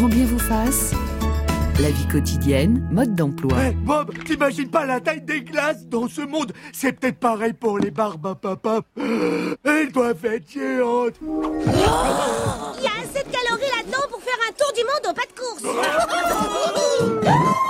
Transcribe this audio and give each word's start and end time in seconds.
grand 0.00 0.08
bien 0.08 0.24
vous 0.24 0.38
fasse. 0.38 0.94
La 1.78 1.90
vie 1.90 2.08
quotidienne, 2.08 2.88
mode 2.90 3.14
d'emploi. 3.14 3.58
Hey, 3.58 3.74
Bob, 3.74 4.14
t'imagines 4.24 4.70
pas 4.70 4.86
la 4.86 4.98
taille 4.98 5.20
des 5.20 5.42
glaces 5.42 5.86
dans 5.86 6.08
ce 6.08 6.22
monde? 6.22 6.54
C'est 6.72 6.92
peut-être 6.92 7.18
pareil 7.18 7.52
pour 7.52 7.78
les 7.78 7.90
barbes 7.90 8.26
à 8.26 8.34
papa. 8.34 8.80
Elles 8.96 9.92
doivent 9.92 10.24
être 10.24 10.50
géantes. 10.50 11.20
Il 11.20 11.26
y 12.82 12.86
a 12.86 12.92
assez 13.02 13.22
de 13.24 13.30
calories 13.30 13.68
là-dedans 13.76 14.06
pour 14.08 14.22
faire 14.22 14.38
un 14.48 14.52
tour 14.52 14.72
du 14.74 14.84
monde 14.84 15.06
au 15.10 15.12
pas 15.12 15.26
de 15.26 15.34
course. 15.38 15.64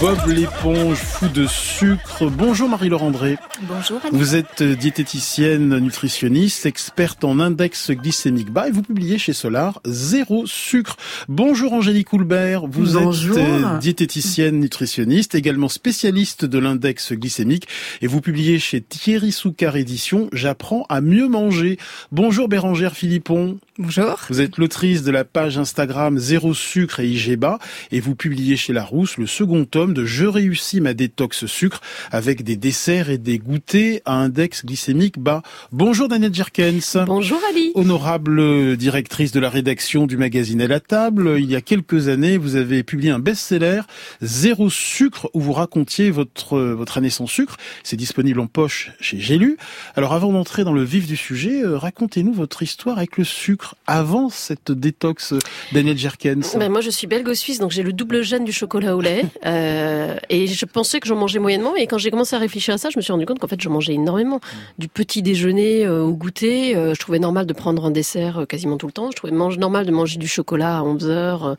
Bob 0.00 0.18
l'éponge, 0.28 0.98
fou 0.98 1.26
de 1.28 1.46
sucre. 1.46 2.28
Bonjour 2.28 2.68
Marie-Laure 2.68 3.02
André. 3.02 3.38
Bonjour 3.62 3.98
Annie. 4.04 4.18
Vous 4.18 4.36
êtes 4.36 4.62
diététicienne 4.62 5.78
nutritionniste, 5.78 6.66
experte 6.66 7.24
en 7.24 7.40
index 7.40 7.90
glycémique 7.92 8.50
bas 8.50 8.68
et 8.68 8.70
vous 8.70 8.82
publiez 8.82 9.16
chez 9.16 9.32
Solar 9.32 9.80
Zéro 9.86 10.44
sucre. 10.46 10.96
Bonjour 11.28 11.72
Angélique 11.72 12.12
Houlbert. 12.12 12.66
Vous 12.66 12.92
Bonjour. 12.92 13.38
êtes 13.38 13.44
euh, 13.44 13.78
diététicienne 13.78 14.60
nutritionniste, 14.60 15.34
également 15.34 15.70
spécialiste 15.70 16.44
de 16.44 16.58
l'index 16.58 17.14
glycémique 17.14 17.66
et 18.02 18.06
vous 18.06 18.20
publiez 18.20 18.58
chez 18.58 18.82
Thierry 18.82 19.32
Soucard 19.32 19.76
Édition 19.76 20.28
J'apprends 20.32 20.84
à 20.90 21.00
mieux 21.00 21.28
manger. 21.28 21.78
Bonjour 22.12 22.48
Bérangère 22.48 22.94
Philippon. 22.94 23.58
Bonjour. 23.78 24.18
Vous 24.30 24.40
êtes 24.40 24.56
l'autrice 24.56 25.02
de 25.02 25.10
la 25.10 25.24
page 25.24 25.58
Instagram 25.58 26.18
Zéro 26.18 26.54
sucre 26.54 27.00
et 27.00 27.08
IGBA 27.08 27.58
et 27.92 28.00
vous 28.00 28.14
publiez 28.14 28.56
chez 28.56 28.72
Larousse 28.72 29.18
le 29.18 29.26
second 29.26 29.66
tome 29.66 29.92
de 29.92 30.06
Je 30.06 30.24
réussis 30.24 30.80
ma 30.80 30.94
détox 30.94 31.44
sucre 31.44 31.82
avec 32.10 32.42
des 32.42 32.56
desserts 32.56 33.10
et 33.10 33.18
des 33.18 33.38
goûters 33.38 34.00
à 34.06 34.14
index 34.14 34.64
glycémique 34.64 35.18
bas. 35.18 35.42
Bonjour 35.72 36.08
Daniel 36.08 36.32
Jerkens. 36.32 36.96
Bonjour 37.04 37.38
Ali. 37.50 37.72
Honorable 37.74 38.78
directrice 38.78 39.32
de 39.32 39.40
la 39.40 39.50
rédaction 39.50 40.06
du 40.06 40.16
magazine 40.16 40.62
À 40.62 40.68
la 40.68 40.80
table, 40.80 41.34
il 41.38 41.50
y 41.50 41.54
a 41.54 41.60
quelques 41.60 42.08
années, 42.08 42.38
vous 42.38 42.56
avez 42.56 42.82
publié 42.82 43.10
un 43.10 43.18
best-seller 43.18 43.82
Zéro 44.22 44.70
sucre 44.70 45.28
où 45.34 45.40
vous 45.40 45.52
racontiez 45.52 46.10
votre 46.10 46.58
votre 46.58 46.96
année 46.96 47.10
sans 47.10 47.26
sucre. 47.26 47.58
C'est 47.84 47.96
disponible 47.96 48.40
en 48.40 48.46
poche 48.46 48.92
chez 49.00 49.20
J'ai 49.20 49.36
lu. 49.36 49.58
Alors 49.96 50.14
avant 50.14 50.32
d'entrer 50.32 50.64
dans 50.64 50.72
le 50.72 50.82
vif 50.82 51.06
du 51.06 51.16
sujet, 51.16 51.62
euh, 51.62 51.76
racontez-nous 51.76 52.32
votre 52.32 52.62
histoire 52.62 52.96
avec 52.96 53.18
le 53.18 53.24
sucre 53.24 53.65
avant 53.86 54.28
cette 54.28 54.72
détox 54.72 55.32
euh, 55.32 55.38
Daniel 55.72 55.96
Jerkens. 55.96 56.56
Ben, 56.56 56.70
moi 56.70 56.80
je 56.80 56.90
suis 56.90 57.06
belgo-suisse 57.06 57.58
donc 57.58 57.70
j'ai 57.70 57.82
le 57.82 57.92
double 57.92 58.22
gène 58.22 58.44
du 58.44 58.52
chocolat 58.52 58.96
au 58.96 59.00
lait. 59.00 59.24
Euh, 59.46 60.16
et 60.28 60.48
je 60.48 60.64
pensais 60.64 60.98
que 60.98 61.06
j'en 61.06 61.14
mangeais 61.14 61.38
moyennement 61.38 61.76
et 61.76 61.86
quand 61.86 61.98
j'ai 61.98 62.10
commencé 62.10 62.34
à 62.34 62.38
réfléchir 62.38 62.74
à 62.74 62.78
ça 62.78 62.90
je 62.90 62.98
me 62.98 63.02
suis 63.02 63.12
rendu 63.12 63.26
compte 63.26 63.38
qu'en 63.38 63.46
fait 63.46 63.60
je 63.60 63.68
mangeais 63.68 63.92
énormément. 63.92 64.40
Du 64.76 64.88
petit 64.88 65.22
déjeuner 65.22 65.86
euh, 65.86 66.02
au 66.02 66.14
goûter 66.14 66.74
euh, 66.74 66.94
je 66.94 67.00
trouvais 67.00 67.20
normal 67.20 67.46
de 67.46 67.52
prendre 67.52 67.84
un 67.84 67.90
dessert 67.92 68.46
quasiment 68.48 68.76
tout 68.76 68.86
le 68.86 68.92
temps. 68.92 69.10
Je 69.10 69.16
trouvais 69.16 69.32
normal 69.32 69.86
de 69.86 69.92
manger 69.92 70.18
du 70.18 70.26
chocolat 70.26 70.78
à 70.78 70.82
11h 70.82 71.56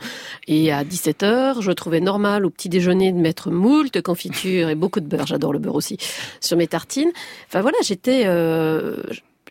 et 0.47 0.71
à 0.73 0.83
17h 0.83 1.61
je 1.61 1.71
trouvais 1.71 2.01
normal 2.01 2.45
au 2.45 2.49
petit 2.49 2.67
déjeuner 2.67 3.11
de 3.13 3.19
mettre 3.19 3.51
moult 3.51 4.01
confiture 4.01 4.69
et 4.69 4.75
beaucoup 4.75 4.99
de 4.99 5.07
beurre. 5.07 5.27
J'adore 5.27 5.53
le 5.53 5.59
beurre 5.59 5.75
aussi 5.75 5.97
sur 6.41 6.57
mes 6.57 6.67
tartines. 6.67 7.11
Enfin 7.47 7.61
voilà 7.61 7.77
j'étais 7.83 8.25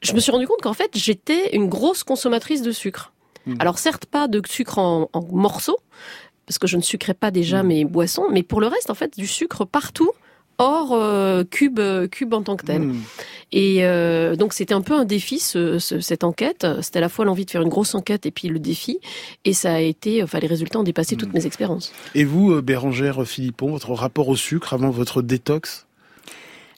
je 0.03 0.13
me 0.13 0.21
suis 0.21 0.31
rendu 0.33 0.47
compte 0.47 0.61
qu'en 0.63 0.73
fait 0.75 0.91
j'étais 0.95 1.55
une 1.57 1.69
grosse 1.69 2.05
consommatrice 2.05 2.63
de 2.63 2.73
sucre 2.73 3.13
Mm. 3.47 3.55
alors 3.61 3.79
certes 3.79 4.07
pas 4.07 4.27
de 4.27 4.43
sucre 4.49 4.79
en, 4.79 5.09
en 5.13 5.23
morceaux 5.31 5.79
parce 6.47 6.59
que 6.59 6.67
je 6.67 6.77
ne 6.77 6.83
sucrais 6.83 7.15
pas 7.15 7.31
déjà 7.31 7.63
mes 7.63 7.85
boissons, 7.85 8.27
mais 8.31 8.43
pour 8.43 8.61
le 8.61 8.67
reste, 8.69 8.91
en 8.91 8.95
fait, 8.95 9.17
du 9.19 9.27
sucre 9.27 9.65
partout, 9.65 10.11
hors 10.59 10.93
euh, 10.95 11.43
cube, 11.45 11.79
euh, 11.81 12.07
cube 12.09 12.35
en 12.35 12.43
tant 12.43 12.57
que 12.57 12.65
tel. 12.67 12.83
Mmh. 12.83 13.03
Et 13.53 13.85
euh, 13.85 14.37
donc 14.37 14.53
c'était 14.53 14.75
un 14.75 14.81
peu 14.81 14.95
un 14.95 15.05
défi 15.05 15.39
ce, 15.39 15.79
ce- 15.79 16.01
cette 16.01 16.25
enquête. 16.25 16.67
C'était 16.83 16.99
à 16.99 17.01
la 17.03 17.09
fois 17.09 17.25
l'envie 17.25 17.45
de 17.45 17.51
faire 17.53 17.63
une 17.63 17.69
grosse 17.69 17.95
enquête 17.95 18.27
et 18.27 18.31
puis 18.33 18.49
le 18.49 18.59
défi. 18.59 18.99
Et 19.45 19.53
ça 19.53 19.75
a 19.75 19.81
été, 19.81 20.23
enfin 20.23 20.39
les 20.41 20.47
résultats 20.49 20.79
ont 20.81 20.85
dépassé 20.85 21.15
toutes 21.17 21.33
mes 21.35 21.47
expériences. 21.47 21.93
Et 22.17 22.25
vous, 22.25 22.61
Bérangère 22.63 23.25
Philippon, 23.27 23.71
votre 23.73 23.93
rapport 23.93 24.29
au 24.29 24.37
sucre 24.37 24.73
avant 24.75 24.91
votre 24.91 25.23
détox? 25.23 25.86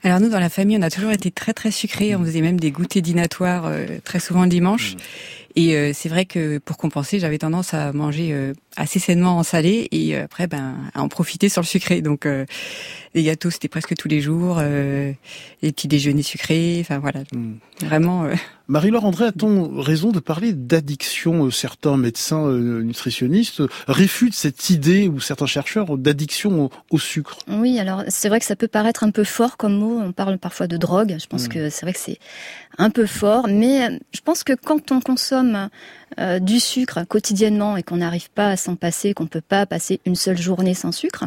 Alors 0.04 0.20
nous, 0.20 0.28
dans 0.28 0.38
la 0.38 0.48
famille, 0.48 0.76
on 0.76 0.82
a 0.82 0.90
toujours 0.90 1.10
été 1.10 1.30
très 1.30 1.52
très 1.52 1.72
sucrés. 1.72 2.14
On 2.14 2.24
faisait 2.24 2.40
même 2.40 2.60
des 2.60 2.70
goûters 2.70 3.02
dînatoires 3.02 3.66
euh, 3.66 3.98
très 4.04 4.20
souvent 4.20 4.44
le 4.44 4.48
dimanche. 4.48 4.96
Et 5.56 5.74
euh, 5.74 5.90
c'est 5.92 6.08
vrai 6.08 6.24
que 6.24 6.58
pour 6.58 6.76
compenser, 6.76 7.18
j'avais 7.18 7.38
tendance 7.38 7.74
à 7.74 7.92
manger 7.92 8.32
euh, 8.32 8.52
assez 8.78 8.98
sainement 8.98 9.36
en 9.38 9.42
salé 9.42 9.88
et 9.92 10.16
euh, 10.16 10.24
après, 10.24 10.46
ben, 10.46 10.76
à 10.94 11.02
en 11.02 11.08
profiter 11.08 11.48
sur 11.48 11.62
le 11.62 11.66
sucré. 11.66 12.00
Donc 12.00 12.24
euh, 12.26 12.46
les 13.14 13.22
gâteaux, 13.24 13.50
c'était 13.50 13.68
presque 13.68 13.94
tous 13.96 14.08
les 14.08 14.20
jours. 14.20 14.58
euh, 14.60 15.12
les 15.62 15.72
petits 15.72 15.88
déjeuners 15.88 16.22
sucrés. 16.22 16.78
Enfin 16.80 16.98
voilà, 16.98 17.20
Mm. 17.32 17.54
vraiment. 17.82 18.24
euh, 18.24 18.34
Marie-Laure 18.68 19.06
André, 19.06 19.24
a-t-on 19.26 19.80
raison 19.80 20.10
de 20.12 20.20
parler 20.20 20.52
d'addiction 20.52 21.50
Certains 21.50 21.96
médecins 21.96 22.44
euh, 22.46 22.82
nutritionnistes 22.82 23.62
réfutent 23.86 24.34
cette 24.34 24.68
idée, 24.70 25.08
ou 25.08 25.20
certains 25.20 25.46
chercheurs, 25.46 25.96
d'addiction 25.96 26.64
au, 26.66 26.70
au 26.90 26.98
sucre? 26.98 27.38
Oui, 27.48 27.78
alors 27.80 28.04
c'est 28.08 28.28
vrai 28.28 28.38
que 28.40 28.44
ça 28.44 28.56
peut 28.56 28.68
paraître 28.68 29.04
un 29.04 29.10
peu 29.10 29.24
fort 29.24 29.56
comme 29.56 29.74
mot. 29.78 29.98
On 30.00 30.12
parle 30.12 30.36
parfois 30.38 30.66
de 30.66 30.76
drogue. 30.76 31.16
Je 31.18 31.26
pense 31.26 31.46
Mm. 31.46 31.48
que 31.48 31.70
c'est 31.70 31.86
vrai 31.86 31.94
que 31.94 31.98
c'est 31.98 32.18
un 32.76 32.90
peu 32.90 33.06
fort, 33.06 33.46
mais 33.48 33.98
je 34.14 34.20
pense 34.20 34.44
que 34.44 34.52
quand 34.52 34.92
on 34.92 35.00
consomme 35.00 35.68
euh, 36.18 36.38
du 36.38 36.60
sucre 36.60 37.04
quotidiennement 37.06 37.76
et 37.76 37.82
qu'on 37.82 37.98
n'arrive 37.98 38.30
pas 38.30 38.48
à 38.48 38.56
s'en 38.56 38.76
passer, 38.76 39.14
qu'on 39.14 39.26
peut 39.26 39.40
pas 39.46 39.66
passer 39.66 40.00
une 40.06 40.16
seule 40.16 40.38
journée 40.38 40.74
sans 40.74 40.92
sucre, 40.92 41.24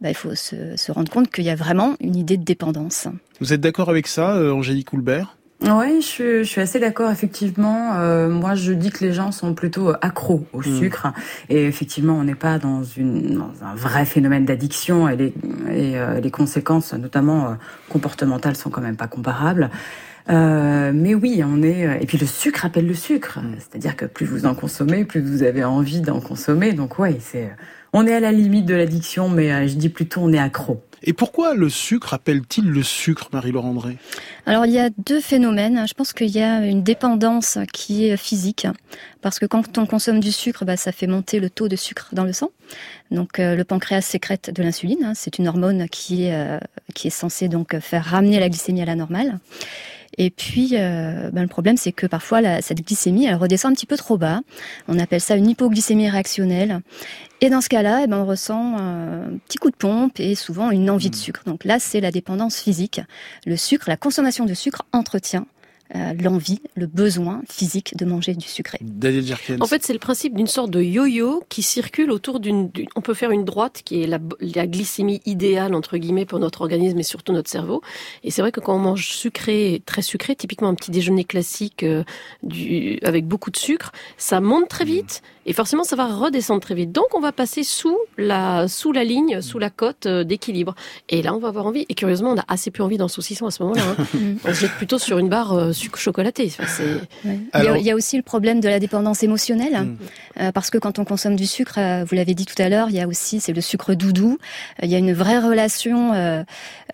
bah, 0.00 0.10
il 0.10 0.16
faut 0.16 0.34
se, 0.34 0.76
se 0.76 0.92
rendre 0.92 1.10
compte 1.10 1.30
qu'il 1.30 1.44
y 1.44 1.50
a 1.50 1.54
vraiment 1.54 1.96
une 2.00 2.16
idée 2.16 2.36
de 2.36 2.44
dépendance. 2.44 3.08
Vous 3.40 3.52
êtes 3.52 3.60
d'accord 3.60 3.88
avec 3.90 4.06
ça, 4.06 4.36
euh, 4.36 4.52
Angélique 4.52 4.92
Houlbert 4.92 5.36
Oui, 5.62 6.00
je, 6.00 6.06
suis- 6.06 6.38
je 6.44 6.48
suis 6.48 6.60
assez 6.60 6.78
d'accord. 6.80 7.10
Effectivement, 7.10 7.94
euh, 7.94 8.28
moi 8.28 8.54
je 8.54 8.72
dis 8.72 8.90
que 8.90 9.04
les 9.04 9.12
gens 9.12 9.32
sont 9.32 9.54
plutôt 9.54 9.92
accros 10.02 10.44
au 10.52 10.58
Mm. 10.60 10.78
sucre, 10.78 11.06
et 11.48 11.64
effectivement, 11.66 12.14
on 12.14 12.24
n'est 12.24 12.34
pas 12.34 12.58
dans 12.58 12.82
une 12.82 13.38
dans 13.38 13.52
un 13.64 13.74
vrai 13.74 14.04
phénomène 14.04 14.44
d'addiction, 14.44 15.08
et 15.08 15.16
les 15.16 15.26
et 15.70 15.96
euh, 15.98 16.20
les 16.20 16.30
conséquences, 16.30 16.92
notamment 16.92 17.46
euh, 17.46 17.54
comportementales, 17.88 18.56
sont 18.56 18.68
quand 18.70 18.82
même 18.82 18.96
pas 18.96 19.06
comparables. 19.08 19.70
Euh, 20.30 20.92
mais 20.94 21.14
oui, 21.14 21.42
on 21.44 21.62
est 21.62 21.98
et 22.00 22.06
puis 22.06 22.16
le 22.16 22.26
sucre 22.26 22.64
appelle 22.64 22.86
le 22.86 22.94
sucre, 22.94 23.40
c'est-à-dire 23.58 23.94
que 23.94 24.06
plus 24.06 24.24
vous 24.24 24.46
en 24.46 24.54
consommez, 24.54 25.04
plus 25.04 25.20
vous 25.20 25.42
avez 25.42 25.64
envie 25.64 26.00
d'en 26.00 26.20
consommer. 26.20 26.72
Donc 26.72 26.98
ouais, 26.98 27.18
c'est 27.20 27.50
on 27.92 28.06
est 28.06 28.14
à 28.14 28.20
la 28.20 28.32
limite 28.32 28.64
de 28.64 28.74
l'addiction, 28.74 29.28
mais 29.28 29.52
euh, 29.52 29.68
je 29.68 29.74
dis 29.74 29.90
plutôt 29.90 30.22
on 30.22 30.32
est 30.32 30.38
accro. 30.38 30.82
Et 31.06 31.12
pourquoi 31.12 31.54
le 31.54 31.68
sucre 31.68 32.14
appelle-t-il 32.14 32.64
le 32.64 32.82
sucre, 32.82 33.28
Marie-Laure 33.34 33.66
André? 33.66 33.98
Alors 34.46 34.64
il 34.64 34.72
y 34.72 34.78
a 34.78 34.88
deux 34.96 35.20
phénomènes. 35.20 35.84
Je 35.86 35.92
pense 35.92 36.14
qu'il 36.14 36.30
y 36.30 36.40
a 36.40 36.64
une 36.64 36.82
dépendance 36.82 37.58
qui 37.74 38.06
est 38.08 38.16
physique, 38.16 38.66
parce 39.20 39.38
que 39.38 39.44
quand 39.44 39.76
on 39.76 39.84
consomme 39.84 40.20
du 40.20 40.32
sucre, 40.32 40.64
bah, 40.64 40.78
ça 40.78 40.92
fait 40.92 41.06
monter 41.06 41.38
le 41.38 41.50
taux 41.50 41.68
de 41.68 41.76
sucre 41.76 42.08
dans 42.12 42.24
le 42.24 42.32
sang. 42.32 42.48
Donc 43.10 43.38
euh, 43.38 43.54
le 43.54 43.64
pancréas 43.64 44.00
sécrète 44.00 44.50
de 44.54 44.62
l'insuline. 44.62 45.04
hein. 45.04 45.12
C'est 45.14 45.36
une 45.38 45.48
hormone 45.48 45.86
qui 45.90 46.24
est 46.24 46.34
euh, 46.34 46.58
qui 46.94 47.08
est 47.08 47.10
censée 47.10 47.48
donc 47.48 47.78
faire 47.80 48.06
ramener 48.06 48.40
la 48.40 48.48
glycémie 48.48 48.80
à 48.80 48.86
la 48.86 48.94
normale. 48.94 49.38
Et 50.18 50.30
puis, 50.30 50.70
euh, 50.74 51.30
ben, 51.32 51.42
le 51.42 51.48
problème, 51.48 51.76
c'est 51.76 51.92
que 51.92 52.06
parfois, 52.06 52.40
la, 52.40 52.62
cette 52.62 52.86
glycémie, 52.86 53.26
elle 53.26 53.36
redescend 53.36 53.72
un 53.72 53.74
petit 53.74 53.86
peu 53.86 53.96
trop 53.96 54.16
bas. 54.16 54.40
On 54.88 54.98
appelle 54.98 55.20
ça 55.20 55.36
une 55.36 55.48
hypoglycémie 55.48 56.08
réactionnelle. 56.08 56.80
Et 57.40 57.50
dans 57.50 57.60
ce 57.60 57.68
cas-là, 57.68 58.02
eh 58.04 58.06
ben, 58.06 58.18
on 58.18 58.26
ressent 58.26 58.76
euh, 58.78 59.26
un 59.26 59.38
petit 59.46 59.58
coup 59.58 59.70
de 59.70 59.76
pompe 59.76 60.20
et 60.20 60.34
souvent 60.34 60.70
une 60.70 60.88
envie 60.90 61.10
de 61.10 61.16
sucre. 61.16 61.42
Donc 61.46 61.64
là, 61.64 61.78
c'est 61.78 62.00
la 62.00 62.10
dépendance 62.10 62.58
physique. 62.58 63.00
Le 63.46 63.56
sucre, 63.56 63.86
la 63.88 63.96
consommation 63.96 64.44
de 64.44 64.54
sucre 64.54 64.82
entretient 64.92 65.46
euh, 65.94 66.12
l'envie, 66.14 66.60
le 66.76 66.86
besoin 66.86 67.42
physique 67.48 67.96
de 67.96 68.04
manger 68.04 68.34
du 68.34 68.48
sucré. 68.48 68.78
Daniel 68.80 69.24
Jerkens. 69.24 69.60
En 69.60 69.66
fait, 69.66 69.84
c'est 69.84 69.92
le 69.92 69.98
principe 69.98 70.34
d'une 70.34 70.46
sorte 70.46 70.70
de 70.70 70.80
yo-yo 70.80 71.42
qui 71.48 71.62
circule 71.62 72.10
autour 72.10 72.40
d'une. 72.40 72.70
On 72.96 73.00
peut 73.00 73.14
faire 73.14 73.30
une 73.30 73.44
droite 73.44 73.82
qui 73.84 74.02
est 74.02 74.06
la, 74.06 74.18
la 74.40 74.66
glycémie 74.66 75.20
idéale 75.26 75.74
entre 75.74 75.98
guillemets 75.98 76.24
pour 76.24 76.38
notre 76.38 76.62
organisme 76.62 76.98
et 76.98 77.02
surtout 77.02 77.32
notre 77.32 77.50
cerveau. 77.50 77.82
Et 78.22 78.30
c'est 78.30 78.40
vrai 78.40 78.50
que 78.50 78.60
quand 78.60 78.74
on 78.74 78.78
mange 78.78 79.08
sucré, 79.08 79.82
très 79.84 80.02
sucré, 80.02 80.34
typiquement 80.34 80.68
un 80.68 80.74
petit 80.74 80.90
déjeuner 80.90 81.24
classique 81.24 81.82
euh, 81.82 82.02
du, 82.42 82.98
avec 83.02 83.26
beaucoup 83.26 83.50
de 83.50 83.56
sucre, 83.56 83.92
ça 84.16 84.40
monte 84.40 84.68
très 84.68 84.84
vite 84.86 85.22
et 85.46 85.52
forcément 85.52 85.84
ça 85.84 85.96
va 85.96 86.06
redescendre 86.06 86.60
très 86.62 86.74
vite. 86.74 86.92
Donc 86.92 87.14
on 87.14 87.20
va 87.20 87.32
passer 87.32 87.62
sous 87.62 87.98
la 88.16 88.68
sous 88.68 88.92
la 88.92 89.04
ligne, 89.04 89.42
sous 89.42 89.58
la 89.58 89.68
cote 89.68 90.06
euh, 90.06 90.24
d'équilibre. 90.24 90.74
Et 91.10 91.20
là, 91.20 91.34
on 91.34 91.38
va 91.38 91.48
avoir 91.48 91.66
envie. 91.66 91.84
Et 91.90 91.94
curieusement, 91.94 92.30
on 92.30 92.38
a 92.38 92.44
assez 92.48 92.70
peu 92.70 92.82
envie 92.82 92.96
d'un 92.96 93.08
saucisson 93.08 93.46
à 93.46 93.50
ce 93.50 93.62
moment-là. 93.62 93.82
hein. 93.98 94.04
on 94.44 94.54
se 94.54 94.60
jette 94.60 94.72
plutôt 94.72 94.98
sur 94.98 95.18
une 95.18 95.28
barre 95.28 95.52
euh, 95.52 95.72
sucre 95.74 95.98
chocolaté. 95.98 96.50
Enfin. 96.58 96.82
Il, 97.24 97.64
y 97.64 97.68
a, 97.68 97.76
il 97.78 97.84
y 97.84 97.90
a 97.90 97.94
aussi 97.94 98.16
le 98.16 98.22
problème 98.22 98.60
de 98.60 98.68
la 98.68 98.78
dépendance 98.80 99.22
émotionnelle, 99.22 99.74
Mm. 99.74 99.96
euh, 100.40 100.52
parce 100.52 100.70
que 100.70 100.78
quand 100.78 100.98
on 100.98 101.04
consomme 101.04 101.36
du 101.36 101.46
sucre, 101.46 101.74
euh, 101.78 102.04
vous 102.08 102.14
l'avez 102.14 102.34
dit 102.34 102.46
tout 102.46 102.60
à 102.62 102.68
l'heure, 102.68 102.88
il 102.90 102.96
y 102.96 103.00
a 103.00 103.06
aussi 103.08 103.40
c'est 103.40 103.52
le 103.52 103.60
sucre 103.60 103.94
doudou. 103.94 104.38
Euh, 104.82 104.86
il 104.86 104.90
y 104.90 104.94
a 104.94 104.98
une 104.98 105.12
vraie 105.12 105.38
relation 105.38 106.12
euh, 106.14 106.42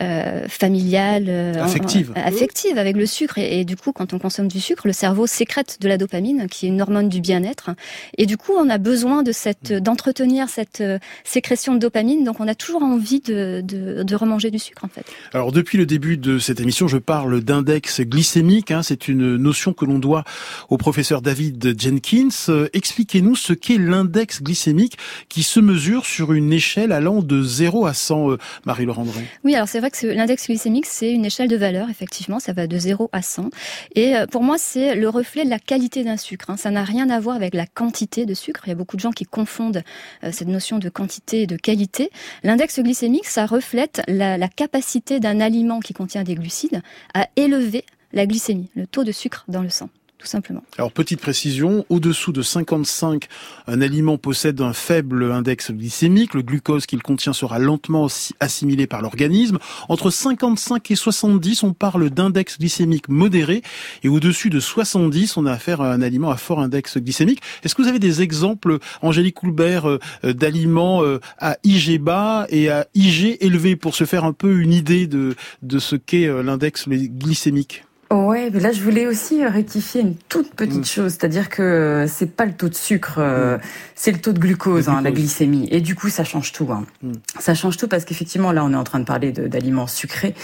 euh, 0.02 0.48
familiale, 0.48 1.26
euh, 1.28 1.62
Affective. 1.62 2.12
euh, 2.16 2.20
affective 2.24 2.78
avec 2.78 2.96
le 2.96 3.06
sucre, 3.06 3.38
et, 3.38 3.60
et 3.60 3.64
du 3.64 3.76
coup, 3.76 3.92
quand 3.92 4.12
on 4.14 4.18
consomme 4.18 4.48
du 4.48 4.60
sucre, 4.60 4.86
le 4.86 4.92
cerveau 4.92 5.26
sécrète 5.26 5.76
de 5.80 5.88
la 5.88 5.98
dopamine, 5.98 6.46
qui 6.50 6.66
est 6.66 6.68
une 6.70 6.80
hormone 6.80 7.08
du 7.08 7.20
bien-être, 7.20 7.70
et 8.16 8.26
du 8.26 8.36
coup, 8.36 8.52
on 8.56 8.68
a 8.70 8.78
besoin 8.78 9.22
de 9.22 9.32
cette 9.32 9.72
d'entretenir 9.72 10.48
cette 10.48 10.80
euh, 10.80 10.98
sécrétion 11.24 11.74
de 11.74 11.78
dopamine, 11.78 12.24
donc 12.24 12.40
on 12.40 12.48
a 12.48 12.54
toujours 12.54 12.82
envie 12.82 13.20
de, 13.20 13.60
de, 13.62 14.02
de 14.02 14.14
remanger 14.16 14.50
du 14.50 14.58
sucre 14.58 14.84
en 14.84 14.88
fait. 14.88 15.04
Alors 15.34 15.52
depuis 15.52 15.76
le 15.78 15.86
début 15.86 16.16
de 16.16 16.38
cette 16.38 16.60
émission, 16.60 16.88
je 16.88 16.96
parle 16.98 17.40
d'index 17.42 18.00
glycémique 18.00 18.69
Hein. 18.70 18.82
C'est 18.82 19.08
une 19.08 19.36
notion 19.36 19.72
que 19.72 19.84
l'on 19.84 19.98
doit 19.98 20.24
au 20.68 20.76
professeur 20.76 21.22
David 21.22 21.80
Jenkins. 21.80 22.28
Euh, 22.48 22.68
expliquez-nous 22.72 23.36
ce 23.36 23.52
qu'est 23.52 23.78
l'index 23.78 24.42
glycémique 24.42 24.98
qui 25.28 25.42
se 25.42 25.60
mesure 25.60 26.06
sur 26.06 26.32
une 26.32 26.52
échelle 26.52 26.92
allant 26.92 27.22
de 27.22 27.42
0 27.42 27.86
à 27.86 27.94
100, 27.94 28.32
euh, 28.32 28.38
Marie-Laure 28.64 28.98
André. 28.98 29.24
Oui, 29.44 29.54
alors 29.54 29.68
c'est 29.68 29.80
vrai 29.80 29.90
que 29.90 30.06
l'index 30.06 30.46
glycémique, 30.46 30.86
c'est 30.86 31.12
une 31.12 31.24
échelle 31.24 31.48
de 31.48 31.56
valeur, 31.56 31.90
effectivement, 31.90 32.40
ça 32.40 32.52
va 32.52 32.66
de 32.66 32.78
0 32.78 33.08
à 33.12 33.22
100. 33.22 33.50
Et 33.94 34.16
euh, 34.16 34.26
pour 34.26 34.42
moi, 34.42 34.56
c'est 34.58 34.94
le 34.94 35.08
reflet 35.08 35.44
de 35.44 35.50
la 35.50 35.58
qualité 35.58 36.04
d'un 36.04 36.16
sucre. 36.16 36.50
Hein. 36.50 36.56
Ça 36.56 36.70
n'a 36.70 36.84
rien 36.84 37.10
à 37.10 37.20
voir 37.20 37.36
avec 37.36 37.54
la 37.54 37.66
quantité 37.66 38.26
de 38.26 38.34
sucre. 38.34 38.62
Il 38.66 38.70
y 38.70 38.72
a 38.72 38.76
beaucoup 38.76 38.96
de 38.96 39.00
gens 39.00 39.12
qui 39.12 39.24
confondent 39.24 39.82
cette 40.30 40.48
notion 40.48 40.78
de 40.78 40.88
quantité 40.88 41.42
et 41.42 41.46
de 41.46 41.56
qualité. 41.56 42.10
L'index 42.42 42.80
glycémique, 42.80 43.26
ça 43.26 43.46
reflète 43.46 44.02
la, 44.08 44.38
la 44.38 44.48
capacité 44.48 45.20
d'un 45.20 45.40
aliment 45.40 45.80
qui 45.80 45.94
contient 45.94 46.24
des 46.24 46.34
glucides 46.34 46.82
à 47.14 47.28
élever 47.36 47.84
la 48.12 48.26
glycémie, 48.26 48.70
le 48.74 48.86
taux 48.86 49.04
de 49.04 49.12
sucre 49.12 49.44
dans 49.48 49.62
le 49.62 49.70
sang 49.70 49.88
tout 50.20 50.26
simplement. 50.26 50.62
Alors 50.76 50.92
petite 50.92 51.20
précision, 51.20 51.86
au-dessous 51.88 52.32
de 52.32 52.42
55, 52.42 53.26
un 53.66 53.80
aliment 53.80 54.18
possède 54.18 54.60
un 54.60 54.74
faible 54.74 55.32
index 55.32 55.72
glycémique, 55.72 56.34
le 56.34 56.42
glucose 56.42 56.84
qu'il 56.84 57.02
contient 57.02 57.32
sera 57.32 57.58
lentement 57.58 58.06
assimilé 58.38 58.86
par 58.86 59.00
l'organisme. 59.00 59.58
Entre 59.88 60.10
55 60.10 60.90
et 60.90 60.94
70, 60.94 61.62
on 61.62 61.72
parle 61.72 62.10
d'index 62.10 62.58
glycémique 62.58 63.08
modéré 63.08 63.62
et 64.02 64.08
au-dessus 64.08 64.50
de 64.50 64.60
70, 64.60 65.38
on 65.38 65.46
a 65.46 65.52
affaire 65.52 65.80
à 65.80 65.90
un 65.90 66.02
aliment 66.02 66.30
à 66.30 66.36
fort 66.36 66.60
index 66.60 66.98
glycémique. 66.98 67.40
Est-ce 67.64 67.74
que 67.74 67.80
vous 67.80 67.88
avez 67.88 67.98
des 67.98 68.20
exemples, 68.20 68.78
Angélique 69.00 69.36
Coulbert, 69.36 69.88
euh, 69.88 69.98
euh, 70.24 70.34
d'aliments 70.34 71.02
euh, 71.02 71.18
à 71.38 71.56
IG 71.64 71.98
bas 71.98 72.46
et 72.50 72.68
à 72.68 72.86
IG 72.94 73.38
élevé 73.40 73.74
pour 73.74 73.94
se 73.94 74.04
faire 74.04 74.24
un 74.24 74.34
peu 74.34 74.60
une 74.60 74.74
idée 74.74 75.06
de, 75.06 75.34
de 75.62 75.78
ce 75.78 75.96
qu'est 75.96 76.28
l'index 76.42 76.88
glycémique? 76.88 77.84
Ouais, 78.12 78.50
mais 78.52 78.58
là 78.58 78.72
je 78.72 78.82
voulais 78.82 79.06
aussi 79.06 79.44
rectifier 79.46 80.00
une 80.00 80.16
toute 80.16 80.52
petite 80.54 80.80
mm. 80.80 80.84
chose, 80.84 81.12
c'est-à-dire 81.12 81.48
que 81.48 82.06
c'est 82.08 82.34
pas 82.34 82.44
le 82.44 82.52
taux 82.52 82.68
de 82.68 82.74
sucre, 82.74 83.18
euh, 83.18 83.56
mm. 83.56 83.60
c'est 83.94 84.10
le 84.10 84.18
taux 84.18 84.32
de 84.32 84.40
glucose, 84.40 84.88
hein, 84.88 85.00
la 85.00 85.12
glycémie, 85.12 85.68
et 85.70 85.80
du 85.80 85.94
coup 85.94 86.08
ça 86.08 86.24
change 86.24 86.50
tout. 86.50 86.66
Hein. 86.72 86.86
Mm. 87.02 87.12
Ça 87.38 87.54
change 87.54 87.76
tout 87.76 87.86
parce 87.86 88.04
qu'effectivement 88.04 88.50
là 88.50 88.64
on 88.64 88.72
est 88.72 88.76
en 88.76 88.82
train 88.82 88.98
de 88.98 89.04
parler 89.04 89.30
d'aliments 89.30 89.86
sucrés, 89.86 90.34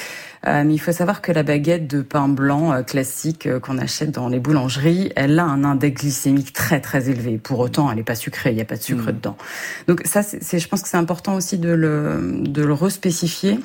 euh, 0.46 0.62
mais 0.64 0.74
il 0.74 0.78
faut 0.78 0.92
savoir 0.92 1.20
que 1.20 1.32
la 1.32 1.42
baguette 1.42 1.88
de 1.88 2.02
pain 2.02 2.28
blanc 2.28 2.72
euh, 2.72 2.82
classique 2.82 3.48
qu'on 3.58 3.78
achète 3.78 4.12
dans 4.12 4.28
les 4.28 4.38
boulangeries, 4.38 5.10
elle 5.16 5.36
a 5.36 5.44
un 5.44 5.64
index 5.64 6.02
glycémique 6.02 6.52
très 6.52 6.80
très 6.80 7.10
élevé. 7.10 7.36
Pour 7.36 7.58
autant, 7.58 7.90
elle 7.90 7.96
n'est 7.96 8.04
pas 8.04 8.14
sucrée, 8.14 8.50
il 8.50 8.56
n'y 8.56 8.62
a 8.62 8.66
pas 8.66 8.76
de 8.76 8.82
sucre 8.82 9.06
dedans. 9.06 9.36
Donc 9.88 10.02
ça, 10.04 10.22
c'est, 10.22 10.60
je 10.60 10.68
pense 10.68 10.82
que 10.82 10.88
c'est 10.88 10.98
important 10.98 11.34
aussi 11.34 11.58
de 11.58 11.70
le 11.70 12.42
de 12.44 12.62
le 12.62 12.74
respécifier 12.74 13.58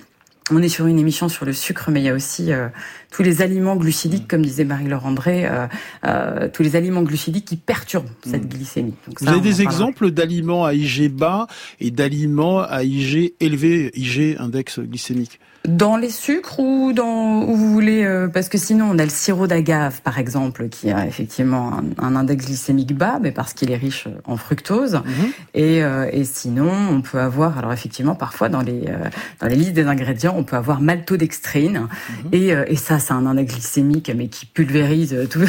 on 0.49 0.61
est 0.61 0.69
sur 0.69 0.87
une 0.87 0.97
émission 0.97 1.29
sur 1.29 1.45
le 1.45 1.53
sucre, 1.53 1.91
mais 1.91 2.01
il 2.01 2.05
y 2.05 2.09
a 2.09 2.13
aussi 2.13 2.51
euh, 2.51 2.67
tous 3.11 3.21
les 3.21 3.41
aliments 3.41 3.75
glucidiques, 3.75 4.27
comme 4.27 4.41
disait 4.41 4.65
Marie-Laure 4.65 5.05
André, 5.05 5.45
euh, 5.45 5.67
euh, 6.05 6.49
tous 6.51 6.63
les 6.63 6.75
aliments 6.75 7.03
glucidiques 7.03 7.45
qui 7.45 7.57
perturbent 7.57 8.09
cette 8.25 8.45
mm. 8.45 8.49
glycémie. 8.49 8.93
Vous 9.19 9.27
avez 9.27 9.41
des 9.41 9.61
exemples 9.61 10.11
d'aliments 10.11 10.65
à 10.65 10.73
IG 10.73 11.11
bas 11.11 11.47
et 11.79 11.91
d'aliments 11.91 12.61
à 12.61 12.83
IG 12.83 13.33
élevé, 13.39 13.91
IG 13.95 14.35
index 14.39 14.79
glycémique? 14.79 15.39
Dans 15.67 15.95
les 15.95 16.09
sucres 16.09 16.59
ou 16.59 16.91
dans 16.91 17.43
où 17.43 17.55
vous 17.55 17.71
voulez 17.71 18.03
euh, 18.03 18.27
parce 18.27 18.49
que 18.49 18.57
sinon 18.57 18.89
on 18.91 18.97
a 18.97 19.03
le 19.03 19.09
sirop 19.09 19.45
d'agave 19.45 20.01
par 20.01 20.17
exemple 20.17 20.69
qui 20.69 20.89
a 20.89 21.05
effectivement 21.05 21.81
un, 21.99 22.15
index 22.15 22.45
glycémique 22.47 22.95
bas 22.95 23.19
mais 23.21 23.31
parce 23.31 23.53
qu'il 23.53 23.69
est 23.71 23.77
riche 23.77 24.07
en 24.25 24.37
fructose 24.37 24.95
mhm. 24.95 25.31
et, 25.53 25.83
euh, 25.83 26.09
et 26.11 26.23
sinon 26.23 26.71
on 26.89 27.01
peut 27.01 27.19
avoir 27.19 27.59
alors 27.59 27.73
effectivement 27.73 28.15
parfois 28.15 28.49
dans 28.49 28.61
les 28.61 28.85
euh, 28.87 29.09
dans 29.39 29.47
les 29.47 29.55
listes 29.55 29.73
des 29.73 29.85
ingrédients 29.85 30.33
on 30.35 30.43
peut 30.43 30.55
avoir 30.55 30.81
maltodextrine 30.81 31.81
mhm. 31.81 32.29
et, 32.31 32.47
et 32.67 32.75
ça 32.75 32.97
c'est 32.97 33.13
un 33.13 33.27
index 33.27 33.53
glycémique 33.53 34.11
mais 34.15 34.29
qui 34.29 34.47
pulvérise 34.47 35.15
tout, 35.29 35.41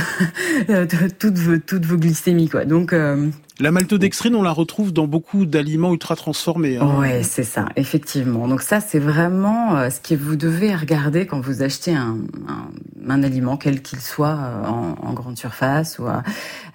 toutes 1.19 1.39
vos 1.39 1.57
toutes 1.57 1.87
vos 1.87 1.97
glycémies 1.97 2.51
quoi 2.51 2.67
donc 2.67 2.95
la 3.63 3.71
maltodextrine, 3.71 4.35
on 4.35 4.43
la 4.43 4.51
retrouve 4.51 4.93
dans 4.93 5.07
beaucoup 5.07 5.47
d'aliments 5.47 5.93
ultra 5.93 6.17
transformés. 6.17 6.79
Hein. 6.79 6.99
Ouais, 6.99 7.23
c'est 7.23 7.45
ça, 7.45 7.67
effectivement. 7.77 8.49
Donc 8.49 8.61
ça, 8.61 8.81
c'est 8.81 8.99
vraiment 8.99 9.77
euh, 9.77 9.89
ce 9.89 10.01
que 10.01 10.17
vous 10.17 10.35
devez 10.35 10.75
regarder 10.75 11.27
quand 11.27 11.41
vous 11.41 11.63
achetez 11.63 11.95
un, 11.95 12.19
un, 13.09 13.23
aliment, 13.23 13.57
quel 13.57 13.81
qu'il 13.81 14.01
soit, 14.01 14.37
euh, 14.37 14.67
en, 14.67 15.13
grande 15.13 15.39
surface. 15.39 16.01
ou 16.01 16.07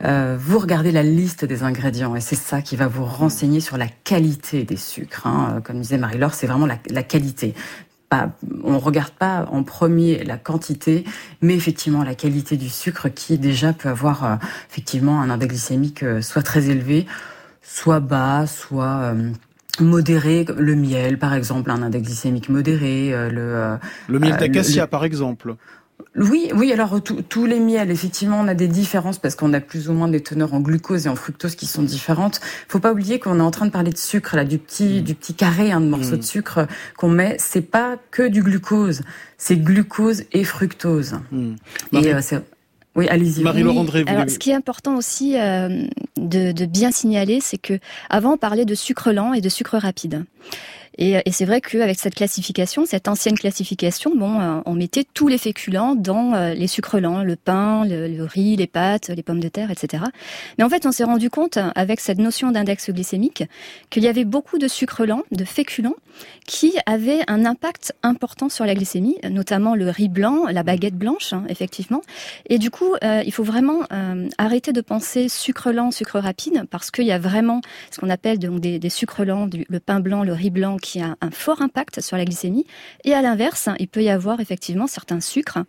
euh, 0.05 0.37
Vous 0.39 0.59
regardez 0.59 0.93
la 0.93 1.03
liste 1.03 1.43
des 1.43 1.63
ingrédients 1.63 2.15
et 2.15 2.21
c'est 2.21 2.35
ça 2.35 2.61
qui 2.61 2.77
va 2.77 2.87
vous 2.87 3.03
renseigner 3.03 3.59
sur 3.59 3.75
la 3.75 3.87
qualité 4.05 4.63
des 4.63 4.77
sucres. 4.77 5.27
Hein. 5.27 5.59
Comme 5.65 5.81
disait 5.81 5.97
Marie-Laure, 5.97 6.33
c'est 6.33 6.47
vraiment 6.47 6.67
la, 6.67 6.79
la 6.89 7.03
qualité 7.03 7.53
pas, 8.09 8.29
on 8.63 8.79
regarde 8.79 9.11
pas 9.11 9.47
en 9.51 9.63
premier 9.63 10.23
la 10.23 10.37
quantité, 10.37 11.03
mais 11.41 11.55
effectivement 11.55 12.03
la 12.03 12.15
qualité 12.15 12.57
du 12.57 12.69
sucre 12.69 13.09
qui 13.09 13.37
déjà 13.37 13.73
peut 13.73 13.89
avoir 13.89 14.23
euh, 14.23 14.35
effectivement 14.69 15.21
un 15.21 15.29
index 15.29 15.49
glycémique 15.53 16.03
euh, 16.03 16.21
soit 16.21 16.43
très 16.43 16.69
élevé, 16.69 17.05
soit 17.61 17.99
bas, 17.99 18.47
soit 18.47 18.99
euh, 19.01 19.31
modéré. 19.79 20.45
Le 20.57 20.75
miel, 20.75 21.19
par 21.19 21.33
exemple, 21.33 21.69
un 21.71 21.81
index 21.81 22.05
glycémique 22.05 22.49
modéré. 22.49 23.11
le, 23.29 23.77
le 24.07 24.19
miel 24.19 24.37
d'acacia, 24.37 24.87
par 24.87 25.03
exemple. 25.03 25.55
Oui, 26.15 26.49
oui. 26.55 26.71
Alors 26.71 26.99
tous 27.01 27.45
les 27.45 27.59
miels, 27.59 27.91
effectivement, 27.91 28.39
on 28.39 28.47
a 28.47 28.53
des 28.53 28.67
différences 28.67 29.19
parce 29.19 29.35
qu'on 29.35 29.53
a 29.53 29.59
plus 29.59 29.89
ou 29.89 29.93
moins 29.93 30.07
des 30.07 30.21
teneurs 30.21 30.53
en 30.53 30.59
glucose 30.59 31.05
et 31.05 31.09
en 31.09 31.15
fructose 31.15 31.55
qui 31.55 31.65
sont 31.65 31.83
différentes. 31.83 32.39
Faut 32.67 32.79
pas 32.79 32.91
oublier 32.91 33.19
qu'on 33.19 33.39
est 33.39 33.43
en 33.43 33.51
train 33.51 33.65
de 33.65 33.71
parler 33.71 33.91
de 33.91 33.97
sucre 33.97 34.35
là, 34.35 34.43
du 34.43 34.57
petit, 34.57 34.99
mm. 34.99 35.01
du 35.01 35.15
petit 35.15 35.33
carré 35.33 35.71
hein, 35.71 35.81
de 35.81 35.87
morceaux 35.87 36.17
de 36.17 36.23
sucre 36.23 36.67
qu'on 36.97 37.09
met. 37.09 37.35
C'est 37.39 37.61
pas 37.61 37.97
que 38.11 38.27
du 38.27 38.41
glucose, 38.41 39.01
c'est 39.37 39.57
glucose 39.57 40.23
et 40.33 40.43
fructose. 40.43 41.19
Mm. 41.31 41.55
Et 41.93 42.13
euh, 42.13 42.21
oui, 42.95 43.07
allez-y. 43.09 43.43
Marie-Laure 43.43 43.77
André, 43.77 44.03
Alors, 44.07 44.27
ce 44.27 44.39
qui 44.39 44.49
est 44.49 44.55
important 44.55 44.97
aussi 44.97 45.39
euh, 45.39 45.85
de, 46.17 46.51
de, 46.51 46.65
bien 46.65 46.91
signaler, 46.91 47.39
c'est 47.41 47.59
que 47.59 47.79
avant 48.09 48.33
on 48.33 48.37
parlait 48.37 48.65
de 48.65 48.73
sucre 48.75 49.11
lent 49.11 49.33
et 49.33 49.41
de 49.41 49.49
sucre 49.49 49.77
rapide. 49.77 50.25
Et, 50.97 51.21
et 51.25 51.31
c'est 51.31 51.45
vrai 51.45 51.61
qu'avec 51.61 51.99
cette 51.99 52.15
classification, 52.15 52.85
cette 52.85 53.07
ancienne 53.07 53.37
classification, 53.37 54.15
bon, 54.15 54.39
euh, 54.39 54.61
on 54.65 54.73
mettait 54.73 55.05
tous 55.13 55.27
les 55.27 55.37
féculents 55.37 55.95
dans 55.95 56.33
euh, 56.33 56.53
les 56.53 56.67
sucres 56.67 56.99
lents, 56.99 57.23
le 57.23 57.35
pain, 57.35 57.85
le, 57.85 58.23
riz, 58.23 58.55
les 58.55 58.67
pâtes, 58.67 59.09
les 59.09 59.23
pommes 59.23 59.39
de 59.39 59.47
terre, 59.47 59.71
etc. 59.71 60.03
Mais 60.57 60.63
en 60.63 60.69
fait, 60.69 60.85
on 60.85 60.91
s'est 60.91 61.03
rendu 61.03 61.29
compte, 61.29 61.59
avec 61.75 61.99
cette 61.99 62.17
notion 62.17 62.51
d'index 62.51 62.89
glycémique, 62.89 63.43
qu'il 63.89 64.03
y 64.03 64.07
avait 64.07 64.25
beaucoup 64.25 64.57
de 64.57 64.67
sucres 64.67 65.05
lents, 65.05 65.23
de 65.31 65.45
féculents, 65.45 65.95
qui 66.47 66.73
avaient 66.85 67.19
un 67.27 67.45
impact 67.45 67.93
important 68.01 68.49
sur 68.49 68.65
la 68.65 68.73
glycémie, 68.73 69.17
notamment 69.29 69.75
le 69.75 69.89
riz 69.89 70.09
blanc, 70.09 70.45
la 70.49 70.63
baguette 70.63 70.95
blanche, 70.95 71.33
hein, 71.33 71.43
effectivement. 71.49 72.01
Et 72.49 72.57
du 72.57 72.71
coup, 72.71 72.95
euh, 73.03 73.21
il 73.25 73.31
faut 73.31 73.43
vraiment 73.43 73.81
arrêter 74.37 74.73
de 74.73 74.81
penser 74.81 75.29
sucre 75.29 75.71
lent, 75.71 75.91
sucre 75.91 76.19
rapide, 76.19 76.63
parce 76.71 76.89
qu'il 76.91 77.05
y 77.05 77.11
a 77.11 77.19
vraiment 77.19 77.61
ce 77.91 77.99
qu'on 77.99 78.09
appelle 78.09 78.39
donc 78.39 78.59
des, 78.59 78.79
des 78.79 78.89
sucres 78.89 79.25
lents, 79.25 79.47
du, 79.47 79.65
le 79.69 79.79
pain 79.79 79.99
blanc, 79.99 80.23
le 80.23 80.33
riz 80.33 80.49
blanc, 80.49 80.77
qui 80.87 81.01
a 81.01 81.17
un 81.19 81.31
fort 81.31 81.61
impact 81.61 81.99
sur 81.99 82.15
la 82.15 82.23
glycémie. 82.23 82.65
Et 83.03 83.13
à 83.13 83.21
l'inverse, 83.21 83.67
il 83.77 83.89
peut 83.89 84.01
y 84.01 84.09
avoir 84.09 84.39
effectivement 84.39 84.87
certains 84.87 85.19
sucres, 85.19 85.59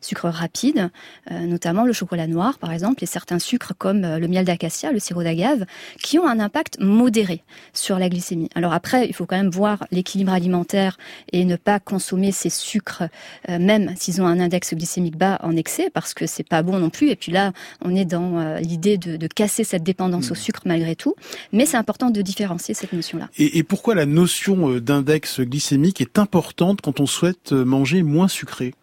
sucres 0.00 0.28
rapides, 0.28 0.90
euh, 1.32 1.46
notamment 1.46 1.84
le 1.84 1.92
chocolat 1.92 2.28
noir 2.28 2.58
par 2.58 2.72
exemple, 2.72 3.02
et 3.02 3.06
certains 3.06 3.40
sucres 3.40 3.72
comme 3.76 4.04
euh, 4.04 4.18
le 4.20 4.28
miel 4.28 4.44
d'acacia, 4.44 4.92
le 4.92 5.00
sirop 5.00 5.24
d'agave, 5.24 5.66
qui 6.00 6.20
ont 6.20 6.28
un 6.28 6.38
impact 6.38 6.78
modéré 6.78 7.42
sur 7.72 7.98
la 7.98 8.08
glycémie. 8.08 8.50
Alors 8.54 8.72
après, 8.72 9.08
il 9.08 9.14
faut 9.14 9.26
quand 9.26 9.36
même 9.36 9.50
voir 9.50 9.84
l'équilibre 9.90 10.32
alimentaire 10.32 10.96
et 11.32 11.44
ne 11.44 11.56
pas 11.56 11.80
consommer 11.80 12.30
ces 12.30 12.50
sucres, 12.50 13.02
euh, 13.48 13.58
même 13.58 13.94
s'ils 13.96 14.22
ont 14.22 14.26
un 14.26 14.38
index 14.38 14.74
glycémique 14.74 15.16
bas 15.16 15.40
en 15.42 15.56
excès, 15.56 15.90
parce 15.90 16.14
que 16.14 16.26
c'est 16.28 16.46
pas 16.46 16.62
bon 16.62 16.78
non 16.78 16.90
plus. 16.90 17.10
Et 17.10 17.16
puis 17.16 17.32
là, 17.32 17.52
on 17.84 17.96
est 17.96 18.04
dans 18.04 18.58
l'idée 18.60 18.96
de, 18.96 19.16
de, 19.16 19.26
casser 19.26 19.64
cette 19.64 19.82
dépendance 19.82 20.30
au 20.30 20.34
mmh. 20.34 20.36
sucre 20.36 20.62
malgré 20.66 20.94
tout. 20.94 21.16
Mais 21.52 21.66
c'est 21.66 21.76
important 21.76 22.10
de 22.10 22.22
différencier 22.22 22.74
cette 22.74 22.92
notion-là. 22.92 23.28
Et, 23.38 23.58
et 23.58 23.62
pourquoi 23.64 23.96
la 23.96 24.06
notion 24.06 24.67
d'index 24.76 25.40
glycémique 25.40 26.00
est 26.00 26.18
importante 26.18 26.80
quand 26.80 27.00
on 27.00 27.06
souhaite 27.06 27.52
manger 27.52 28.02
moins 28.02 28.28
sucré 28.28 28.74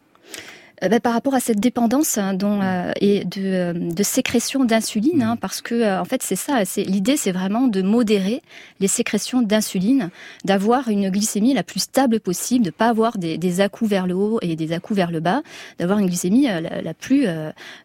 euh, 0.83 0.89
bah, 0.89 0.99
par 0.99 1.13
rapport 1.13 1.33
à 1.33 1.39
cette 1.39 1.59
dépendance 1.59 2.17
hein, 2.17 2.33
dont, 2.33 2.61
euh, 2.61 2.91
et 2.99 3.23
de, 3.23 3.41
euh, 3.41 3.73
de, 3.73 4.03
sécrétion 4.03 4.65
d'insuline, 4.65 5.21
hein, 5.21 5.35
mm. 5.35 5.37
parce 5.37 5.61
que 5.61 5.99
en 5.99 6.05
fait 6.05 6.21
c'est 6.21 6.35
ça, 6.35 6.65
c'est 6.65 6.83
l'idée 6.83 7.15
c'est 7.17 7.31
vraiment 7.31 7.67
de 7.67 7.81
modérer 7.81 8.41
les 8.79 8.87
sécrétions 8.87 9.41
d'insuline, 9.41 10.09
d'avoir 10.43 10.89
une 10.89 11.09
glycémie 11.09 11.53
la 11.53 11.63
plus 11.63 11.81
stable 11.81 12.19
possible, 12.19 12.65
de 12.65 12.71
pas 12.71 12.89
avoir 12.89 13.17
des, 13.17 13.37
des 13.37 13.61
à-coups 13.61 13.89
vers 13.89 14.05
le 14.05 14.15
haut 14.15 14.39
et 14.41 14.55
des 14.55 14.73
à-coups 14.73 14.97
vers 14.97 15.11
le 15.11 15.21
bas, 15.21 15.41
d'avoir 15.79 15.99
une 15.99 16.07
glycémie 16.07 16.47
la, 16.47 16.93
plus 16.93 17.25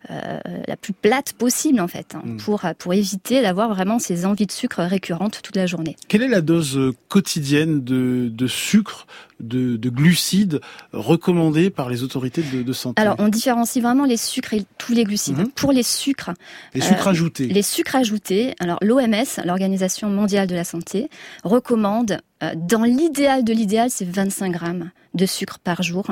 la 0.09 0.77
plus 0.81 0.93
plate 0.93 1.33
possible 1.35 1.81
en 1.81 1.89
fait, 1.89 2.15
hein, 2.15 2.23
mm. 2.25 2.37
pour 2.39 2.63
pour 2.79 2.95
éviter 2.95 3.43
d'avoir 3.43 3.69
vraiment 3.73 3.99
ces 3.99 4.27
envies 4.27 4.47
de 4.47 4.53
sucre 4.53 4.83
récurrentes 4.83 5.41
toute 5.43 5.57
la 5.57 5.67
journée. 5.67 5.97
Quelle 6.09 6.23
est 6.23 6.29
la 6.29 6.41
dose 6.41 6.93
quotidienne 7.09 7.85
de, 7.85 8.29
de 8.33 8.47
sucre 8.47 9.07
de, 9.41 9.77
de, 9.77 9.91
glucides 9.91 10.61
recommandés 10.93 11.71
par 11.71 11.89
les 11.89 12.03
autorités 12.03 12.43
de, 12.43 12.63
de, 12.63 12.73
santé 12.73 13.01
Alors, 13.01 13.17
on 13.19 13.29
différencie 13.29 13.83
vraiment 13.83 14.05
les 14.05 14.17
sucres 14.17 14.55
et 14.55 14.65
tous 14.79 14.93
les 14.93 15.05
glucides. 15.05 15.39
Mhm. 15.39 15.49
Pour 15.49 15.73
les 15.73 15.83
sucres, 15.83 16.31
les 16.75 16.81
sucres 16.81 17.09
euh, 17.09 17.11
ajoutés. 17.11 17.47
Les 17.47 17.63
sucres 17.63 17.97
ajoutés. 17.97 18.55
Alors, 18.61 18.79
l'OMS, 18.83 19.45
l'Organisation 19.45 20.09
mondiale 20.09 20.47
de 20.47 20.55
la 20.55 20.65
santé, 20.65 21.09
recommande, 21.45 22.19
euh, 22.43 22.53
dans 22.57 22.85
l'idéal 22.85 23.45
de 23.45 23.53
l'idéal, 23.53 23.91
c'est 23.91 24.09
25 24.09 24.53
grammes 24.53 24.91
de 25.15 25.27
sucre 25.27 25.59
par 25.59 25.83
jour. 25.83 26.07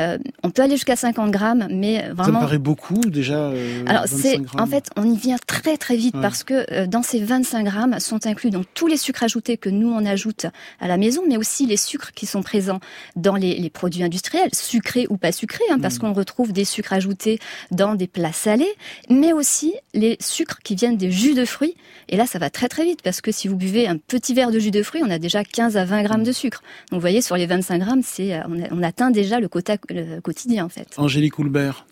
Euh, 0.00 0.18
on 0.42 0.50
peut 0.50 0.62
aller 0.62 0.74
jusqu'à 0.74 0.96
50 0.96 1.30
grammes, 1.30 1.66
mais 1.70 2.08
vraiment. 2.10 2.24
Ça 2.24 2.30
me 2.32 2.40
paraît 2.40 2.58
beaucoup 2.58 3.00
déjà. 3.00 3.50
Euh, 3.50 3.84
Alors 3.86 4.04
c'est, 4.06 4.40
en 4.58 4.66
fait, 4.66 4.90
on 4.96 5.04
y 5.04 5.16
vient 5.16 5.36
très 5.46 5.76
très 5.76 5.96
vite 5.96 6.16
parce 6.20 6.42
que 6.44 6.66
euh, 6.72 6.86
dans 6.86 7.02
ces 7.02 7.20
25 7.20 7.64
grammes 7.64 8.00
sont 8.00 8.26
inclus 8.26 8.50
donc 8.50 8.66
tous 8.74 8.86
les 8.86 8.96
sucres 8.96 9.22
ajoutés 9.22 9.56
que 9.56 9.68
nous 9.68 9.88
on 9.88 10.04
ajoute 10.04 10.46
à 10.80 10.88
la 10.88 10.96
maison, 10.96 11.22
mais 11.28 11.36
aussi 11.36 11.66
les 11.66 11.76
sucres 11.76 12.12
qui 12.12 12.26
sont 12.26 12.42
présents 12.42 12.80
dans 13.16 13.36
les, 13.36 13.56
les 13.56 13.70
produits 13.70 14.02
industriels, 14.02 14.50
sucrés 14.52 15.06
ou 15.08 15.16
pas 15.16 15.32
sucrés, 15.32 15.64
hein, 15.70 15.78
parce 15.80 15.96
mm. 15.96 15.98
qu'on 16.00 16.12
retrouve 16.12 16.52
des 16.52 16.64
sucres 16.64 16.92
ajoutés 16.92 17.38
dans 17.70 17.94
des 17.94 18.06
plats 18.06 18.32
salés, 18.32 18.72
mais 19.08 19.32
aussi 19.32 19.74
les 19.94 20.16
sucres 20.20 20.58
qui 20.62 20.74
viennent 20.74 20.96
des 20.96 21.10
jus 21.10 21.34
de 21.34 21.44
fruits. 21.44 21.74
Et 22.08 22.16
là, 22.16 22.26
ça 22.26 22.38
va 22.38 22.50
très 22.50 22.68
très 22.68 22.84
vite 22.84 23.02
parce 23.02 23.20
que 23.20 23.30
si 23.32 23.48
vous 23.48 23.56
buvez 23.56 23.86
un 23.86 23.96
petit 23.96 24.34
verre 24.34 24.50
de 24.50 24.58
jus 24.58 24.70
de 24.70 24.82
fruits, 24.82 25.02
on 25.04 25.10
a 25.10 25.18
déjà 25.18 25.44
15 25.44 25.76
à 25.76 25.84
20 25.84 26.02
grammes 26.02 26.24
de 26.24 26.32
sucre. 26.32 26.62
Donc 26.90 26.98
vous 26.98 27.00
voyez, 27.00 27.22
sur 27.22 27.36
les 27.36 27.46
25 27.46 27.78
grammes, 27.78 28.02
c'est 28.02 28.31
on, 28.70 28.82
atteint 28.82 29.10
déjà 29.10 29.40
le 29.40 29.48
quota 29.48 29.76
quotidien 30.22 30.64
en 30.64 30.68
fait. 30.68 30.88
Angélique 30.96 31.38
Houlbert. 31.38 31.86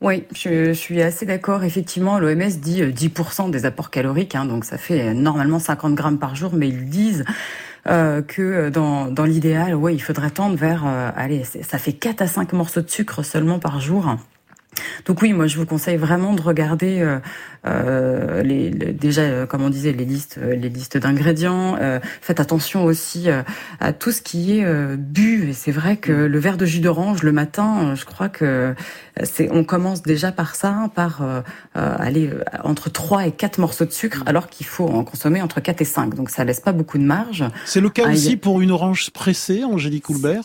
Oui, 0.00 0.24
je, 0.34 0.72
suis 0.72 1.00
assez 1.00 1.24
d'accord. 1.24 1.64
Effectivement, 1.64 2.18
l'OMS 2.18 2.50
dit 2.60 2.82
10% 2.82 3.46
euh, 3.48 3.50
des 3.50 3.64
apports 3.64 3.90
caloriques, 3.90 4.34
hein, 4.34 4.44
donc 4.44 4.64
ça 4.64 4.76
fait 4.76 5.14
normalement 5.14 5.58
50 5.58 5.94
grammes 5.94 6.18
par 6.18 6.36
jour, 6.36 6.52
mais 6.52 6.68
ils 6.68 6.90
disent 6.90 7.24
euh, 7.86 8.22
que 8.22 8.68
dans, 8.68 9.06
dans 9.06 9.24
l'idéal, 9.24 9.74
ouais, 9.74 9.94
il 9.94 10.00
faudrait 10.00 10.30
tendre 10.30 10.56
vers, 10.56 10.84
euh, 10.86 11.10
allez, 11.16 11.44
ça 11.44 11.78
fait 11.78 11.92
4 11.92 12.22
à 12.22 12.26
5 12.26 12.52
morceaux 12.52 12.82
de 12.82 12.90
sucre 12.90 13.22
seulement 13.22 13.58
par 13.58 13.80
jour. 13.80 14.16
Donc 15.06 15.22
oui, 15.22 15.32
moi 15.32 15.46
je 15.46 15.58
vous 15.58 15.66
conseille 15.66 15.96
vraiment 15.96 16.32
de 16.32 16.42
regarder 16.42 17.00
euh, 17.00 17.18
euh 17.66 18.42
les, 18.42 18.70
déjà, 18.70 19.22
euh, 19.22 19.46
comme 19.46 19.62
on 19.62 19.70
disait, 19.70 19.92
les 19.92 20.04
listes, 20.04 20.38
euh, 20.42 20.54
les 20.54 20.68
listes 20.68 20.96
d'ingrédients. 20.96 21.76
faites 22.20 22.40
attention 22.40 22.84
aussi 22.84 23.28
à 23.80 23.92
tout 23.92 24.12
ce 24.12 24.22
qui 24.22 24.58
est 24.58 24.96
bu. 24.96 25.48
Et 25.48 25.52
c'est 25.52 25.72
vrai 25.72 25.96
que 25.96 26.12
le 26.12 26.38
verre 26.38 26.56
de 26.56 26.66
jus 26.66 26.80
d'orange 26.80 27.22
le 27.22 27.32
matin, 27.32 27.94
je 27.94 28.04
crois 28.04 28.28
que 28.28 28.74
c'est, 29.22 29.50
on 29.50 29.64
commence 29.64 30.02
déjà 30.02 30.32
par 30.32 30.54
ça, 30.54 30.90
par 30.94 31.22
aller 31.74 32.30
entre 32.62 32.90
3 32.90 33.26
et 33.26 33.32
4 33.32 33.58
morceaux 33.58 33.84
de 33.84 33.92
sucre, 33.92 34.22
alors 34.26 34.48
qu'il 34.48 34.66
faut 34.66 34.86
en 34.86 35.04
consommer 35.04 35.42
entre 35.42 35.60
4 35.60 35.80
et 35.80 35.84
5. 35.84 36.14
Donc 36.14 36.30
ça 36.30 36.44
laisse 36.44 36.60
pas 36.60 36.72
beaucoup 36.72 36.98
de 36.98 37.04
marge. 37.04 37.44
C'est 37.64 37.80
le 37.80 37.90
cas 37.90 38.04
ah, 38.06 38.12
aussi 38.12 38.36
pour 38.36 38.60
une 38.60 38.70
orange 38.70 39.10
pressée, 39.10 39.64
Angélique 39.64 40.04
Coulbert 40.04 40.44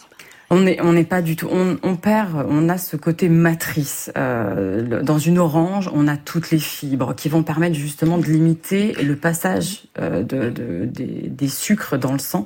on 0.49 0.61
n'est 0.61 0.81
on 0.81 1.03
pas 1.03 1.21
du 1.21 1.35
tout. 1.35 1.47
On, 1.51 1.95
perd. 1.95 2.45
On 2.49 2.69
a 2.69 2.77
ce 2.77 2.95
côté 2.95 3.29
matrice. 3.29 4.11
Euh, 4.17 5.03
dans 5.03 5.19
une 5.19 5.37
orange, 5.37 5.89
on 5.93 6.07
a 6.07 6.17
toutes 6.17 6.49
les 6.49 6.59
fibres 6.59 7.13
qui 7.13 7.29
vont 7.29 7.43
permettre 7.43 7.75
justement 7.75 8.17
de 8.17 8.25
limiter 8.25 8.93
le 8.93 9.15
passage 9.15 9.83
euh, 9.99 10.23
de, 10.23 10.49
de, 10.49 10.85
des, 10.85 11.29
des, 11.29 11.47
sucres 11.47 11.97
dans 11.97 12.13
le 12.13 12.19
sang. 12.19 12.45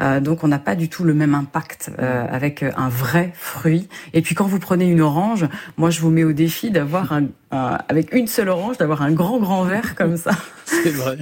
Euh, 0.00 0.20
donc 0.20 0.44
on 0.44 0.48
n'a 0.48 0.58
pas 0.58 0.74
du 0.74 0.88
tout 0.88 1.04
le 1.04 1.14
même 1.14 1.34
impact 1.34 1.90
euh, 1.98 2.26
avec 2.28 2.62
un 2.62 2.88
vrai 2.88 3.32
fruit. 3.34 3.88
Et 4.12 4.22
puis 4.22 4.34
quand 4.34 4.46
vous 4.46 4.58
prenez 4.58 4.86
une 4.86 5.00
orange, 5.00 5.46
moi 5.76 5.90
je 5.90 6.00
vous 6.00 6.10
mets 6.10 6.24
au 6.24 6.32
défi 6.32 6.70
d'avoir 6.70 7.12
un, 7.12 7.26
avec 7.50 8.12
une 8.12 8.26
seule 8.26 8.48
orange, 8.48 8.78
d'avoir 8.78 9.02
un 9.02 9.12
grand 9.12 9.38
grand 9.38 9.64
verre 9.64 9.94
comme 9.94 10.16
ça. 10.16 10.32
C'est 10.64 10.90
vrai. 10.90 11.18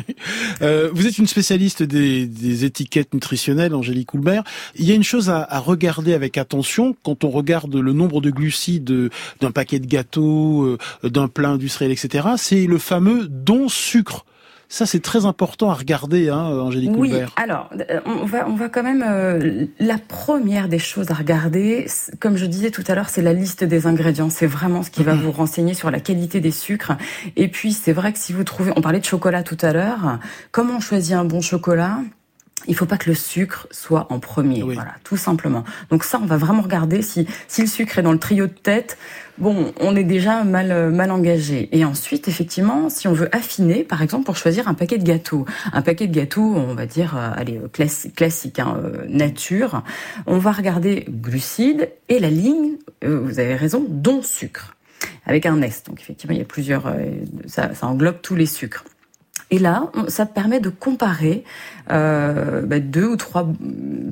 Euh, 0.63 0.89
vous 0.93 1.07
êtes 1.07 1.19
une 1.19 1.27
spécialiste 1.27 1.83
des, 1.83 2.27
des, 2.27 2.65
étiquettes 2.65 3.13
nutritionnelles, 3.13 3.75
Angélique 3.75 4.15
Houlbert. 4.15 4.45
Il 4.77 4.87
y 4.87 4.93
a 4.93 4.95
une 4.95 5.03
chose 5.03 5.29
à, 5.29 5.43
à, 5.43 5.59
regarder 5.59 6.15
avec 6.15 6.39
attention 6.39 6.97
quand 7.03 7.25
on 7.25 7.31
regarde 7.31 7.75
le 7.75 7.93
nombre 7.93 8.21
de 8.21 8.31
glucides 8.31 9.11
d'un 9.41 9.51
paquet 9.51 9.81
de 9.81 9.87
gâteaux, 9.87 10.79
d'un 11.03 11.29
plat 11.29 11.51
industriel, 11.51 11.91
etc. 11.91 12.29
C'est 12.37 12.67
le 12.67 12.79
fameux 12.79 13.27
don 13.29 13.69
sucre. 13.69 14.25
Ça, 14.73 14.87
c'est 14.87 15.01
très 15.01 15.27
important 15.27 15.69
à 15.69 15.75
regarder, 15.75 16.31
hein, 16.31 16.39
Angélique 16.39 16.93
Oui, 16.97 17.13
alors, 17.37 17.69
euh, 17.91 18.01
on 18.07 18.25
va, 18.25 18.49
on 18.49 18.55
va 18.55 18.71
quand 18.71 18.83
même... 18.83 19.05
Euh, 19.07 19.67
la 19.79 19.99
première 19.99 20.67
des 20.67 20.79
choses 20.79 21.11
à 21.11 21.15
regarder, 21.15 21.87
comme 22.21 22.39
je 22.39 22.47
disais 22.47 22.71
tout 22.71 22.83
à 22.89 22.95
l'heure, 22.95 23.11
c'est 23.11 23.21
la 23.21 23.35
liste 23.35 23.65
des 23.65 23.87
ingrédients. 23.87 24.31
C'est 24.31 24.47
vraiment 24.47 24.83
ce 24.83 24.89
qui 24.89 25.03
va 25.03 25.13
mhm. 25.13 25.25
vous 25.25 25.33
renseigner 25.33 25.75
sur 25.75 25.91
la 25.91 26.01
qualité 26.01 26.41
des 26.41 26.51
sucres. 26.51 26.93
Et 27.37 27.49
puis, 27.49 27.75
c'est 27.75 27.93
vrai 27.93 28.15
que 28.15 28.19
si 28.19 28.33
vous 28.33 28.45
trouvez... 28.45 28.73
On 28.75 28.81
parlait 28.81 29.01
de 29.01 29.05
chocolat 29.05 29.43
tout 29.43 29.59
à 29.61 29.75
l'heure. 29.75 30.19
Comment 30.53 30.77
on 30.77 30.81
choisit 30.81 31.13
un 31.13 31.27
bon 31.27 31.43
chocolat? 31.43 31.99
Il 32.67 32.75
faut 32.75 32.87
pas 32.87 32.97
que 32.97 33.11
le 33.11 33.15
sucre 33.15 33.67
soit 33.71 34.07
en 34.11 34.21
premier, 34.21 34.63
voilà, 34.63 34.95
tout 35.05 35.17
simplement. 35.17 35.65
Donc 35.91 36.05
ça, 36.05 36.21
on 36.23 36.27
va 36.27 36.37
vraiment 36.37 36.63
regarder 36.63 37.03
si 37.03 37.27
si 37.49 37.63
le 37.63 37.67
sucre 37.67 37.99
est 37.99 38.03
dans 38.03 38.13
le 38.13 38.19
trio 38.21 38.47
de 38.47 38.53
tête. 38.53 38.99
Bon, 39.39 39.73
on 39.81 39.97
est 39.97 40.05
déjà 40.05 40.45
mal 40.45 40.91
mal 40.91 41.11
engagé. 41.11 41.69
Et 41.73 41.85
ensuite, 41.87 42.29
effectivement, 42.29 42.91
si 42.91 43.09
on 43.09 43.15
veut 43.15 43.35
affiner, 43.35 43.83
par 43.83 44.03
exemple, 44.03 44.25
pour 44.25 44.37
choisir 44.37 44.69
un 44.69 44.75
paquet 44.75 44.99
de 44.99 45.05
gâteaux, 45.05 45.47
un 45.73 45.81
paquet 45.81 46.07
de 46.07 46.15
gâteaux, 46.15 46.55
on 46.55 46.75
va 46.75 46.85
dire, 46.85 47.17
euh, 47.17 47.31
allez, 47.35 47.57
euh, 47.57 47.69
classique, 47.69 48.15
classique 48.15 48.59
hein, 48.59 48.77
euh, 48.85 49.07
nature, 49.09 49.83
on 50.27 50.37
va 50.37 50.53
regarder 50.53 51.07
glucides 51.09 51.91
et 52.11 52.19
la 52.19 52.29
ligne, 52.29 52.77
vous 53.03 53.41
avez 53.41 53.55
raison, 53.55 53.85
dont 53.89 54.23
sucre, 54.23 54.77
avec 55.25 55.47
un 55.47 55.63
S. 55.63 55.83
Donc 55.85 56.01
effectivement, 56.01 56.35
il 56.35 56.39
y 56.39 56.43
a 56.43 56.47
plusieurs, 56.47 56.95
ça, 57.47 57.75
ça 57.75 57.87
englobe 57.87 58.21
tous 58.21 58.35
les 58.35 58.47
sucres. 58.47 58.85
Et 59.53 59.59
là, 59.59 59.93
ça 60.09 60.25
permet 60.25 60.61
de 60.61 60.71
comparer 60.71 61.45
euh, 61.91 62.63
bah, 62.63 62.81
deux 62.81 63.07
ou 63.07 63.17
trois 63.17 63.47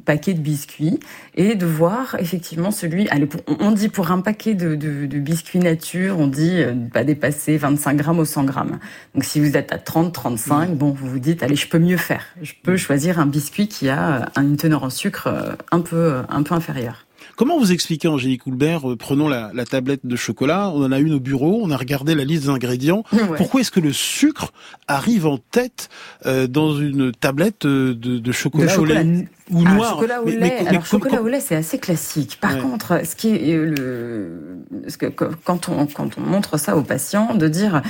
paquets 0.04 0.34
de 0.34 0.40
biscuits 0.40 1.00
et 1.34 1.54
de 1.54 1.64
voir 1.64 2.14
effectivement 2.18 2.70
celui. 2.70 3.08
Allez, 3.08 3.26
on 3.58 3.70
dit 3.70 3.88
pour 3.88 4.10
un 4.12 4.20
paquet 4.20 4.52
de, 4.52 4.74
de, 4.74 5.06
de 5.06 5.18
biscuits 5.18 5.58
nature, 5.58 6.18
on 6.18 6.26
dit 6.26 6.60
euh, 6.62 6.74
pas 6.92 7.04
dépasser 7.04 7.56
25 7.56 7.96
grammes 7.96 8.18
au 8.18 8.26
100 8.26 8.44
grammes. 8.44 8.78
Donc 9.14 9.24
si 9.24 9.40
vous 9.40 9.56
êtes 9.56 9.72
à 9.72 9.78
30, 9.78 10.12
35, 10.12 10.76
bon, 10.76 10.90
vous 10.90 11.08
vous 11.08 11.18
dites 11.18 11.42
allez, 11.42 11.56
je 11.56 11.68
peux 11.68 11.78
mieux 11.78 11.96
faire. 11.96 12.26
Je 12.42 12.52
peux 12.62 12.76
choisir 12.76 13.18
un 13.18 13.26
biscuit 13.26 13.66
qui 13.66 13.88
a 13.88 14.30
une 14.36 14.58
teneur 14.58 14.84
en 14.84 14.90
sucre 14.90 15.28
euh, 15.28 15.52
un 15.72 15.80
peu 15.80 16.16
un 16.28 16.42
peu 16.42 16.54
inférieure. 16.54 17.06
Comment 17.40 17.58
vous 17.58 17.72
expliquez, 17.72 18.06
Angélique 18.06 18.46
Houlbert, 18.46 18.90
euh, 18.90 18.96
prenons 18.96 19.26
la, 19.26 19.50
la, 19.54 19.64
tablette 19.64 20.04
de 20.04 20.14
chocolat, 20.14 20.70
on 20.74 20.84
en 20.84 20.92
a 20.92 20.98
une 20.98 21.14
au 21.14 21.20
bureau, 21.20 21.62
on 21.62 21.70
a 21.70 21.76
regardé 21.78 22.14
la 22.14 22.24
liste 22.24 22.42
des 22.42 22.48
ingrédients. 22.50 23.02
Pourquoi 23.38 23.62
est-ce 23.62 23.70
que 23.70 23.80
le 23.80 23.94
sucre 23.94 24.52
arrive 24.88 25.26
en 25.26 25.38
tête 25.38 25.88
euh, 26.26 26.46
dans 26.46 26.76
une 26.76 27.12
tablette 27.12 27.64
euh, 27.64 27.94
de, 27.94 28.18
de 28.18 28.32
chocolat, 28.32 28.78
au 28.78 28.84
lait? 28.84 29.26
Ou 29.50 29.64
ah, 29.66 29.74
noir 29.74 29.90
Chocolat 29.90 30.22
au 30.22 30.26
lait. 30.26 30.66
Alors 30.66 30.86
chocolat 30.86 31.22
au 31.22 31.28
lait, 31.28 31.40
c'est 31.40 31.56
assez 31.56 31.78
classique. 31.78 32.38
Par 32.40 32.58
contre, 32.58 33.04
ce 33.04 33.14
qui 33.16 33.28
est 33.28 33.56
le, 33.56 34.58
ce 34.88 34.96
que, 34.96 35.06
quand 35.06 35.68
on 35.68 35.86
quand 35.86 36.18
on 36.18 36.20
montre 36.20 36.58
ça 36.58 36.76
aux 36.76 36.82
patients, 36.82 37.34
de 37.34 37.48
dire 37.48 37.82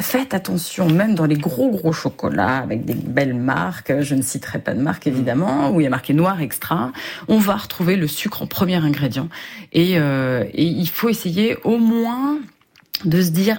faites 0.00 0.34
attention, 0.34 0.88
même 0.88 1.14
dans 1.14 1.26
les 1.26 1.36
gros 1.36 1.70
gros 1.70 1.92
chocolats 1.92 2.58
avec 2.58 2.84
des 2.84 2.94
belles 2.94 3.34
marques, 3.34 4.00
je 4.00 4.14
ne 4.14 4.22
citerai 4.22 4.58
pas 4.58 4.74
de 4.74 4.80
marque 4.80 5.06
évidemment, 5.06 5.70
où 5.70 5.80
il 5.80 5.84
y 5.84 5.86
a 5.86 5.90
marqué 5.90 6.14
noir 6.14 6.40
extra, 6.40 6.92
on 7.28 7.38
va 7.38 7.56
retrouver 7.56 7.96
le 7.96 8.06
sucre 8.06 8.42
en 8.42 8.46
premier 8.46 8.76
ingrédient. 8.76 9.28
Et, 9.72 9.98
euh, 9.98 10.44
et 10.52 10.64
il 10.64 10.88
faut 10.88 11.08
essayer 11.08 11.56
au 11.64 11.78
moins 11.78 12.38
de 13.04 13.22
se 13.22 13.30
dire 13.30 13.58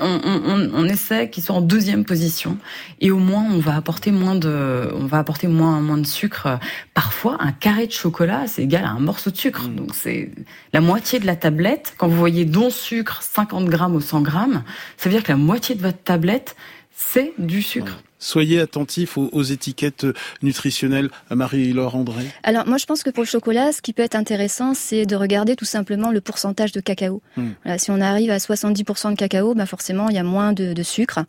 on, 0.00 0.20
on, 0.24 0.70
on 0.74 0.84
essaie 0.84 1.30
qu'ils 1.30 1.42
soient 1.42 1.56
en 1.56 1.60
deuxième 1.60 2.04
position 2.04 2.58
et 3.00 3.10
au 3.10 3.18
moins 3.18 3.44
on 3.50 3.58
va 3.58 3.76
apporter 3.76 4.10
moins 4.10 4.34
de, 4.34 4.90
on 4.94 5.06
va 5.06 5.18
apporter 5.18 5.46
moins 5.48 5.80
moins 5.80 5.98
de 5.98 6.06
sucre. 6.06 6.58
Parfois, 6.94 7.36
un 7.40 7.52
carré 7.52 7.86
de 7.86 7.92
chocolat 7.92 8.46
c'est 8.46 8.62
égal 8.62 8.84
à 8.84 8.90
un 8.90 9.00
morceau 9.00 9.30
de 9.30 9.36
sucre, 9.36 9.68
mm. 9.68 9.74
donc 9.74 9.94
c'est 9.94 10.30
la 10.72 10.80
moitié 10.80 11.18
de 11.18 11.26
la 11.26 11.36
tablette. 11.36 11.94
Quand 11.98 12.08
vous 12.08 12.16
voyez 12.16 12.44
don 12.44 12.70
sucre 12.70 13.22
50 13.22 13.66
grammes 13.66 13.94
ou 13.94 14.00
100 14.00 14.22
grammes, 14.22 14.62
ça 14.96 15.08
veut 15.08 15.14
dire 15.14 15.22
que 15.22 15.32
la 15.32 15.38
moitié 15.38 15.74
de 15.74 15.82
votre 15.82 16.02
tablette 16.02 16.56
c'est 16.96 17.32
du 17.38 17.62
sucre. 17.62 18.02
Soyez 18.18 18.60
attentifs 18.60 19.18
aux, 19.18 19.42
étiquettes 19.42 20.06
nutritionnelles, 20.42 21.10
Marie-Laure 21.30 21.96
André. 21.96 22.24
Alors 22.42 22.66
moi 22.66 22.78
je 22.78 22.86
pense 22.86 23.02
que 23.02 23.10
pour 23.10 23.22
le 23.22 23.28
chocolat, 23.28 23.72
ce 23.72 23.82
qui 23.82 23.92
peut 23.92 24.02
être 24.02 24.14
intéressant, 24.14 24.72
c'est 24.74 25.04
de 25.04 25.16
regarder 25.16 25.54
tout 25.54 25.66
simplement 25.66 26.10
le 26.10 26.20
pourcentage 26.20 26.72
de 26.72 26.80
cacao. 26.80 27.20
Hmm. 27.36 27.50
si 27.76 27.90
on 27.90 28.00
arrive 28.00 28.30
à 28.30 28.38
70% 28.38 29.10
de 29.10 29.16
cacao, 29.16 29.54
bah 29.54 29.66
forcément 29.66 30.08
il 30.08 30.16
y 30.16 30.18
a 30.18 30.22
moins 30.22 30.52
de, 30.52 30.82
sucre. 30.82 31.20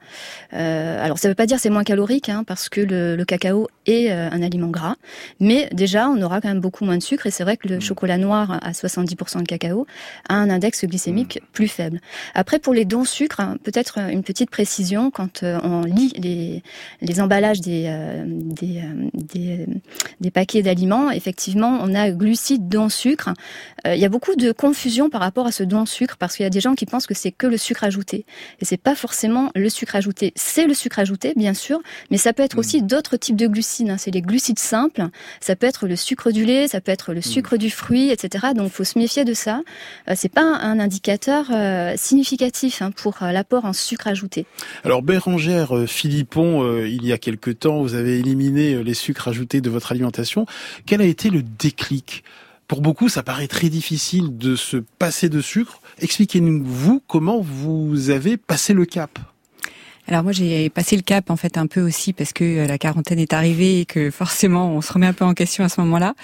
Euh, 0.54 1.04
alors 1.04 1.18
ça 1.18 1.28
ne 1.28 1.32
veut 1.32 1.36
pas 1.36 1.46
dire 1.46 1.60
c'est 1.60 1.70
moins 1.70 1.84
calorique, 1.84 2.30
hein, 2.30 2.44
parce 2.46 2.70
que 2.70 2.82
le, 2.82 3.24
cacao 3.26 3.68
est 3.86 4.12
euh, 4.12 4.30
un 4.32 4.42
aliment 4.42 4.70
gras, 4.70 4.96
mais 5.40 5.70
déjà 5.74 6.08
on 6.08 6.22
aura 6.22 6.40
quand 6.40 6.48
même 6.48 6.62
beaucoup 6.62 6.86
moins 6.86 6.98
de 6.98 7.04
sucre 7.04 7.28
et 7.28 7.32
c'est 7.32 7.44
vrai 7.44 7.58
que 7.58 7.68
le 7.68 7.78
hmm. 7.78 7.82
chocolat 7.82 8.18
noir 8.18 8.60
à 8.62 8.72
70% 8.72 9.40
de 9.40 9.44
cacao 9.44 9.86
a 10.30 10.36
un 10.36 10.50
index 10.50 10.86
glycémique 10.86 11.40
hmm. 11.42 11.46
plus 11.52 11.68
faible. 11.68 12.00
Après 12.34 12.60
pour 12.60 12.74
les 12.74 12.86
dons 12.86 13.04
sucre, 13.04 13.42
hein, 13.42 13.58
peut-être 13.64 13.98
une 13.98 14.24
petite 14.24 14.50
précision 14.50 15.12
quand 15.12 15.44
euh, 15.44 15.60
on 15.64 15.82
lit 15.82 16.14
les 16.16 16.64
les 17.02 17.22
emballages 17.22 17.62
des, 17.62 17.86
euh, 17.88 18.24
des, 18.26 18.80
euh, 18.80 19.10
des, 19.14 19.66
des, 20.20 20.32
paquets 20.32 20.62
d'aliments, 20.62 21.12
effectivement, 21.12 21.80
on 21.82 21.94
a 21.94 22.12
glucides, 22.12 22.68
dont 22.68 22.90
sucre. 22.90 23.30
Euh, 23.86 23.96
il 23.96 24.02
y 24.02 24.06
a 24.06 24.10
beaucoup 24.10 24.36
de 24.36 24.52
confusion 24.52 25.10
par 25.10 25.22
rapport 25.22 25.48
à 25.48 25.52
ce 25.52 25.64
don 25.64 25.86
sucre 25.86 26.18
parce 26.18 26.36
qu'il 26.36 26.44
y 26.44 26.48
a 26.48 26.50
des 26.50 26.60
gens 26.60 26.76
qui 26.76 26.86
pensent 26.86 27.08
que 27.08 27.14
c'est 27.14 27.32
que 27.32 27.48
le 27.48 27.58
sucre 27.58 27.84
ajouté. 27.84 28.26
Et 28.60 28.66
c'est 28.66 28.78
pas 28.78 28.96
forcément 28.96 29.52
le 29.56 29.70
sucre 29.70 29.96
ajouté. 29.96 30.34
C'est 30.36 30.66
le 30.66 30.74
sucre 30.74 31.00
ajouté, 31.00 31.34
bien 31.36 31.54
sûr, 31.54 31.80
mais 32.12 32.18
ça 32.18 32.34
peut 32.34 32.44
être 32.44 32.58
mm. 32.58 32.60
aussi 32.60 32.82
d'autres 32.82 33.18
types 33.18 33.36
de 33.36 33.48
glucides. 33.48 33.90
Hein. 33.90 33.98
C'est 33.98 34.12
les 34.12 34.22
glucides 34.22 34.60
simples. 34.60 35.08
Ça 35.40 35.56
peut 35.56 35.68
être 35.68 35.88
le 35.88 35.96
sucre 35.96 36.32
du 36.32 36.46
lait, 36.46 36.68
ça 36.68 36.82
peut 36.82 36.92
être 36.92 37.14
le 37.14 37.20
mm. 37.20 37.24
sucre 37.24 37.58
du 37.58 37.70
fruit, 37.70 38.10
etc. 38.10 38.48
Donc, 38.56 38.72
faut 38.72 38.84
se 38.84 38.98
méfier 38.98 39.26
de 39.26 39.34
ça. 39.34 39.62
c'est 40.16 40.32
pas 40.32 40.42
un 40.42 40.80
indicateur 40.80 41.48
significatif 41.98 42.82
hein, 42.82 42.92
pour 42.92 43.18
l'apport 43.22 43.66
en 43.66 43.74
sucre 43.74 44.08
ajouté. 44.08 44.46
Alors, 44.84 45.02
Bérangère 45.02 45.86
Philippon, 45.88 46.64
euh, 46.68 46.88
il 46.88 47.06
y 47.06 47.14
a 47.14 47.18
quelque 47.18 47.52
temps, 47.52 47.82
vous 47.82 47.96
avez 47.96 48.20
éliminé 48.20 48.76
euh, 48.76 48.82
les 48.82 48.94
sucres 48.94 49.28
ajoutés 49.28 49.62
de 49.62 49.70
votre 49.70 49.92
alimentation. 49.92 50.46
Quel 50.86 51.02
a 51.02 51.06
été 51.06 51.30
le 51.30 51.44
déclic? 51.44 52.24
Pour 52.68 52.82
beaucoup, 52.82 53.08
ça 53.08 53.24
paraît 53.24 53.48
très 53.48 53.70
difficile 53.70 54.38
de 54.38 54.56
se 54.56 54.78
passer 54.78 55.30
de 55.30 55.42
sucre. 55.42 55.80
Expliquez-nous, 56.00 56.64
vous, 56.64 57.02
comment 57.08 57.40
vous 57.40 58.10
avez 58.10 58.36
passé 58.36 58.74
le 58.74 58.86
cap? 58.86 59.18
Alors 60.08 60.24
moi 60.24 60.32
j'ai 60.32 60.70
passé 60.70 60.96
le 60.96 61.02
cap 61.02 61.30
en 61.30 61.36
fait 61.36 61.58
un 61.58 61.68
peu 61.68 61.82
aussi 61.82 62.14
parce 62.14 62.32
que 62.32 62.44
euh, 62.44 62.68
la 62.68 62.78
quarantaine 62.78 63.20
est 63.20 63.34
arrivée 63.34 63.82
et 63.82 63.86
que 63.86 64.10
forcément 64.10 64.72
on 64.72 64.82
se 64.82 64.94
remet 64.94 65.08
un 65.08 65.14
peu 65.14 65.26
en 65.26 65.34
question 65.34 65.64
à 65.64 65.70
ce 65.70 65.82
moment-là. 65.82 66.16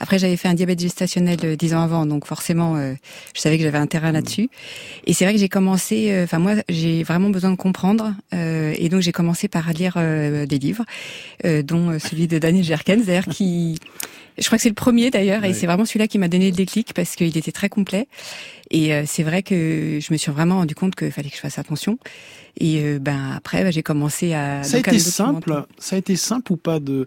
Après 0.00 0.18
j'avais 0.18 0.36
fait 0.36 0.48
un 0.48 0.54
diabète 0.54 0.80
gestationnel 0.80 1.38
euh, 1.44 1.56
dix 1.56 1.74
ans 1.74 1.82
avant 1.82 2.06
donc 2.06 2.26
forcément 2.26 2.76
euh, 2.76 2.94
je 3.34 3.40
savais 3.40 3.58
que 3.58 3.64
j'avais 3.64 3.78
un 3.78 3.86
terrain 3.86 4.12
là-dessus. 4.12 4.48
Et 5.06 5.12
c'est 5.12 5.24
vrai 5.24 5.34
que 5.34 5.40
j'ai 5.40 5.48
commencé, 5.48 6.18
enfin 6.22 6.38
moi 6.38 6.54
j'ai 6.68 7.02
vraiment 7.02 7.30
besoin 7.30 7.50
de 7.50 7.56
comprendre 7.56 8.14
et 8.32 8.88
donc 8.88 9.00
j'ai 9.00 9.12
commencé 9.12 9.48
par 9.48 9.72
lire 9.72 9.94
des 9.96 10.58
livres 10.58 10.84
dont 11.44 11.98
celui 11.98 12.26
de 12.26 12.38
Daniel 12.38 12.64
Jerkens 12.64 13.06
d'ailleurs 13.06 13.26
qui 13.26 13.78
je 14.38 14.46
crois 14.46 14.58
que 14.58 14.62
c'est 14.62 14.68
le 14.68 14.74
premier 14.74 15.10
d'ailleurs, 15.10 15.44
et 15.44 15.54
c'est 15.54 15.66
vraiment 15.66 15.84
celui-là 15.84 16.08
qui 16.08 16.18
m'a 16.18 16.28
donné 16.28 16.50
le 16.50 16.56
déclic 16.56 16.92
parce 16.94 17.16
qu'il 17.16 17.36
était 17.36 17.52
très 17.52 17.68
complet. 17.68 18.06
Et 18.70 18.92
c'est 19.06 19.22
vrai 19.22 19.42
que 19.42 19.98
je 20.00 20.12
me 20.12 20.16
suis 20.16 20.32
vraiment 20.32 20.56
rendu 20.56 20.74
compte 20.74 20.94
qu'il 20.96 21.12
fallait 21.12 21.30
que 21.30 21.36
je 21.36 21.40
fasse 21.40 21.58
attention. 21.58 21.98
Et 22.58 22.82
euh, 22.82 22.98
ben 22.98 23.32
après, 23.36 23.62
ben, 23.62 23.72
j'ai 23.72 23.82
commencé 23.82 24.32
à. 24.32 24.62
Ça 24.62 24.78
a 24.78 24.80
été 24.80 24.98
simple. 24.98 25.66
Ça 25.78 25.96
a 25.96 25.98
été 25.98 26.16
simple 26.16 26.52
ou 26.52 26.56
pas 26.56 26.80
de 26.80 27.06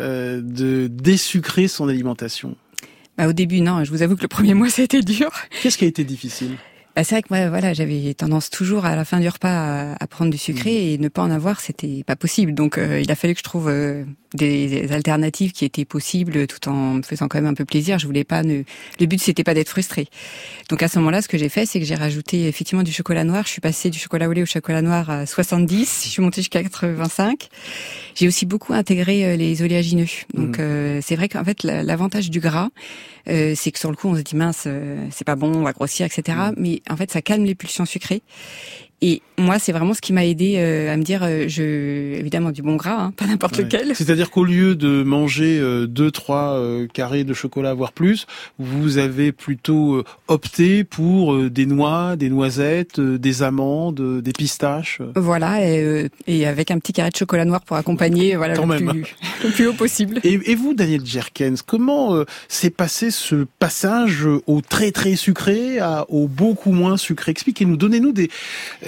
euh, 0.00 0.40
de 0.42 0.86
désucrer 0.86 1.66
son 1.66 1.88
alimentation? 1.88 2.56
Bah, 3.16 3.26
au 3.26 3.32
début, 3.32 3.60
non. 3.60 3.84
Je 3.84 3.90
vous 3.90 4.02
avoue 4.02 4.16
que 4.16 4.22
le 4.22 4.28
premier 4.28 4.54
mois, 4.54 4.70
ça 4.70 4.82
a 4.82 4.84
été 4.84 5.02
dur. 5.02 5.30
Qu'est-ce 5.62 5.76
qui 5.76 5.84
a 5.84 5.88
été 5.88 6.04
difficile? 6.04 6.56
C'est 7.04 7.14
vrai 7.14 7.22
que 7.22 7.28
moi, 7.30 7.48
voilà, 7.48 7.72
j'avais 7.74 8.14
tendance 8.14 8.50
toujours 8.50 8.84
à 8.84 8.96
la 8.96 9.04
fin 9.04 9.20
du 9.20 9.28
repas 9.28 9.94
à, 9.98 10.06
prendre 10.06 10.30
du 10.30 10.38
sucré 10.38 10.70
mmh. 10.70 10.94
et 10.94 10.98
ne 10.98 11.08
pas 11.08 11.22
en 11.22 11.30
avoir, 11.30 11.60
c'était 11.60 12.02
pas 12.06 12.16
possible. 12.16 12.54
Donc, 12.54 12.78
euh, 12.78 13.00
il 13.00 13.10
a 13.10 13.14
fallu 13.14 13.34
que 13.34 13.40
je 13.40 13.44
trouve 13.44 13.68
euh, 13.68 14.04
des, 14.34 14.92
alternatives 14.92 15.52
qui 15.52 15.64
étaient 15.64 15.84
possibles 15.84 16.46
tout 16.46 16.68
en 16.68 16.94
me 16.94 17.02
faisant 17.02 17.28
quand 17.28 17.38
même 17.38 17.50
un 17.50 17.54
peu 17.54 17.64
plaisir. 17.64 17.98
Je 17.98 18.06
voulais 18.06 18.24
pas 18.24 18.42
ne... 18.42 18.62
le 19.00 19.06
but 19.06 19.20
c'était 19.20 19.44
pas 19.44 19.54
d'être 19.54 19.68
frustré. 19.68 20.08
Donc 20.68 20.82
à 20.82 20.88
ce 20.88 20.98
moment-là, 20.98 21.22
ce 21.22 21.28
que 21.28 21.38
j'ai 21.38 21.48
fait, 21.48 21.66
c'est 21.66 21.80
que 21.80 21.86
j'ai 21.86 21.94
rajouté 21.94 22.48
effectivement 22.48 22.82
du 22.82 22.92
chocolat 22.92 23.24
noir. 23.24 23.44
Je 23.44 23.50
suis 23.50 23.60
passée 23.60 23.90
du 23.90 23.98
chocolat 23.98 24.28
au 24.28 24.32
lait 24.32 24.42
au 24.42 24.46
chocolat 24.46 24.82
noir 24.82 25.10
à 25.10 25.26
70. 25.26 26.02
Je 26.04 26.08
suis 26.08 26.22
montée 26.22 26.42
jusqu'à 26.42 26.62
85. 26.62 27.48
J'ai 28.14 28.28
aussi 28.28 28.46
beaucoup 28.46 28.72
intégré 28.72 29.24
euh, 29.24 29.36
les 29.36 29.62
oléagineux. 29.62 30.06
Donc 30.34 30.58
mmh. 30.58 30.60
euh, 30.60 31.00
c'est 31.02 31.16
vrai 31.16 31.28
qu'en 31.28 31.44
fait 31.44 31.62
l'avantage 31.62 32.30
du 32.30 32.40
gras, 32.40 32.68
euh, 33.28 33.54
c'est 33.56 33.70
que 33.72 33.78
sur 33.78 33.90
le 33.90 33.96
coup 33.96 34.08
on 34.08 34.16
se 34.16 34.22
dit 34.22 34.36
mince, 34.36 34.66
c'est 35.10 35.24
pas 35.24 35.36
bon, 35.36 35.54
on 35.54 35.62
va 35.62 35.72
grossir, 35.72 36.06
etc. 36.06 36.36
Mmh. 36.38 36.54
Mais 36.56 36.82
en 36.90 36.96
fait 36.96 37.10
ça 37.10 37.22
calme 37.22 37.44
les 37.44 37.54
pulsions 37.54 37.86
sucrées. 37.86 38.22
Et 39.00 39.22
moi, 39.38 39.60
c'est 39.60 39.70
vraiment 39.70 39.94
ce 39.94 40.00
qui 40.00 40.12
m'a 40.12 40.26
aidé 40.26 40.54
euh, 40.56 40.92
à 40.92 40.96
me 40.96 41.04
dire, 41.04 41.20
euh, 41.22 41.44
je, 41.46 41.62
évidemment 42.18 42.50
du 42.50 42.62
bon 42.62 42.74
gras, 42.74 43.00
hein, 43.00 43.12
pas 43.16 43.26
n'importe 43.26 43.56
lequel. 43.58 43.94
C'est-à-dire 43.94 44.30
qu'au 44.30 44.44
lieu 44.44 44.74
de 44.74 45.04
manger 45.04 45.58
euh, 45.60 45.86
deux, 45.86 46.10
trois 46.10 46.60
carrés 46.92 47.22
de 47.22 47.32
chocolat, 47.32 47.74
voire 47.74 47.92
plus, 47.92 48.26
vous 48.58 48.98
avez 48.98 49.30
plutôt 49.30 50.02
opté 50.26 50.82
pour 50.82 51.38
des 51.48 51.66
noix, 51.66 52.16
des 52.16 52.28
noisettes, 52.28 53.00
des 53.00 53.42
amandes, 53.42 54.20
des 54.20 54.32
pistaches. 54.32 55.00
Voilà, 55.14 55.64
et, 55.64 56.08
et, 56.26 56.46
avec 56.46 56.70
un 56.70 56.78
petit 56.78 56.92
carré 56.92 57.10
de 57.10 57.16
chocolat 57.16 57.44
noir 57.44 57.60
pour 57.60 57.76
accompagner, 57.76 58.34
voilà, 58.36 58.54
le, 58.54 58.76
Plus, 58.76 59.16
le 59.44 59.50
plus 59.50 59.66
haut 59.68 59.72
possible. 59.72 60.20
Et, 60.24 60.40
et 60.44 60.54
vous, 60.54 60.74
Daniel 60.74 61.04
Jerkens, 61.04 61.62
comment 61.62 62.24
s'est 62.48 62.70
passé 62.70 63.10
ce 63.10 63.46
passage 63.58 64.26
au 64.46 64.60
très 64.60 64.90
très 64.90 65.16
sucré 65.16 65.78
à, 65.78 66.06
au 66.08 66.26
beaucoup 66.26 66.72
moins 66.72 66.96
sucré? 66.96 67.30
Expliquez-nous, 67.30 67.76
donnez-nous 67.76 68.12
des 68.12 68.30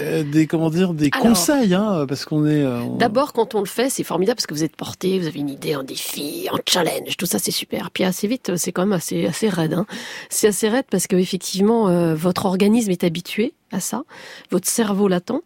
des 0.23 0.47
comment 0.47 0.69
dire 0.69 0.93
des 0.93 1.09
conseils, 1.09 1.73
hein, 1.73 2.05
parce 2.07 2.25
qu'on 2.25 2.45
est. 2.45 2.63
Euh, 2.63 2.81
d'abord, 2.97 3.33
quand 3.33 3.55
on 3.55 3.59
le 3.59 3.65
fait, 3.65 3.89
c'est 3.89 4.03
formidable 4.03 4.37
parce 4.37 4.47
que 4.47 4.53
vous 4.53 4.63
êtes 4.63 4.75
porté, 4.75 5.19
vous 5.19 5.27
avez 5.27 5.39
une 5.39 5.49
idée, 5.49 5.73
un 5.73 5.83
défi, 5.83 6.47
un 6.51 6.59
challenge, 6.67 7.17
tout 7.17 7.25
ça, 7.25 7.39
c'est 7.39 7.51
super. 7.51 7.91
Puis 7.91 8.03
assez 8.03 8.27
vite, 8.27 8.55
c'est 8.57 8.71
quand 8.71 8.83
même 8.83 8.93
assez 8.93 9.25
assez 9.25 9.49
raide. 9.49 9.73
Hein. 9.73 9.85
C'est 10.29 10.47
assez 10.47 10.69
raide 10.69 10.85
parce 10.89 11.07
que 11.07 11.15
effectivement, 11.15 11.87
euh, 11.89 12.15
votre 12.15 12.45
organisme 12.45 12.91
est 12.91 13.03
habitué 13.03 13.53
à 13.71 13.79
ça, 13.79 14.03
votre 14.49 14.67
cerveau 14.67 15.07
l'attend. 15.07 15.41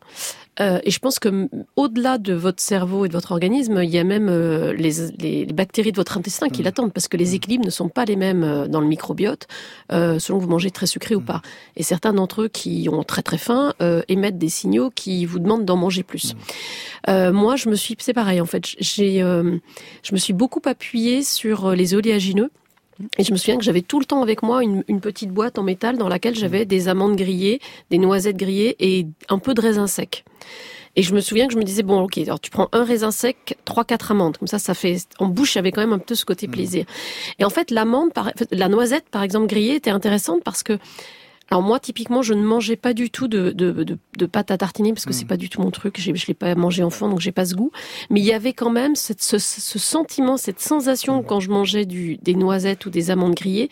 Euh, 0.62 0.80
et 0.84 0.92
je 0.92 1.00
pense 1.00 1.20
que 1.20 1.50
au-delà 1.76 2.18
de 2.18 2.34
votre 2.34 2.62
cerveau 2.62 3.06
et 3.06 3.08
de 3.10 3.14
votre 3.14 3.32
organisme, 3.32 3.82
il 3.84 3.90
y 3.90 3.98
a 3.98 4.04
même 4.04 4.30
euh, 4.30 4.74
les, 4.74 5.12
les, 5.20 5.46
bactéries 5.46 5.92
de 5.92 5.98
votre 5.98 6.18
intestin 6.18 6.48
qui 6.48 6.62
mm. 6.62 6.66
l'attendent 6.66 6.94
parce 6.94 7.08
que 7.08 7.18
les 7.18 7.32
mm. 7.32 7.36
équilibres 7.36 7.66
ne 7.66 7.70
sont 7.70 7.90
pas 7.90 8.06
les 8.06 8.16
mêmes 8.16 8.44
euh, 8.44 8.68
dans 8.68 8.82
le 8.82 8.88
microbiote 8.88 9.48
selon 9.90 10.40
que 10.40 10.44
vous 10.44 10.50
mangez 10.50 10.72
très 10.72 10.88
sucré 10.88 11.16
ou 11.16 11.20
mm. 11.20 11.26
pas. 11.26 11.42
Et 11.76 11.84
certains 11.84 12.14
d'entre 12.14 12.44
eux 12.44 12.48
qui 12.48 12.88
ont 12.92 13.04
très 13.04 13.22
très 13.22 13.38
faim 13.38 13.74
émettent 14.08 14.38
des 14.38 14.50
signaux 14.50 14.92
qui 14.94 15.26
vous 15.26 15.40
demandent 15.40 15.66
d'en 15.66 15.78
manger 15.78 16.04
plus. 16.04 16.36
moi, 17.08 17.56
je 17.56 17.70
me 17.70 17.76
suis, 17.76 17.96
c'est 18.00 18.14
pareil 18.14 18.42
en 18.42 18.46
fait, 18.46 18.66
j'ai, 18.80 19.20
je 19.20 20.14
me 20.14 20.18
suis 20.18 20.34
beaucoup 20.34 20.62
appuyée 20.66 21.24
sur 21.24 21.72
les 21.72 21.94
oléagineux. 21.94 22.50
Et 23.18 23.24
je 23.24 23.32
me 23.32 23.38
souviens 23.38 23.58
que 23.58 23.64
j'avais 23.64 23.82
tout 23.82 24.00
le 24.00 24.06
temps 24.06 24.22
avec 24.22 24.42
moi 24.42 24.64
une, 24.64 24.84
petite 25.02 25.30
boîte 25.30 25.58
en 25.60 25.64
métal 25.64 25.98
dans 25.98 26.08
laquelle 26.08 26.36
j'avais 26.36 26.66
des 26.66 26.88
amandes 26.88 27.16
grillées, 27.16 27.60
des 27.90 27.98
noisettes 27.98 28.38
grillées 28.38 28.76
et 28.80 29.06
un 29.30 29.40
peu 29.40 29.54
de 29.54 29.62
raisin 29.62 29.88
sec. 29.88 30.24
Et 30.96 31.04
je 31.04 31.14
me 31.14 31.20
souviens 31.20 31.48
que 31.48 31.54
je 31.54 31.58
me 31.58 31.64
disais 31.64 31.84
bon 31.84 32.02
ok 32.02 32.18
alors 32.20 32.40
tu 32.40 32.50
prends 32.50 32.70
un 32.72 32.86
raisin 32.86 33.12
sec, 33.12 33.58
trois 33.66 33.84
quatre 33.84 34.12
amandes 34.12 34.38
comme 34.38 34.48
ça 34.48 34.60
ça 34.60 34.74
fait 34.74 34.98
en 35.20 35.28
bouche 35.28 35.58
avait 35.58 35.74
quand 35.74 35.82
même 35.82 35.92
un 35.92 36.00
peu 36.00 36.16
ce 36.16 36.24
côté 36.24 36.48
mmh. 36.48 36.52
plaisir. 36.52 36.86
Et 37.38 37.44
en 37.44 37.50
fait 37.50 37.70
l'amande 37.70 38.12
la 38.52 38.70
noisette 38.70 39.10
par 39.10 39.22
exemple 39.22 39.48
grillée 39.48 39.76
était 39.76 39.90
intéressante 39.90 40.42
parce 40.44 40.64
que 40.64 40.80
alors 41.52 41.62
moi, 41.62 41.80
typiquement, 41.80 42.22
je 42.22 42.34
ne 42.34 42.42
mangeais 42.42 42.76
pas 42.76 42.94
du 42.94 43.12
tout 43.12 43.28
de, 43.28 43.52
de, 43.52 43.72
de, 43.72 43.98
de 44.18 44.26
pâte 44.26 44.50
à 44.50 44.58
tartiner 44.58 44.94
parce 44.94 45.06
que 45.06 45.14
c'est 45.14 45.26
hmm. 45.26 45.28
pas 45.28 45.38
du 45.38 45.50
tout 45.50 45.62
mon 45.62 45.72
truc. 45.72 46.00
Je 46.00 46.12
l'ai 46.28 46.34
pas 46.34 46.56
mangé 46.56 46.84
enfant, 46.84 47.08
donc 47.08 47.20
j'ai 47.20 47.32
pas 47.32 47.46
ce 47.46 47.54
goût. 47.54 47.72
Mais 48.10 48.20
il 48.20 48.26
y 48.26 48.34
avait 48.34 48.54
quand 48.54 48.72
même 48.72 48.96
cette, 48.96 49.22
ce, 49.22 49.38
ce, 49.38 49.80
sentiment, 49.80 50.38
cette 50.38 50.60
sensation 50.60 51.22
quand 51.22 51.40
je 51.40 51.52
mangeais 51.52 51.86
du, 51.86 52.18
des 52.18 52.34
noisettes 52.34 52.86
ou 52.88 52.90
des 52.90 53.12
amandes 53.12 53.36
grillées. 53.36 53.70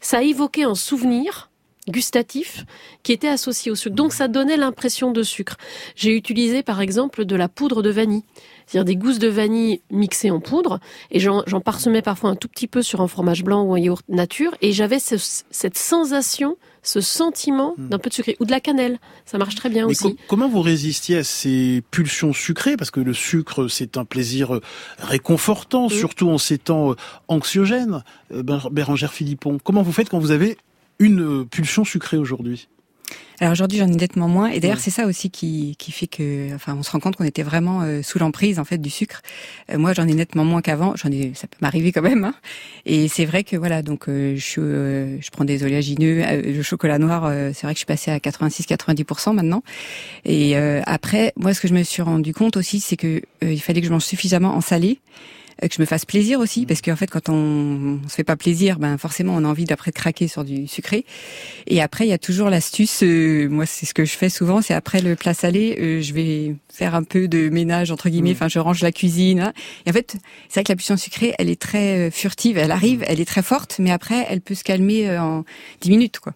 Ça 0.00 0.22
évoquait 0.22 0.64
un 0.64 0.74
souvenir 0.74 1.50
gustatif 1.88 2.66
qui 3.02 3.12
était 3.12 3.28
associé 3.28 3.72
au 3.72 3.74
sucre. 3.74 3.96
Donc 3.96 4.12
ça 4.12 4.28
donnait 4.28 4.58
l'impression 4.58 5.10
de 5.10 5.22
sucre. 5.22 5.56
J'ai 5.96 6.14
utilisé 6.14 6.62
par 6.62 6.82
exemple 6.82 7.24
de 7.24 7.34
la 7.34 7.48
poudre 7.48 7.82
de 7.82 7.88
vanille 7.90 8.24
c'est-à-dire 8.68 8.84
des 8.84 8.96
gousses 8.96 9.18
de 9.18 9.28
vanille 9.28 9.80
mixées 9.90 10.30
en 10.30 10.40
poudre, 10.40 10.78
et 11.10 11.18
j'en 11.20 11.42
parsemais 11.64 12.02
parfois 12.02 12.30
un 12.30 12.36
tout 12.36 12.48
petit 12.48 12.66
peu 12.66 12.82
sur 12.82 13.00
un 13.00 13.08
fromage 13.08 13.42
blanc 13.42 13.62
ou 13.62 13.74
un 13.74 13.78
yaourt 13.78 14.04
nature, 14.08 14.54
et 14.60 14.72
j'avais 14.72 14.98
cette 14.98 15.78
sensation, 15.78 16.56
ce 16.82 17.00
sentiment 17.00 17.74
hmm. 17.78 17.88
d'un 17.88 17.98
peu 17.98 18.10
de 18.10 18.14
sucré, 18.14 18.36
ou 18.40 18.44
de 18.44 18.50
la 18.50 18.60
cannelle, 18.60 18.98
ça 19.24 19.38
marche 19.38 19.54
très 19.54 19.70
bien 19.70 19.86
aussi. 19.86 20.16
comment 20.28 20.48
vous 20.48 20.60
résistiez 20.60 21.18
à 21.18 21.24
ces 21.24 21.82
pulsions 21.90 22.32
sucrées? 22.32 22.76
Parce 22.76 22.90
que 22.90 23.00
le 23.00 23.14
sucre, 23.14 23.68
c'est 23.68 23.96
un 23.96 24.04
plaisir 24.04 24.56
euh, 24.56 24.60
réconfortant, 24.98 25.86
hmm. 25.86 25.90
surtout 25.90 26.28
en 26.28 26.38
ces 26.38 26.58
temps 26.58 26.92
euh, 26.92 26.96
anxiogènes. 27.28 28.04
Euh, 28.32 28.42
Bérangère 28.70 29.12
Philippon, 29.12 29.58
comment 29.62 29.82
vous 29.82 29.92
faites 29.92 30.10
quand 30.10 30.18
vous 30.18 30.30
avez 30.30 30.58
une 30.98 31.46
pulsion 31.46 31.84
sucrée 31.84 32.18
aujourd'hui? 32.18 32.68
Alors 33.40 33.52
aujourd'hui, 33.52 33.78
j'en 33.78 33.86
ai 33.86 33.94
nettement 33.94 34.26
moins. 34.26 34.48
Et 34.48 34.58
d'ailleurs, 34.58 34.80
c'est 34.80 34.90
ça 34.90 35.06
aussi 35.06 35.30
qui, 35.30 35.76
qui 35.78 35.92
fait 35.92 36.08
que, 36.08 36.52
enfin, 36.54 36.74
on 36.76 36.82
se 36.82 36.90
rend 36.90 36.98
compte 36.98 37.14
qu'on 37.14 37.24
était 37.24 37.44
vraiment 37.44 37.82
euh, 37.82 38.02
sous 38.02 38.18
l'emprise 38.18 38.58
en 38.58 38.64
fait 38.64 38.78
du 38.78 38.90
sucre. 38.90 39.22
Euh, 39.70 39.78
moi, 39.78 39.92
j'en 39.92 40.08
ai 40.08 40.14
nettement 40.14 40.44
moins 40.44 40.60
qu'avant. 40.60 40.94
J'en 40.96 41.10
ai, 41.12 41.32
ça 41.34 41.46
peut 41.46 41.58
m'arriver 41.60 41.92
quand 41.92 42.02
même. 42.02 42.24
Hein. 42.24 42.34
Et 42.84 43.06
c'est 43.06 43.26
vrai 43.26 43.44
que 43.44 43.56
voilà, 43.56 43.82
donc 43.82 44.08
euh, 44.08 44.34
je, 44.36 45.18
je 45.20 45.30
prends 45.30 45.44
des 45.44 45.62
oléagineux, 45.62 46.24
le 46.42 46.62
chocolat 46.62 46.98
noir. 46.98 47.30
c'est 47.54 47.62
vrai 47.62 47.74
que 47.74 47.78
je 47.78 47.84
suis 47.84 47.86
passée 47.86 48.10
à 48.10 48.18
86-90% 48.18 49.32
maintenant. 49.32 49.62
Et 50.24 50.56
après, 50.56 51.32
moi, 51.36 51.54
ce 51.54 51.60
que 51.60 51.68
je 51.68 51.74
me 51.74 51.82
suis 51.82 52.02
rendu 52.02 52.34
compte 52.34 52.56
aussi, 52.56 52.80
c'est 52.80 52.96
que 52.96 53.22
il 53.42 53.60
fallait 53.60 53.80
que 53.80 53.86
je 53.86 53.92
mange 53.92 54.04
suffisamment 54.04 54.54
en 54.54 54.60
salé 54.60 55.00
que 55.66 55.74
je 55.74 55.80
me 55.80 55.86
fasse 55.86 56.04
plaisir 56.04 56.38
aussi, 56.38 56.66
parce 56.66 56.80
qu'en 56.80 56.96
fait, 56.96 57.08
quand 57.08 57.28
on, 57.28 57.98
on 58.04 58.08
se 58.08 58.14
fait 58.14 58.24
pas 58.24 58.36
plaisir, 58.36 58.78
ben 58.78 58.96
forcément, 58.98 59.34
on 59.34 59.44
a 59.44 59.48
envie 59.48 59.64
d'après 59.64 59.90
de 59.90 59.96
craquer 59.96 60.28
sur 60.28 60.44
du 60.44 60.66
sucré. 60.66 61.04
Et 61.66 61.82
après, 61.82 62.06
il 62.06 62.10
y 62.10 62.12
a 62.12 62.18
toujours 62.18 62.50
l'astuce. 62.50 63.02
Euh, 63.02 63.48
moi, 63.48 63.66
c'est 63.66 63.86
ce 63.86 63.94
que 63.94 64.04
je 64.04 64.12
fais 64.12 64.28
souvent. 64.28 64.62
C'est 64.62 64.74
après 64.74 65.00
le 65.00 65.16
plat 65.16 65.34
salé, 65.34 65.76
euh, 65.80 66.00
je 66.00 66.12
vais 66.12 66.54
faire 66.72 66.94
un 66.94 67.02
peu 67.02 67.28
de 67.28 67.48
ménage 67.48 67.90
entre 67.90 68.08
guillemets. 68.08 68.30
Mmh. 68.30 68.36
Enfin, 68.36 68.48
je 68.48 68.58
range 68.58 68.82
la 68.82 68.92
cuisine. 68.92 69.40
Hein. 69.40 69.52
Et 69.86 69.90
en 69.90 69.92
fait, 69.92 70.16
c'est 70.48 70.60
vrai 70.60 70.64
que 70.64 70.72
la 70.72 70.76
puissance 70.76 71.02
sucrée, 71.02 71.34
elle 71.38 71.50
est 71.50 71.60
très 71.60 72.08
euh, 72.08 72.10
furtive. 72.10 72.58
Elle 72.58 72.70
arrive, 72.70 73.04
elle 73.06 73.20
est 73.20 73.28
très 73.28 73.42
forte, 73.42 73.76
mais 73.78 73.90
après, 73.90 74.26
elle 74.28 74.40
peut 74.40 74.54
se 74.54 74.64
calmer 74.64 75.18
en 75.18 75.44
10 75.80 75.90
minutes, 75.90 76.20
quoi. 76.20 76.34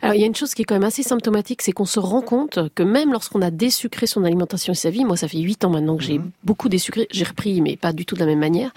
Alors 0.00 0.14
il 0.14 0.20
y 0.20 0.24
a 0.24 0.26
une 0.26 0.34
chose 0.34 0.54
qui 0.54 0.62
est 0.62 0.64
quand 0.64 0.74
même 0.74 0.84
assez 0.84 1.02
symptomatique, 1.02 1.62
c'est 1.62 1.72
qu'on 1.72 1.84
se 1.84 2.00
rend 2.00 2.22
compte 2.22 2.58
que 2.74 2.82
même 2.82 3.12
lorsqu'on 3.12 3.42
a 3.42 3.50
désucré 3.50 4.06
son 4.06 4.24
alimentation 4.24 4.72
et 4.72 4.76
sa 4.76 4.90
vie, 4.90 5.04
moi 5.04 5.16
ça 5.16 5.28
fait 5.28 5.38
huit 5.38 5.64
ans 5.64 5.70
maintenant 5.70 5.96
que 5.96 6.02
j'ai 6.02 6.18
mhm. 6.18 6.30
beaucoup 6.44 6.68
désucré, 6.68 7.06
j'ai 7.10 7.24
repris 7.24 7.60
mais 7.60 7.76
pas 7.76 7.92
du 7.92 8.06
tout 8.06 8.14
de 8.14 8.20
la 8.20 8.26
même 8.26 8.40
manière. 8.40 8.72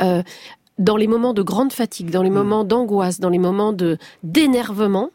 Euh, 0.00 0.22
dans 0.78 0.96
les 0.96 1.06
moments 1.06 1.34
de 1.34 1.42
grande 1.42 1.72
fatigue, 1.72 2.10
dans 2.10 2.22
les 2.22 2.30
mhm. 2.30 2.36
moments 2.36 2.64
d'angoisse, 2.64 3.20
dans 3.20 3.28
les 3.28 3.38
moments 3.38 3.72
de 3.72 3.98
d'énervement, 4.22 5.10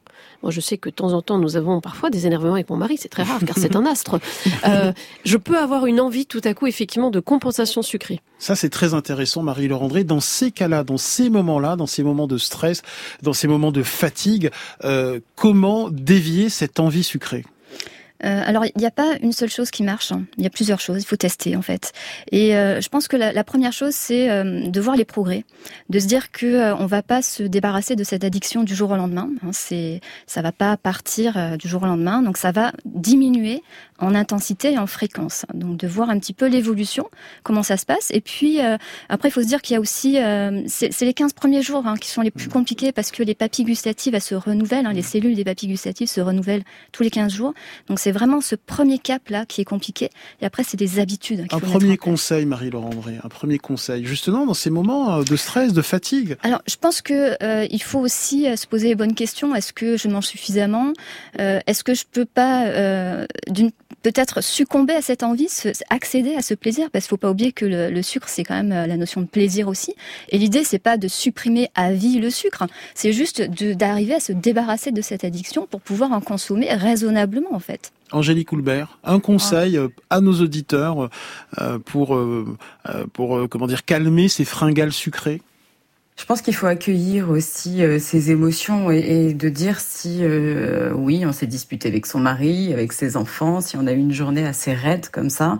moi, 0.45 0.51
je 0.51 0.61
sais 0.61 0.77
que 0.77 0.89
de 0.89 0.93
temps 0.93 1.13
en 1.13 1.23
temps, 1.23 1.39
nous 1.39 1.57
avons 1.57 1.81
parfois 1.81 2.11
des 2.11 2.27
énervements 2.27 2.53
avec 2.53 2.69
mon 2.69 2.77
mari, 2.77 2.97
c'est 2.99 3.09
très 3.09 3.23
rare 3.23 3.39
car 3.47 3.57
c'est 3.57 3.75
un 3.75 3.83
astre. 3.83 4.19
Euh, 4.67 4.93
je 5.23 5.37
peux 5.37 5.57
avoir 5.57 5.87
une 5.87 5.99
envie 5.99 6.27
tout 6.27 6.41
à 6.43 6.53
coup, 6.53 6.67
effectivement, 6.67 7.09
de 7.09 7.19
compensation 7.19 7.81
sucrée. 7.81 8.21
Ça, 8.37 8.55
c'est 8.55 8.69
très 8.69 8.93
intéressant, 8.93 9.41
Marie-Laure 9.41 9.81
André. 9.81 10.03
Dans 10.03 10.19
ces 10.19 10.51
cas-là, 10.51 10.83
dans 10.83 10.97
ces 10.97 11.31
moments-là, 11.31 11.75
dans 11.75 11.87
ces 11.87 12.03
moments 12.03 12.27
de 12.27 12.37
stress, 12.37 12.83
dans 13.23 13.33
ces 13.33 13.47
moments 13.47 13.71
de 13.71 13.81
fatigue, 13.81 14.51
euh, 14.83 15.19
comment 15.35 15.89
dévier 15.89 16.49
cette 16.49 16.79
envie 16.79 17.03
sucrée? 17.03 17.43
Euh, 18.25 18.41
alors, 18.45 18.65
il 18.65 18.71
n'y 18.77 18.85
a 18.85 18.91
pas 18.91 19.15
une 19.21 19.31
seule 19.31 19.49
chose 19.49 19.71
qui 19.71 19.83
marche. 19.83 20.11
hein. 20.11 20.25
Il 20.37 20.43
y 20.43 20.47
a 20.47 20.49
plusieurs 20.49 20.79
choses. 20.79 21.01
Il 21.01 21.05
faut 21.05 21.15
tester, 21.15 21.55
en 21.55 21.61
fait. 21.61 21.93
Et 22.31 22.55
euh, 22.55 22.81
je 22.81 22.89
pense 22.89 23.07
que 23.07 23.17
la, 23.17 23.43
première 23.43 23.73
chose, 23.73 23.93
c'est 23.93 24.29
euh, 24.29 24.67
de 24.67 24.81
voir 24.81 24.95
les 24.95 25.05
progrès, 25.05 25.43
de 25.89 25.99
se 25.99 26.07
dire 26.07 26.31
que 26.31 26.73
on 26.73 26.85
va 26.85 27.03
pas 27.03 27.21
se 27.21 27.43
débarrasser 27.43 27.95
de 27.95 28.03
cette 28.03 28.23
addiction 28.23 28.63
du 28.63 28.75
jour 28.75 28.91
au 28.91 28.95
lendemain. 28.95 29.29
Hein. 29.43 29.49
C'est, 29.51 30.01
ça 30.25 30.41
va 30.41 30.51
pas 30.51 30.77
partir 30.77 31.57
du 31.57 31.67
jour 31.67 31.83
au 31.83 31.85
lendemain. 31.85 32.21
Donc, 32.21 32.37
ça 32.37 32.51
va 32.51 32.71
diminuer 32.85 33.61
en 33.99 34.13
intensité 34.15 34.73
et 34.73 34.77
en 34.77 34.87
fréquence. 34.87 35.45
Donc, 35.53 35.77
de 35.77 35.87
voir 35.87 36.09
un 36.09 36.19
petit 36.19 36.33
peu 36.33 36.47
l'évolution, 36.47 37.09
comment 37.43 37.63
ça 37.63 37.77
se 37.77 37.85
passe. 37.85 38.11
Et 38.11 38.21
puis, 38.21 38.61
euh, 38.61 38.77
après, 39.09 39.29
il 39.29 39.31
faut 39.31 39.41
se 39.41 39.47
dire 39.47 39.61
qu'il 39.61 39.73
y 39.73 39.77
a 39.77 39.79
aussi, 39.79 40.17
euh, 40.21 40.61
c'est 40.67 41.01
les 41.01 41.13
15 41.13 41.33
premiers 41.33 41.61
jours 41.61 41.87
hein, 41.87 41.95
qui 41.95 42.09
sont 42.09 42.21
les 42.21 42.31
plus 42.31 42.49
compliqués 42.49 42.91
parce 42.91 43.11
que 43.11 43.23
les 43.23 43.35
papilles 43.35 43.65
gustatives, 43.65 44.13
elles 44.15 44.21
se 44.21 44.35
renouvellent. 44.35 44.85
hein. 44.85 44.93
les 44.93 45.01
cellules 45.01 45.35
des 45.35 45.43
papilles 45.45 45.69
gustatives 45.69 46.09
se 46.09 46.19
renouvellent 46.21 46.63
tous 46.91 47.03
les 47.03 47.09
15 47.09 47.31
jours. 47.33 47.53
Donc, 47.87 47.99
c'est 47.99 48.11
vraiment 48.11 48.41
ce 48.41 48.55
premier 48.55 48.99
cap-là 48.99 49.45
qui 49.45 49.61
est 49.61 49.65
compliqué. 49.65 50.09
Et 50.41 50.45
après, 50.45 50.63
c'est 50.63 50.77
des 50.77 50.99
habitudes. 50.99 51.45
Un 51.51 51.59
premier 51.59 51.97
conseil, 51.97 52.45
Marie-Laure 52.45 52.85
André, 52.85 53.15
un 53.23 53.29
premier 53.29 53.57
conseil, 53.59 54.05
justement 54.05 54.45
dans 54.45 54.53
ces 54.53 54.69
moments 54.69 55.19
euh, 55.19 55.23
de 55.23 55.35
stress, 55.35 55.71
de 55.73 55.81
fatigue. 55.81 56.35
Alors, 56.43 56.61
je 56.67 56.75
pense 56.75 57.01
que 57.01 57.41
euh, 57.43 57.65
il 57.71 57.81
faut 57.81 57.99
aussi 57.99 58.47
euh, 58.47 58.55
se 58.57 58.67
poser 58.67 58.89
les 58.89 58.95
bonnes 58.95 59.15
questions. 59.15 59.55
Est-ce 59.55 59.71
que 59.71 59.95
je 59.97 60.07
mange 60.09 60.25
suffisamment? 60.25 60.91
Euh, 61.39 61.59
Est-ce 61.67 61.83
que 61.83 61.93
je 61.93 62.03
peux 62.11 62.25
pas 62.25 62.65
euh, 62.65 63.25
d'une 63.49 63.71
peut-être 64.05 64.41
succomber 64.43 64.93
à 64.93 65.01
cette 65.01 65.23
envie, 65.23 65.49
se- 65.49 65.69
accéder 65.89 66.35
à 66.35 66.43
ce 66.43 66.53
plaisir 66.53 66.91
Parce 66.91 67.05
qu'il 67.05 67.09
faut 67.09 67.17
pas 67.17 67.31
oublier 67.31 67.51
que 67.51 67.65
le, 67.65 67.89
le 67.89 68.01
sucre, 68.03 68.29
c'est 68.29 68.43
quand 68.43 68.53
même 68.53 68.71
euh, 68.71 68.85
la 68.85 68.97
notion 68.97 69.19
de 69.21 69.25
plaisir 69.25 69.67
aussi. 69.67 69.95
Et 70.29 70.37
l'idée, 70.37 70.63
c'est 70.63 70.77
pas 70.77 70.97
de 70.97 71.07
supprimer 71.07 71.69
à 71.73 71.91
vie 71.91 72.19
le 72.19 72.29
sucre. 72.29 72.65
C'est 72.93 73.11
juste 73.13 73.41
d'arriver 73.41 74.13
à 74.13 74.19
se 74.19 74.31
débarrasser 74.31 74.91
de 74.91 75.01
cette 75.01 75.23
addiction 75.23 75.65
pour 75.65 75.81
pouvoir 75.81 76.11
en 76.11 76.21
consommer 76.21 76.71
raisonnablement, 76.71 77.53
en 77.53 77.59
fait. 77.59 77.91
Angélique 78.11 78.51
Houlbert, 78.51 78.99
un 79.03 79.19
conseil 79.19 79.75
euh, 79.75 79.87
à 80.11 80.21
nos 80.21 80.39
auditeurs 80.39 81.09
euh, 81.59 81.79
pour, 81.79 82.15
pour 83.13 83.49
comment 83.49 83.65
dire, 83.65 83.85
calmer 83.85 84.27
ces 84.27 84.45
fringales 84.45 84.93
sucrées? 84.93 85.41
Je 86.17 86.23
pense 86.25 86.41
qu'il 86.41 86.55
faut 86.55 86.65
accueillir 86.67 87.29
aussi 87.29 87.83
euh, 87.83 87.99
ses 87.99 88.31
émotions 88.31 88.89
et, 88.89 88.99
et 88.99 89.33
de 89.33 89.49
dire 89.49 89.79
si 89.81 90.19
euh, 90.21 90.91
oui, 90.93 91.25
on 91.25 91.33
s'est 91.33 91.45
disputé 91.47 91.89
avec 91.89 92.05
son 92.05 92.19
mari, 92.19 92.71
avec 92.73 92.93
ses 92.93 93.17
enfants, 93.17 93.59
si 93.59 93.75
on 93.75 93.85
a 93.85 93.91
eu 93.91 93.97
une 93.97 94.13
journée 94.13 94.45
assez 94.45 94.73
raide 94.73 95.09
comme 95.09 95.29
ça. 95.29 95.57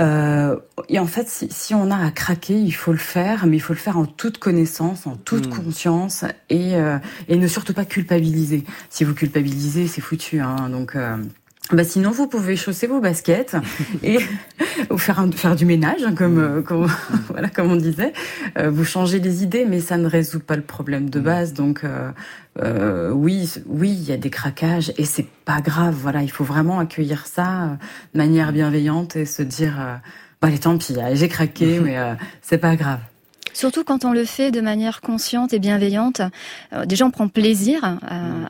Euh, 0.00 0.56
et 0.88 0.98
en 0.98 1.06
fait, 1.06 1.28
si, 1.28 1.48
si 1.50 1.74
on 1.74 1.90
a 1.90 1.96
à 1.96 2.10
craquer, 2.10 2.54
il 2.58 2.72
faut 2.72 2.92
le 2.92 2.98
faire, 2.98 3.46
mais 3.46 3.56
il 3.56 3.60
faut 3.60 3.72
le 3.72 3.78
faire 3.78 3.98
en 3.98 4.06
toute 4.06 4.38
connaissance, 4.38 5.06
en 5.06 5.16
toute 5.16 5.46
Mm. 5.46 5.50
conscience 5.64 6.24
et, 6.50 6.76
euh, 6.76 6.98
et 7.28 7.36
ne 7.38 7.46
surtout 7.46 7.72
pas 7.74 7.84
culpabiliser. 7.86 8.64
Si 8.90 9.04
vous 9.04 9.14
culpabilisez, 9.14 9.86
c'est 9.88 10.02
foutu. 10.02 10.40
Hein, 10.40 10.68
donc, 10.70 10.96
euh, 10.96 11.16
bah 11.72 11.82
sinon, 11.82 12.12
vous 12.12 12.28
pouvez 12.28 12.54
chausser 12.56 12.86
vos 12.86 13.00
baskets 13.00 13.56
et 14.04 14.18
ou 14.90 14.98
faire, 14.98 15.18
un- 15.18 15.32
faire 15.32 15.56
du 15.56 15.66
ménage, 15.66 16.02
hein, 16.04 16.14
comme, 16.14 16.38
euh, 16.38 16.62
comme, 16.62 16.86
voilà, 17.28 17.48
comme 17.48 17.72
on 17.72 17.76
disait. 17.76 18.12
Euh, 18.56 18.70
vous 18.70 18.84
changez 18.84 19.18
les 19.18 19.42
idées, 19.42 19.64
mais 19.64 19.80
ça 19.80 19.96
ne 19.96 20.06
résout 20.06 20.38
pas 20.40 20.54
le 20.54 20.62
problème 20.62 21.10
de 21.10 21.18
base. 21.18 21.54
Donc, 21.54 21.82
euh, 21.82 22.10
euh, 22.62 23.10
oui, 23.10 23.52
oui, 23.66 23.90
il 23.90 24.04
y 24.04 24.12
a 24.12 24.16
des 24.16 24.30
craquages 24.30 24.92
et 24.96 25.04
c'est 25.04 25.26
pas 25.44 25.60
grave. 25.60 25.96
Voilà, 26.00 26.22
il 26.22 26.30
faut 26.30 26.44
vraiment 26.44 26.78
accueillir 26.78 27.26
ça 27.26 27.76
de 28.14 28.18
manière 28.18 28.52
bienveillante 28.52 29.16
et 29.16 29.26
se 29.26 29.42
dire, 29.42 29.74
bah, 30.40 30.48
allez, 30.48 30.58
tant 30.58 30.78
pis, 30.78 30.94
j'ai 31.14 31.28
craqué, 31.28 31.80
mais 31.80 31.96
c'est 32.42 32.58
pas 32.58 32.76
grave. 32.76 33.00
Surtout 33.56 33.84
quand 33.84 34.04
on 34.04 34.12
le 34.12 34.26
fait 34.26 34.50
de 34.50 34.60
manière 34.60 35.00
consciente 35.00 35.54
et 35.54 35.58
bienveillante. 35.58 36.20
Euh, 36.74 36.84
déjà, 36.84 37.06
on 37.06 37.10
prend 37.10 37.26
plaisir 37.26 37.82
à, 37.84 37.96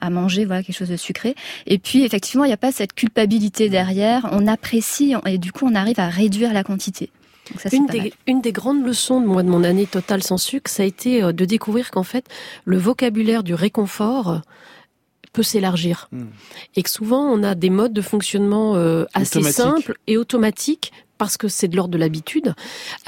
à 0.01 0.11
manger 0.11 0.45
voilà 0.45 0.65
quelque 0.65 0.77
chose 0.77 0.89
de 0.89 0.97
sucré. 0.97 1.37
Et 1.69 1.79
puis, 1.79 2.03
effectivement, 2.03 2.43
il 2.43 2.49
n'y 2.49 2.55
a 2.55 2.57
pas 2.57 2.73
cette 2.73 2.93
culpabilité 2.93 3.69
derrière. 3.69 4.29
On 4.33 4.49
apprécie 4.49 5.15
et 5.25 5.39
du 5.39 5.53
coup, 5.53 5.65
on 5.65 5.77
arrive 5.77 6.01
à 6.01 6.09
réduire 6.09 6.53
la 6.53 6.65
quantité. 6.65 7.11
Ça, 7.57 7.69
Une 7.73 7.87
des, 7.87 8.13
une 8.27 8.41
des 8.41 8.51
grandes 8.51 8.85
leçons 8.85 9.21
de 9.21 9.27
moi 9.27 9.45
de 9.45 9.49
mon 9.49 9.63
année 9.63 9.87
totale 9.87 10.25
sans 10.25 10.39
sucre, 10.39 10.69
ça 10.69 10.83
a 10.83 10.87
été 10.87 11.23
euh, 11.23 11.31
de 11.31 11.45
découvrir 11.45 11.93
qu'en 11.93 12.03
fait 12.03 12.27
le 12.65 12.77
vocabulaire 12.77 13.45
du 13.45 13.55
réconfort 13.55 14.41
peut 15.37 15.43
s'élargir 15.43 16.09
Mm. 16.11 16.25
et 16.77 16.83
que 16.83 16.91
souvent 16.91 17.23
on 17.23 17.43
a 17.43 17.55
des 17.55 17.71
modes 17.71 17.93
de 17.93 18.01
fonctionnement 18.01 18.77
euh, 18.77 19.05
assez 19.15 19.43
simples 19.43 19.95
et 20.07 20.17
automatiques 20.17 20.93
parce 21.19 21.37
que 21.37 21.49
c'est 21.49 21.69
de 21.69 21.77
l'ordre 21.77 21.93
de 21.93 21.99
l'habitude. 21.99 22.55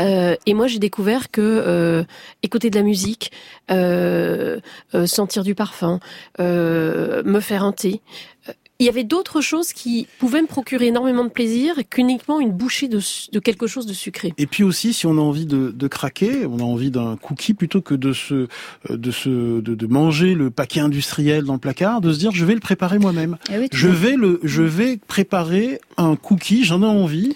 Euh, 0.00 0.34
et 0.46 0.54
moi, 0.54 0.66
j'ai 0.66 0.78
découvert 0.78 1.30
que 1.30 1.42
euh, 1.42 2.04
écouter 2.42 2.70
de 2.70 2.76
la 2.76 2.82
musique, 2.82 3.32
euh, 3.70 4.60
sentir 5.04 5.44
du 5.44 5.54
parfum, 5.54 6.00
me 6.38 7.40
faire 7.40 7.64
un 7.64 7.72
thé, 7.72 8.00
il 8.80 8.86
y 8.86 8.88
avait 8.88 9.02
d'autres 9.02 9.40
choses 9.40 9.72
qui 9.72 10.06
pouvaient 10.20 10.40
me 10.40 10.46
procurer 10.46 10.86
énormément 10.86 11.24
de 11.24 11.30
plaisir 11.30 11.74
qu'uniquement 11.90 12.38
une 12.38 12.52
bouchée 12.52 12.86
de, 12.86 13.00
de 13.32 13.38
quelque 13.40 13.66
chose 13.66 13.86
de 13.86 13.92
sucré. 13.92 14.32
Et 14.38 14.46
puis 14.46 14.62
aussi, 14.62 14.92
si 14.92 15.04
on 15.04 15.18
a 15.18 15.20
envie 15.20 15.46
de, 15.46 15.72
de 15.72 15.88
craquer, 15.88 16.46
on 16.46 16.60
a 16.60 16.62
envie 16.62 16.92
d'un 16.92 17.16
cookie 17.16 17.54
plutôt 17.54 17.80
que 17.80 17.96
de 17.96 18.12
se, 18.12 18.34
euh, 18.34 18.48
de 18.90 19.10
se, 19.10 19.60
de, 19.60 19.74
de 19.74 19.86
manger 19.88 20.34
le 20.34 20.50
paquet 20.50 20.78
industriel 20.78 21.42
dans 21.42 21.54
le 21.54 21.58
placard, 21.58 22.00
de 22.00 22.12
se 22.12 22.20
dire 22.20 22.30
je 22.32 22.44
vais 22.44 22.54
le 22.54 22.60
préparer 22.60 23.00
moi-même. 23.00 23.36
Eh 23.52 23.58
oui, 23.58 23.68
Je 23.72 23.88
vais 23.88 24.14
le, 24.14 24.38
je 24.44 24.62
vais 24.62 24.96
préparer 24.96 25.80
un 25.96 26.14
cookie, 26.14 26.62
j'en 26.62 26.80
ai 26.82 26.86
envie, 26.86 27.34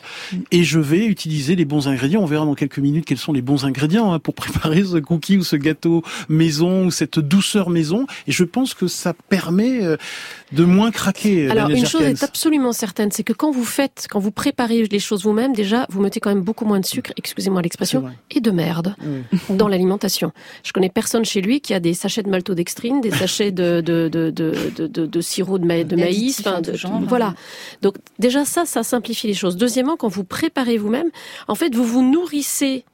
et 0.53 0.63
je 0.63 0.79
vais 0.79 1.07
utiliser 1.07 1.57
les 1.57 1.65
bons 1.65 1.89
ingrédients. 1.89 2.23
On 2.23 2.27
verra 2.27 2.45
dans 2.45 2.55
quelques 2.55 2.79
minutes 2.79 3.05
quels 3.05 3.19
sont 3.19 3.33
les 3.33 3.43
bons 3.43 3.65
ingrédients 3.65 4.13
hein, 4.13 4.21
pour 4.21 4.35
préparer 4.37 4.85
ce 4.85 4.99
cookie 4.99 5.39
ou 5.39 5.43
ce 5.43 5.57
gâteau 5.57 6.05
maison 6.29 6.87
ou 6.87 6.93
cette 6.93 7.19
douceur 7.19 7.69
maison. 7.69 8.07
Et 8.29 8.33
je 8.33 8.45
pense 8.45 8.75
que 8.75 8.87
ça 8.87 9.13
permet 9.13 9.83
euh, 9.83 9.97
de 10.53 10.65
moins 10.65 10.91
craquer. 10.91 11.49
Alors 11.51 11.69
Daniel 11.69 11.79
une 11.85 11.87
chose 11.89 12.01
Jerkens. 12.03 12.23
est 12.23 12.25
absolument 12.25 12.73
certaine, 12.73 13.11
c'est 13.11 13.23
que 13.25 13.33
quand 13.33 13.51
vous 13.51 13.65
faites, 13.65 14.07
quand 14.11 14.19
vous 14.21 14.31
préparez 14.33 14.85
les 14.85 14.99
choses 14.99 15.25
vous-même, 15.25 15.53
déjà 15.55 15.87
vous 15.91 16.01
mettez 16.01 16.21
quand 16.21 16.31
même 16.31 16.43
beaucoup 16.43 16.65
moins 16.65 16.81
de 16.81 16.85
sucre, 16.87 17.13
excusez-moi 17.17 17.63
l'expression, 17.63 18.05
et 18.31 18.41
de 18.41 18.51
merde 18.51 18.95
Oui. 19.05 19.39
dans 19.57 19.69
l'alimentation. 19.69 20.33
Je 20.63 20.73
connais 20.73 20.89
personne 20.91 21.25
chez 21.25 21.41
lui 21.41 21.61
qui 21.61 21.75
a 21.75 21.81
des 21.81 21.95
sachets 21.95 22.23
de 22.23 22.29
maltodextrine, 22.31 23.01
des 23.01 23.11
sachets 23.11 23.51
de 23.53 23.81
de 23.81 24.09
de 24.09 24.31
de, 24.31 24.55
de, 24.77 24.87
de- 24.87 25.07
de 25.07 25.21
sirop 25.21 25.59
de, 25.59 25.65
ma- 25.67 25.85
de 25.85 25.97
maïs, 25.97 26.41
enfin, 26.41 26.61
de- 26.61 26.75
genre. 26.75 27.01
voilà. 27.09 27.35
Donc 27.83 27.97
déjà 28.19 28.45
ça, 28.45 28.65
ça 28.67 28.83
simplifie 28.83 29.27
les 29.27 29.35
choses. 29.35 29.57
Deuxièmement, 29.57 29.97
quand 29.97 30.09
vous 30.09 30.25
préparez 30.25 30.79
vous-même, 30.79 31.09
en 31.49 31.55
fait 31.55 31.75
vous 31.75 31.85
vous 31.85 32.03
nourrissez 32.03 32.85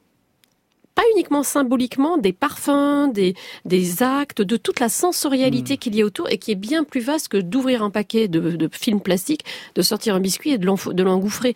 pas 0.99 1.05
uniquement 1.15 1.43
symboliquement 1.43 2.17
des 2.17 2.33
parfums, 2.33 3.07
des, 3.13 3.33
des 3.63 4.03
actes, 4.03 4.41
de 4.41 4.57
toute 4.57 4.81
la 4.81 4.89
sensorialité 4.89 5.77
qu'il 5.77 5.95
y 5.95 6.01
a 6.01 6.05
autour 6.05 6.29
et 6.29 6.37
qui 6.37 6.51
est 6.51 6.55
bien 6.55 6.83
plus 6.83 6.99
vaste 6.99 7.29
que 7.29 7.37
d'ouvrir 7.37 7.83
un 7.83 7.89
paquet 7.89 8.27
de, 8.27 8.39
de 8.57 8.69
films 8.71 8.99
plastiques, 8.99 9.45
de 9.75 9.81
sortir 9.81 10.15
un 10.15 10.19
biscuit 10.19 10.51
et 10.51 10.57
de 10.57 11.03
l'engouffrer. 11.03 11.53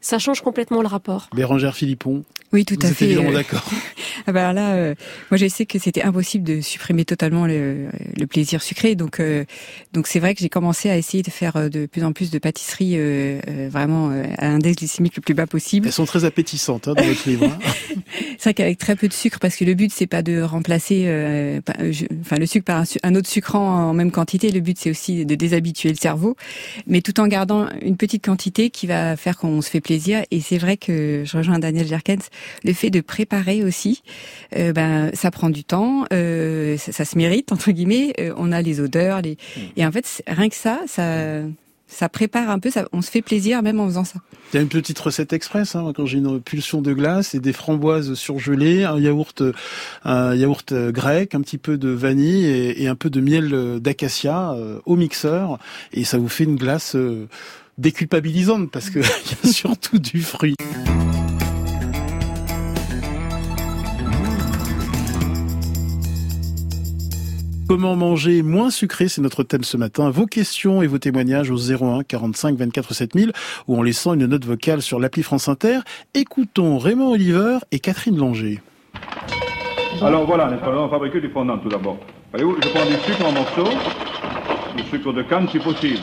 Ça 0.00 0.18
change 0.18 0.40
complètement 0.40 0.82
le 0.82 0.88
rapport. 0.88 1.28
Bérangère 1.32 1.76
Philippon, 1.76 2.24
Oui, 2.52 2.64
tout 2.64 2.74
vous 2.80 2.86
à 2.86 2.90
êtes 2.90 2.96
fait. 2.96 3.04
évidemment 3.04 3.30
euh, 3.30 3.34
d'accord. 3.34 3.64
Ah 4.26 4.30
bah 4.32 4.42
alors 4.48 4.52
là, 4.52 4.74
euh, 4.74 4.94
moi 5.32 5.38
j'ai 5.38 5.48
sais 5.48 5.66
que 5.66 5.78
c'était 5.80 6.02
impossible 6.02 6.44
de 6.44 6.60
supprimer 6.60 7.04
totalement 7.04 7.46
le, 7.46 7.88
le 8.16 8.26
plaisir 8.28 8.62
sucré, 8.62 8.94
donc 8.94 9.18
euh, 9.18 9.44
donc 9.94 10.06
c'est 10.06 10.20
vrai 10.20 10.34
que 10.34 10.40
j'ai 10.40 10.48
commencé 10.50 10.90
à 10.90 10.96
essayer 10.96 11.24
de 11.24 11.30
faire 11.30 11.68
de 11.70 11.86
plus 11.86 12.04
en 12.04 12.12
plus 12.12 12.30
de 12.30 12.38
pâtisseries 12.38 12.96
euh, 12.98 13.40
euh, 13.48 13.68
vraiment 13.68 14.10
euh, 14.10 14.22
à 14.38 14.48
l'index 14.48 14.76
glycémique 14.76 15.16
le 15.16 15.22
plus 15.22 15.34
bas 15.34 15.48
possible. 15.48 15.86
Elles 15.88 15.92
sont 15.92 16.04
très 16.04 16.24
appétissantes 16.24 16.86
hein, 16.88 16.94
dans 16.94 17.02
votre 17.02 17.28
livre. 17.28 17.46
hein. 17.46 17.58
C'est 18.38 18.50
vrai 18.50 18.54
qu'avec 18.72 18.78
très 18.78 18.96
peu 18.96 19.08
de 19.08 19.12
sucre, 19.12 19.38
parce 19.38 19.56
que 19.56 19.64
le 19.64 19.74
but 19.74 19.92
c'est 19.92 20.06
pas 20.06 20.22
de 20.22 20.40
remplacer, 20.42 21.04
euh, 21.06 21.60
pas- 21.60 21.74
euh, 21.80 21.92
je- 21.92 22.06
enfin 22.20 22.36
le 22.36 22.46
sucre 22.46 22.64
par 22.64 22.84
un, 23.02 23.14
autre 23.14 23.28
sucrant 23.28 23.88
en 23.90 23.92
même 23.94 24.10
quantité. 24.10 24.50
Le 24.50 24.60
but 24.60 24.78
c'est 24.78 24.90
aussi 24.90 25.24
de 25.26 25.34
déshabituer 25.34 25.90
le 25.90 25.96
cerveau, 25.96 26.36
mais 26.86 27.00
tout 27.02 27.20
en 27.20 27.26
gardant 27.26 27.68
une 27.82 27.96
petite 27.96 28.24
quantité 28.24 28.70
qui 28.70 28.86
va 28.86 29.16
faire 29.16 29.36
qu'on 29.36 29.60
se 29.62 29.70
fait 29.70 29.80
plaisir. 29.80 30.22
Et 30.30 30.40
c'est 30.40 30.58
vrai 30.58 30.76
que 30.76 31.22
je 31.24 31.36
rejoins 31.36 31.58
Daniel 31.58 31.86
Jerkens, 31.86 32.28
le 32.64 32.72
fait 32.72 32.90
de 32.90 33.00
préparer 33.00 33.62
aussi, 33.64 34.02
euh, 34.56 34.72
ben 34.72 35.10
ça 35.14 35.30
prend 35.30 35.50
du 35.50 35.64
temps, 35.64 36.04
euh, 36.12 36.76
ça, 36.78 36.92
ça 36.92 37.04
se 37.04 37.16
mérite 37.16 37.52
entre 37.52 37.70
guillemets. 37.72 38.12
euh, 38.20 38.32
on 38.36 38.52
a 38.52 38.62
les 38.62 38.80
odeurs, 38.80 39.20
les 39.22 39.36
et 39.76 39.84
en 39.86 39.92
fait 39.92 40.22
rien 40.26 40.48
que 40.48 40.54
ça, 40.56 40.80
ça 40.86 41.02
ça 41.92 42.08
prépare 42.08 42.50
un 42.50 42.58
peu, 42.58 42.70
on 42.92 43.02
se 43.02 43.10
fait 43.10 43.22
plaisir 43.22 43.62
même 43.62 43.78
en 43.78 43.86
faisant 43.86 44.04
ça. 44.04 44.18
Il 44.52 44.56
y 44.56 44.58
a 44.58 44.62
une 44.62 44.68
petite 44.68 44.98
recette 44.98 45.32
express. 45.32 45.76
Hein, 45.76 45.92
quand 45.94 46.06
j'ai 46.06 46.18
une 46.18 46.40
pulsion 46.40 46.82
de 46.82 46.92
glace 46.92 47.34
et 47.34 47.40
des 47.40 47.52
framboises 47.52 48.14
surgelées, 48.14 48.84
un 48.84 48.98
yaourt, 48.98 49.42
un 50.04 50.34
yaourt 50.34 50.72
euh, 50.72 50.90
grec, 50.90 51.34
un 51.34 51.40
petit 51.42 51.58
peu 51.58 51.76
de 51.76 51.90
vanille 51.90 52.46
et, 52.46 52.88
un 52.88 52.94
peu 52.94 53.10
de 53.10 53.20
miel 53.20 53.50
euh, 53.52 53.78
d'acacia 53.78 54.52
euh, 54.52 54.78
au 54.86 54.96
mixeur, 54.96 55.58
et 55.92 56.04
ça 56.04 56.18
vous 56.18 56.28
fait 56.28 56.44
une 56.44 56.56
glace 56.56 56.96
déculpabilisante 57.78 58.70
parce 58.70 58.90
que 58.90 58.98
il 59.44 59.48
y 59.48 59.48
a 59.48 59.52
surtout 59.52 59.98
du 59.98 60.22
fruit. 60.22 60.54
Comment 67.72 67.96
manger 67.96 68.42
moins 68.42 68.68
sucré, 68.68 69.08
c'est 69.08 69.22
notre 69.22 69.44
thème 69.44 69.64
ce 69.64 69.78
matin. 69.78 70.10
Vos 70.10 70.26
questions 70.26 70.82
et 70.82 70.86
vos 70.86 70.98
témoignages 70.98 71.50
au 71.50 71.56
01 71.56 72.02
45 72.02 72.54
24 72.58 72.92
7000 72.92 73.32
ou 73.66 73.78
en 73.78 73.82
laissant 73.82 74.12
une 74.12 74.26
note 74.26 74.44
vocale 74.44 74.82
sur 74.82 75.00
l'appli 75.00 75.22
France 75.22 75.48
Inter. 75.48 75.78
Écoutons 76.12 76.76
Raymond 76.76 77.12
Oliver 77.12 77.60
et 77.70 77.78
Catherine 77.78 78.18
Langer. 78.18 78.60
Alors 80.02 80.26
voilà, 80.26 80.50
on 80.66 80.82
va 80.82 80.88
fabriquer 80.90 81.22
du 81.22 81.30
fondant 81.30 81.56
tout 81.56 81.70
d'abord. 81.70 81.96
Voyez-vous, 82.32 82.56
je 82.62 82.68
prends 82.68 82.84
du 82.84 82.92
sucre 83.06 83.24
en 83.24 83.32
morceaux, 83.32 83.74
du 84.76 84.82
sucre 84.90 85.14
de 85.14 85.22
canne 85.22 85.48
si 85.48 85.58
possible. 85.58 86.00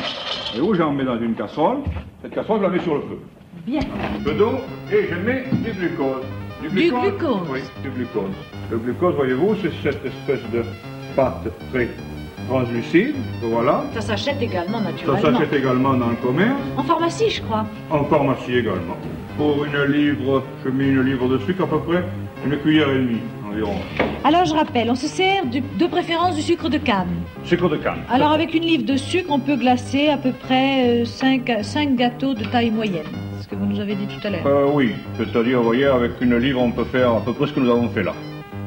Et 0.58 0.62
où 0.62 0.74
j'en 0.74 0.92
mets 0.92 1.06
dans 1.06 1.22
une 1.22 1.36
casserole. 1.36 1.84
Cette 2.24 2.34
casserole, 2.34 2.62
je 2.62 2.64
la 2.64 2.70
mets 2.70 2.84
sur 2.84 2.96
le 2.96 3.02
feu. 3.02 3.20
Bien. 3.68 3.82
Un 3.82 4.24
peu 4.24 4.34
d'eau 4.34 4.54
et 4.92 5.08
je 5.08 5.16
mets 5.24 5.46
du 5.52 5.72
glucose. 5.74 6.26
Du 6.64 6.70
glucose 6.70 7.48
Oui, 7.48 7.60
du 7.84 7.92
glucose. 7.92 8.32
Le 8.72 8.80
glucose, 8.80 9.14
voyez-vous, 9.14 9.56
c'est 9.62 9.72
cette 9.84 10.04
espèce 10.04 10.42
de 10.52 10.64
pâte 11.20 11.52
très 11.72 11.88
translucide. 12.48 13.16
Voilà. 13.42 13.84
Ça 13.94 14.02
s'achète 14.02 14.42
également 14.42 14.80
Ça 14.80 14.92
naturellement. 14.92 15.22
s'achète 15.40 15.54
également 15.54 15.94
dans 15.94 16.10
le 16.10 16.16
commerce. 16.16 16.60
En 16.78 16.84
pharmacie, 16.84 17.30
je 17.30 17.42
crois. 17.42 17.66
En 17.92 18.04
pharmacie 18.06 18.56
également. 18.56 18.98
Pour 19.38 19.66
une 19.66 19.84
livre, 19.92 20.44
je 20.64 20.70
mets 20.70 20.88
une 20.88 21.02
livre 21.04 21.28
de 21.28 21.38
sucre 21.40 21.64
à 21.64 21.68
peu 21.68 21.80
près, 21.80 22.04
une 22.46 22.58
cuillère 22.58 22.90
et 22.90 23.00
demie 23.00 23.22
environ. 23.50 23.76
Alors 24.24 24.46
je 24.46 24.54
rappelle, 24.54 24.90
on 24.92 24.96
se 24.96 25.08
sert 25.08 25.46
du- 25.46 25.62
de 25.62 25.88
préférence 25.88 26.36
du 26.36 26.42
sucre 26.42 26.68
de 26.70 26.78
canne. 26.78 27.08
Sucre 27.46 27.70
de 27.70 27.78
canne. 27.78 28.00
Alors 28.12 28.32
avec 28.32 28.54
une 28.54 28.64
livre 28.64 28.86
de 28.86 28.98
sucre, 28.98 29.30
on 29.32 29.40
peut 29.40 29.56
glacer 29.56 30.10
à 30.10 30.18
peu 30.18 30.32
près 30.32 31.04
5, 31.06 31.96
gâteaux 31.96 32.34
de 32.34 32.44
taille 32.46 32.72
moyenne. 32.72 33.06
Ce 33.42 33.48
que 33.48 33.56
vous 33.56 33.66
nous 33.66 33.80
avez 33.80 33.96
dit 33.96 34.08
tout 34.08 34.26
à 34.28 34.30
l'heure. 34.30 34.46
Euh, 34.46 34.68
oui, 34.74 34.92
c'est-à-dire, 35.18 35.58
vous 35.60 35.66
voyez, 35.66 35.86
avec 35.86 36.12
une 36.22 36.36
livre, 36.38 36.62
on 36.62 36.72
peut 36.72 36.84
faire 36.84 37.12
à 37.12 37.22
peu 37.22 37.34
près 37.34 37.48
ce 37.48 37.54
que 37.54 37.60
nous 37.62 37.70
avons 37.72 37.90
fait 37.90 38.04
là. 38.04 38.14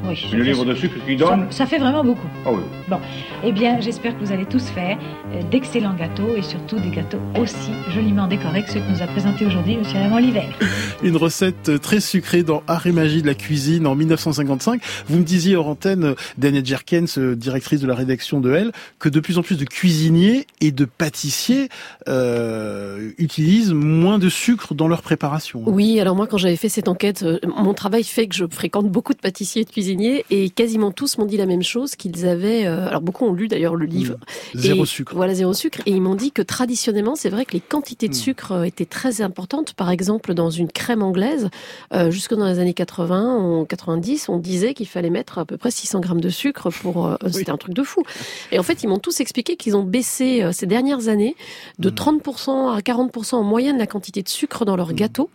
Oui. 0.04 0.26
Une 0.32 0.42
livre 0.42 0.64
de 0.64 0.74
sucre 0.74 0.96
qui 1.06 1.16
donne. 1.16 1.46
Ça, 1.50 1.58
ça 1.58 1.66
fait 1.66 1.78
vraiment 1.78 2.02
beaucoup. 2.02 2.26
Ah 2.44 2.50
oui. 2.52 2.62
Bon, 2.88 2.98
eh 3.44 3.52
bien, 3.52 3.80
j'espère 3.80 4.18
que 4.18 4.24
vous 4.24 4.32
allez 4.32 4.46
tous 4.46 4.64
faire 4.70 4.98
euh, 5.32 5.42
d'excellents 5.50 5.94
gâteaux 5.94 6.36
et 6.36 6.42
surtout 6.42 6.80
des 6.80 6.90
gâteaux 6.90 7.20
aussi 7.40 7.70
joliment 7.90 8.26
décorés 8.26 8.64
que 8.64 8.70
ceux 8.70 8.80
que 8.80 8.90
nous 8.90 9.00
a 9.00 9.06
présentés 9.06 9.46
aujourd'hui 9.46 9.74
M. 9.74 9.82
Raymond 9.84 10.18
Liver. 10.18 10.48
Une 11.04 11.16
recette 11.16 11.80
très 11.80 12.00
sucrée 12.00 12.42
dans 12.42 12.62
Art 12.66 12.86
et 12.86 12.92
Magie 12.92 13.22
de 13.22 13.28
la 13.28 13.34
cuisine 13.34 13.86
en 13.86 13.94
1955. 13.94 14.82
Vous 15.06 15.18
me 15.18 15.24
disiez 15.24 15.54
hors 15.54 15.68
antenne, 15.68 16.14
Danielle 16.36 16.66
Jerkens, 16.66 17.18
euh, 17.18 17.36
directrice 17.36 17.80
de 17.80 17.86
la 17.86 17.94
rédaction 17.94 18.40
de 18.40 18.52
Elle, 18.52 18.72
que 18.98 19.08
de 19.08 19.20
plus 19.20 19.38
en 19.38 19.42
plus 19.42 19.56
de 19.56 19.64
cuisiniers 19.64 20.46
et 20.60 20.72
de 20.72 20.84
pâtissiers 20.84 21.68
euh, 22.08 23.10
utilisent 23.18 23.72
moins 23.72 24.18
de 24.18 24.28
sucre 24.28 24.74
dans 24.74 24.88
leur 24.88 25.02
préparation. 25.02 25.62
Oui, 25.66 26.00
alors 26.00 26.16
moi 26.16 26.26
quand 26.26 26.38
j'avais 26.38 26.56
fait 26.56 26.68
cette 26.68 26.88
enquête, 26.88 27.22
euh, 27.22 27.38
mon 27.44 27.74
travail 27.74 28.02
fait 28.02 28.26
que 28.26 28.34
je 28.34 28.44
fréquente 28.50 28.88
beaucoup 28.88 29.12
de 29.12 29.18
pâtissiers 29.18 29.62
et 29.62 29.64
de 29.64 29.70
cuisiniers 29.70 29.91
et 30.30 30.50
quasiment 30.50 30.90
tous 30.90 31.18
m'ont 31.18 31.24
dit 31.26 31.36
la 31.36 31.46
même 31.46 31.62
chose 31.62 31.96
qu'ils 31.96 32.26
avaient. 32.26 32.66
euh, 32.66 32.88
alors 32.88 33.00
beaucoup 33.00 33.24
ont 33.24 33.32
lu 33.32 33.48
d'ailleurs 33.48 33.76
le 33.76 33.86
livre. 33.86 34.16
Mmh. 34.54 34.58
Zéro 34.58 34.82
Et- 34.84 34.86
sucre. 34.86 35.12
Voilà 35.14 35.34
zéro 35.34 35.52
sucre 35.54 35.80
et 35.86 35.90
ils 35.90 36.00
m'ont 36.00 36.14
dit 36.14 36.32
que 36.32 36.42
traditionnellement 36.42 37.14
c'est 37.16 37.28
vrai 37.30 37.44
que 37.44 37.52
les 37.52 37.60
quantités 37.60 38.06
Mmh. 38.06 38.10
de 38.10 38.14
sucre 38.14 38.52
euh, 38.52 38.62
étaient 38.64 38.84
très 38.86 39.20
importantes. 39.22 39.74
Par 39.74 39.90
exemple 39.90 40.34
dans 40.34 40.50
une 40.50 40.68
crème 40.70 41.02
anglaise, 41.02 41.48
euh, 41.94 42.10
jusque 42.10 42.34
dans 42.34 42.46
les 42.46 42.58
années 42.58 42.74
80, 42.74 43.36
en 43.36 43.64
90, 43.64 44.28
on 44.28 44.38
disait 44.38 44.74
qu'il 44.74 44.88
fallait 44.88 45.10
mettre 45.10 45.38
à 45.38 45.44
peu 45.44 45.56
près 45.56 45.70
600 45.70 46.00
grammes 46.00 46.20
de 46.20 46.30
sucre 46.30 46.70
pour. 46.70 47.06
euh, 47.06 47.16
C'était 47.30 47.50
un 47.50 47.56
truc 47.56 47.74
de 47.74 47.82
fou. 47.82 48.02
Et 48.50 48.58
en 48.58 48.62
fait 48.62 48.82
ils 48.82 48.88
m'ont 48.88 48.98
tous 48.98 49.20
expliqué 49.20 49.56
qu'ils 49.56 49.76
ont 49.76 49.84
baissé 49.84 50.44
ces 50.52 50.66
dernières 50.66 51.08
années 51.08 51.36
de 51.78 51.90
Mmh. 51.90 51.94
30% 51.94 52.70
à 52.76 52.80
40% 52.80 53.34
en 53.36 53.42
moyenne 53.42 53.78
la 53.78 53.86
quantité 53.86 54.22
de 54.22 54.28
sucre 54.28 54.64
dans 54.64 54.74
Mmh. 54.74 54.76
leurs 54.76 54.92
gâteaux 54.94 55.30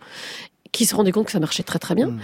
qui 0.72 0.86
se 0.86 0.94
rendaient 0.94 1.12
compte 1.12 1.26
que 1.26 1.32
ça 1.32 1.40
marchait 1.40 1.62
très 1.62 1.78
très 1.78 1.94
bien. 1.94 2.14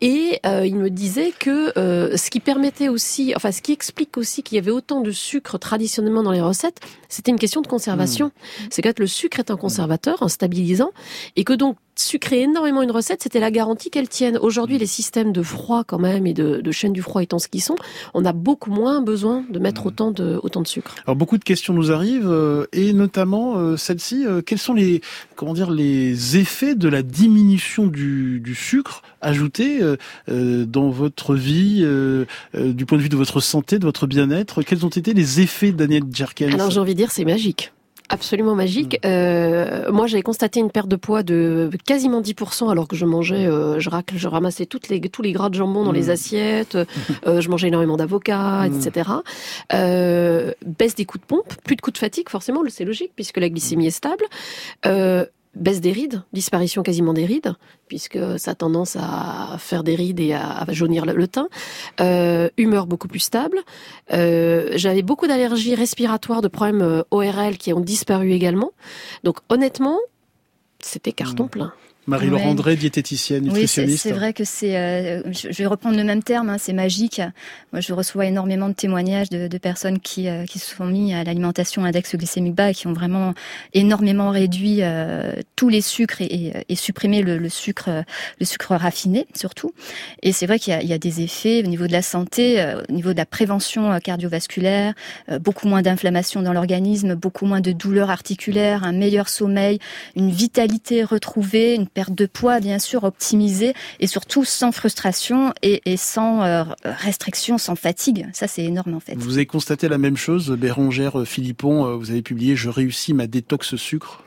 Et 0.00 0.40
euh, 0.46 0.66
il 0.66 0.76
me 0.76 0.90
disait 0.90 1.32
que 1.38 1.78
euh, 1.78 2.16
ce 2.16 2.30
qui 2.30 2.40
permettait 2.40 2.88
aussi, 2.88 3.32
enfin 3.36 3.52
ce 3.52 3.62
qui 3.62 3.72
explique 3.72 4.16
aussi 4.16 4.42
qu'il 4.42 4.56
y 4.56 4.58
avait 4.58 4.70
autant 4.70 5.00
de 5.00 5.10
sucre 5.10 5.58
traditionnellement 5.58 6.22
dans 6.22 6.32
les 6.32 6.40
recettes, 6.40 6.80
c'était 7.08 7.30
une 7.30 7.38
question 7.38 7.60
de 7.60 7.66
conservation. 7.66 8.32
C'est 8.70 8.82
que 8.82 8.88
le 8.98 9.06
sucre 9.06 9.38
est 9.38 9.50
un 9.50 9.56
conservateur, 9.56 10.22
un 10.22 10.28
stabilisant, 10.28 10.90
et 11.36 11.44
que 11.44 11.52
donc 11.52 11.76
sucrer 12.00 12.40
énormément 12.42 12.82
une 12.82 12.90
recette, 12.90 13.22
c'était 13.22 13.40
la 13.40 13.50
garantie 13.50 13.90
qu'elle 13.90 14.08
tienne. 14.08 14.38
Aujourd'hui, 14.38 14.78
les 14.78 14.86
systèmes 14.86 15.32
de 15.32 15.42
froid 15.42 15.84
quand 15.84 15.98
même 15.98 16.26
et 16.26 16.34
de, 16.34 16.60
de 16.60 16.70
chaîne 16.72 16.92
du 16.92 17.02
froid 17.02 17.22
étant 17.22 17.38
ce 17.38 17.48
qu'ils 17.48 17.62
sont, 17.62 17.76
on 18.14 18.24
a 18.24 18.32
beaucoup 18.32 18.70
moins 18.70 19.02
besoin 19.02 19.44
de 19.50 19.58
mettre 19.58 19.86
autant 19.86 20.10
de 20.10 20.38
autant 20.42 20.60
de 20.62 20.66
sucre. 20.66 20.94
Alors 21.06 21.16
beaucoup 21.16 21.38
de 21.38 21.44
questions 21.44 21.74
nous 21.74 21.92
arrivent 21.92 22.30
euh, 22.30 22.66
et 22.72 22.92
notamment 22.92 23.56
euh, 23.58 23.76
celle-ci. 23.76 24.24
euh, 24.26 24.42
quels 24.42 24.58
sont 24.58 24.74
les 24.74 25.00
comment 25.36 25.54
dire 25.54 25.70
les 25.70 26.36
effets 26.36 26.74
de 26.74 26.88
la 26.88 27.02
diminution 27.02 27.86
du, 27.86 28.40
du 28.40 28.54
sucre 28.54 29.02
ajouté 29.20 29.82
euh, 29.82 29.96
euh, 30.28 30.64
dans 30.64 30.90
votre 30.90 31.34
vie, 31.34 31.80
euh, 31.82 32.24
du 32.54 32.86
point 32.86 32.98
de 32.98 33.02
vue 33.02 33.08
de 33.08 33.16
votre 33.16 33.40
santé, 33.40 33.78
de 33.78 33.84
votre 33.84 34.06
bien-être? 34.06 34.62
Quels 34.62 34.84
ont 34.86 34.90
été 34.90 35.12
les 35.14 35.40
effets 35.40 35.72
Daniel 35.72 36.02
Jerkens 36.12 36.54
Alors 36.54 36.70
j'ai 36.70 36.80
envie 36.80 36.94
de 36.94 36.98
dire 36.98 37.10
c'est 37.10 37.24
magique. 37.24 37.72
Absolument 38.12 38.56
magique. 38.56 38.98
Euh, 39.04 39.90
moi, 39.92 40.08
j'avais 40.08 40.22
constaté 40.22 40.58
une 40.58 40.70
perte 40.72 40.88
de 40.88 40.96
poids 40.96 41.22
de 41.22 41.70
quasiment 41.86 42.20
10% 42.20 42.68
alors 42.68 42.88
que 42.88 42.96
je 42.96 43.06
mangeais, 43.06 43.46
euh, 43.46 43.78
je, 43.78 43.88
racle, 43.88 44.16
je 44.18 44.26
ramassais 44.26 44.66
toutes 44.66 44.88
les, 44.88 45.00
tous 45.00 45.22
les 45.22 45.30
gras 45.30 45.48
de 45.48 45.54
jambon 45.54 45.84
dans 45.84 45.92
Mm. 45.92 45.94
les 45.94 46.10
assiettes, 46.10 46.76
euh, 47.28 47.40
je 47.40 47.48
mangeais 47.48 47.68
énormément 47.68 47.96
d'avocats, 47.96 48.68
Mm. 48.68 48.74
etc. 48.76 49.10
Euh, 49.72 50.52
baisse 50.66 50.96
des 50.96 51.04
coups 51.04 51.22
de 51.22 51.26
pompe, 51.26 51.54
plus 51.62 51.76
de 51.76 51.80
coups 51.80 51.94
de 51.94 51.98
fatigue, 51.98 52.28
forcément, 52.28 52.62
c'est 52.68 52.84
logique 52.84 53.12
puisque 53.14 53.38
la 53.38 53.48
glycémie 53.48 53.86
est 53.86 53.90
stable. 53.90 54.24
Baisse 55.56 55.80
des 55.80 55.90
rides, 55.90 56.22
disparition 56.32 56.84
quasiment 56.84 57.12
des 57.12 57.26
rides, 57.26 57.54
puisque 57.88 58.18
ça 58.38 58.52
a 58.52 58.54
tendance 58.54 58.96
à 58.96 59.56
faire 59.58 59.82
des 59.82 59.96
rides 59.96 60.20
et 60.20 60.32
à, 60.32 60.64
jaunir 60.68 61.04
le, 61.04 61.26
teint. 61.26 61.48
Euh, 62.00 62.48
humeur 62.56 62.86
beaucoup 62.86 63.08
plus 63.08 63.18
stable. 63.18 63.58
Euh, 64.12 64.70
J'avais 64.76 65.02
beaucoup 65.02 65.26
d'allergies 65.26 65.74
respiratoires, 65.74 66.40
de 66.40 66.46
problèmes 66.46 66.82
euh, 66.82 67.02
ORL 67.10 67.58
qui 67.58 67.72
ont 67.72 67.80
disparu 67.80 68.32
également. 68.32 68.70
Donc 69.24 69.38
honnêtement, 69.48 69.98
c'était 70.78 71.12
carton 71.12 71.48
plein. 71.48 71.72
Marie-Laure 72.10 72.40
Ouais. 72.42 72.46
André, 72.46 72.76
diététicienne, 72.76 73.44
Oui, 73.44 73.66
c'est 73.66 73.82
nutritionniste. 73.82 74.10
vrai 74.12 74.32
que 74.34 74.44
c'est. 74.44 74.76
euh, 74.76 75.22
je, 75.32 75.48
vais 75.48 75.66
reprendre 75.66 75.96
le 75.96 76.04
même 76.04 76.22
terme, 76.22 76.50
hein, 76.50 76.56
c'est 76.58 76.72
magique. 76.74 77.22
Moi, 77.72 77.80
je 77.80 77.92
reçois 77.94 78.26
énormément 78.26 78.68
de 78.68 78.74
témoignages 78.74 79.30
de, 79.30 79.48
de 79.48 79.58
personnes 79.58 79.98
qui, 80.00 80.28
euh, 80.28 80.44
qui 80.44 80.58
se 80.58 80.74
sont 80.76 80.84
mis 80.86 81.14
à 81.14 81.24
l'alimentation 81.24 81.84
index 81.84 82.14
glycémique 82.16 82.54
bas 82.54 82.70
et 82.70 82.74
qui 82.74 82.86
ont 82.86 82.92
vraiment 82.92 83.32
énormément 83.72 84.30
réduit 84.30 84.78
euh, 84.82 85.32
tous 85.56 85.68
les 85.68 85.80
sucres 85.80 86.20
et, 86.20 86.26
et, 86.26 86.52
et 86.68 86.74
supprimé 86.76 87.22
le, 87.22 87.38
le 87.38 87.48
sucre, 87.48 88.04
le 88.38 88.46
sucre 88.46 88.74
raffiné 88.74 89.26
surtout. 89.34 89.72
Et 90.22 90.32
c'est 90.32 90.46
vrai 90.46 90.58
qu'il 90.58 90.78
y, 90.82 90.86
y 90.86 90.92
a 90.92 90.98
des 90.98 91.20
effets 91.22 91.62
au 91.64 91.66
niveau 91.68 91.86
de 91.86 91.92
la 91.92 92.02
santé, 92.02 92.60
euh, 92.60 92.82
au 92.88 92.92
niveau 92.92 93.12
de 93.12 93.16
la 93.18 93.26
prévention 93.26 93.92
euh, 93.92 93.98
cardiovasculaire, 93.98 94.94
euh, 95.30 95.38
beaucoup 95.38 95.68
moins 95.68 95.82
d'inflammation 95.82 96.42
dans 96.42 96.52
l'organisme, 96.52 97.14
beaucoup 97.14 97.46
moins 97.46 97.60
de 97.60 97.72
douleurs 97.72 98.10
articulaires, 98.10 98.84
un 98.84 98.92
meilleur 98.92 99.28
sommeil, 99.28 99.78
une 100.16 100.30
vitalité 100.30 101.04
retrouvée, 101.04 101.74
une 101.74 101.86
de 102.08 102.24
poids 102.24 102.60
bien 102.60 102.78
sûr 102.78 103.04
optimisée 103.04 103.74
et 103.98 104.06
surtout 104.06 104.44
sans 104.44 104.72
frustration 104.72 105.52
et, 105.62 105.82
sans 105.98 106.42
euh, 106.42 106.64
restriction, 106.84 107.58
sans 107.58 107.76
fatigue. 107.76 108.26
Ça 108.32 108.46
c'est 108.46 108.64
énorme 108.64 108.94
en 108.94 109.00
fait. 109.00 109.14
Vous 109.16 109.34
avez 109.34 109.46
constaté 109.46 109.88
la 109.88 109.98
même 109.98 110.16
chose, 110.16 110.50
Bérangère 110.52 111.26
Philippon. 111.26 111.84
euh, 111.86 111.96
Vous 111.96 112.10
avez 112.10 112.22
publié 112.22 112.56
"Je 112.56 112.70
réussis 112.70 113.12
ma 113.12 113.26
détox 113.26 113.76
sucre". 113.76 114.24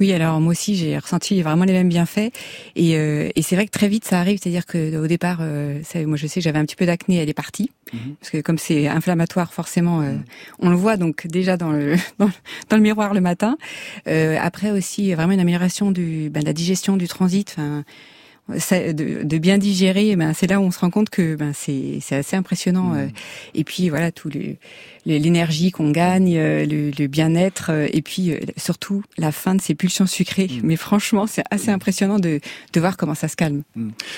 Oui, 0.00 0.12
alors 0.14 0.40
moi 0.40 0.52
aussi 0.52 0.76
j'ai 0.76 0.96
ressenti 0.96 1.42
vraiment 1.42 1.64
les 1.64 1.74
mêmes 1.74 1.90
bienfaits. 1.90 2.32
Et, 2.74 2.96
euh, 2.96 3.28
et 3.34 3.42
c'est 3.42 3.54
vrai 3.54 3.66
que 3.66 3.70
très 3.70 3.88
vite 3.88 4.06
ça 4.06 4.18
arrive, 4.18 4.38
c'est-à-dire 4.42 4.64
que 4.64 4.96
au 4.96 5.06
départ, 5.06 5.38
euh, 5.42 5.80
ça, 5.84 6.02
moi 6.06 6.16
je 6.16 6.26
sais 6.26 6.40
j'avais 6.40 6.58
un 6.58 6.64
petit 6.64 6.76
peu 6.76 6.86
d'acné, 6.86 7.16
elle 7.16 7.28
est 7.28 7.34
partie. 7.34 7.70
Parce 8.20 8.30
que 8.30 8.40
comme 8.40 8.56
c'est 8.56 8.88
inflammatoire 8.88 9.52
forcément, 9.52 10.00
euh, 10.00 10.14
on 10.60 10.70
le 10.70 10.76
voit 10.76 10.96
donc 10.96 11.26
déjà 11.26 11.56
dans 11.56 11.70
le 11.70 11.96
dans, 12.18 12.30
dans 12.70 12.76
le 12.76 12.82
miroir 12.82 13.12
le 13.12 13.20
matin. 13.20 13.58
Euh, 14.08 14.38
après 14.40 14.70
aussi 14.70 15.12
vraiment 15.12 15.32
une 15.32 15.40
amélioration 15.40 15.90
du 15.90 16.30
ben, 16.30 16.40
de 16.40 16.46
la 16.46 16.52
digestion, 16.54 16.96
du 16.96 17.06
transit, 17.06 17.54
enfin 17.56 17.84
ça- 18.58 18.92
de, 18.92 19.22
de 19.22 19.38
bien 19.38 19.58
digérer, 19.58 20.16
ben 20.16 20.32
c'est 20.34 20.46
là 20.46 20.60
où 20.60 20.64
on 20.64 20.70
se 20.70 20.78
rend 20.78 20.90
compte 20.90 21.10
que 21.10 21.36
ben 21.36 21.52
c'est 21.54 21.98
c'est 22.00 22.16
assez 22.16 22.36
impressionnant. 22.36 22.94
euh, 22.94 23.06
et 23.54 23.64
puis 23.64 23.88
voilà 23.88 24.10
tout 24.12 24.30
l'énergie 25.06 25.70
qu'on 25.70 25.90
gagne, 25.90 26.36
euh, 26.36 26.66
le, 26.66 26.90
le 26.90 27.06
bien-être, 27.06 27.70
euh, 27.70 27.86
et 27.92 28.02
puis 28.02 28.32
surtout 28.56 29.02
la 29.18 29.32
fin 29.32 29.54
de 29.54 29.60
ces 29.60 29.74
pulsions 29.74 30.06
sucrées. 30.06 30.48
Mais 30.62 30.76
franchement, 30.76 31.26
c'est 31.26 31.42
assez 31.50 31.70
impressionnant 31.70 32.18
de 32.18 32.40
de 32.72 32.80
voir 32.80 32.96
comment 32.96 33.14
ça 33.14 33.28
se 33.28 33.36
calme. 33.36 33.62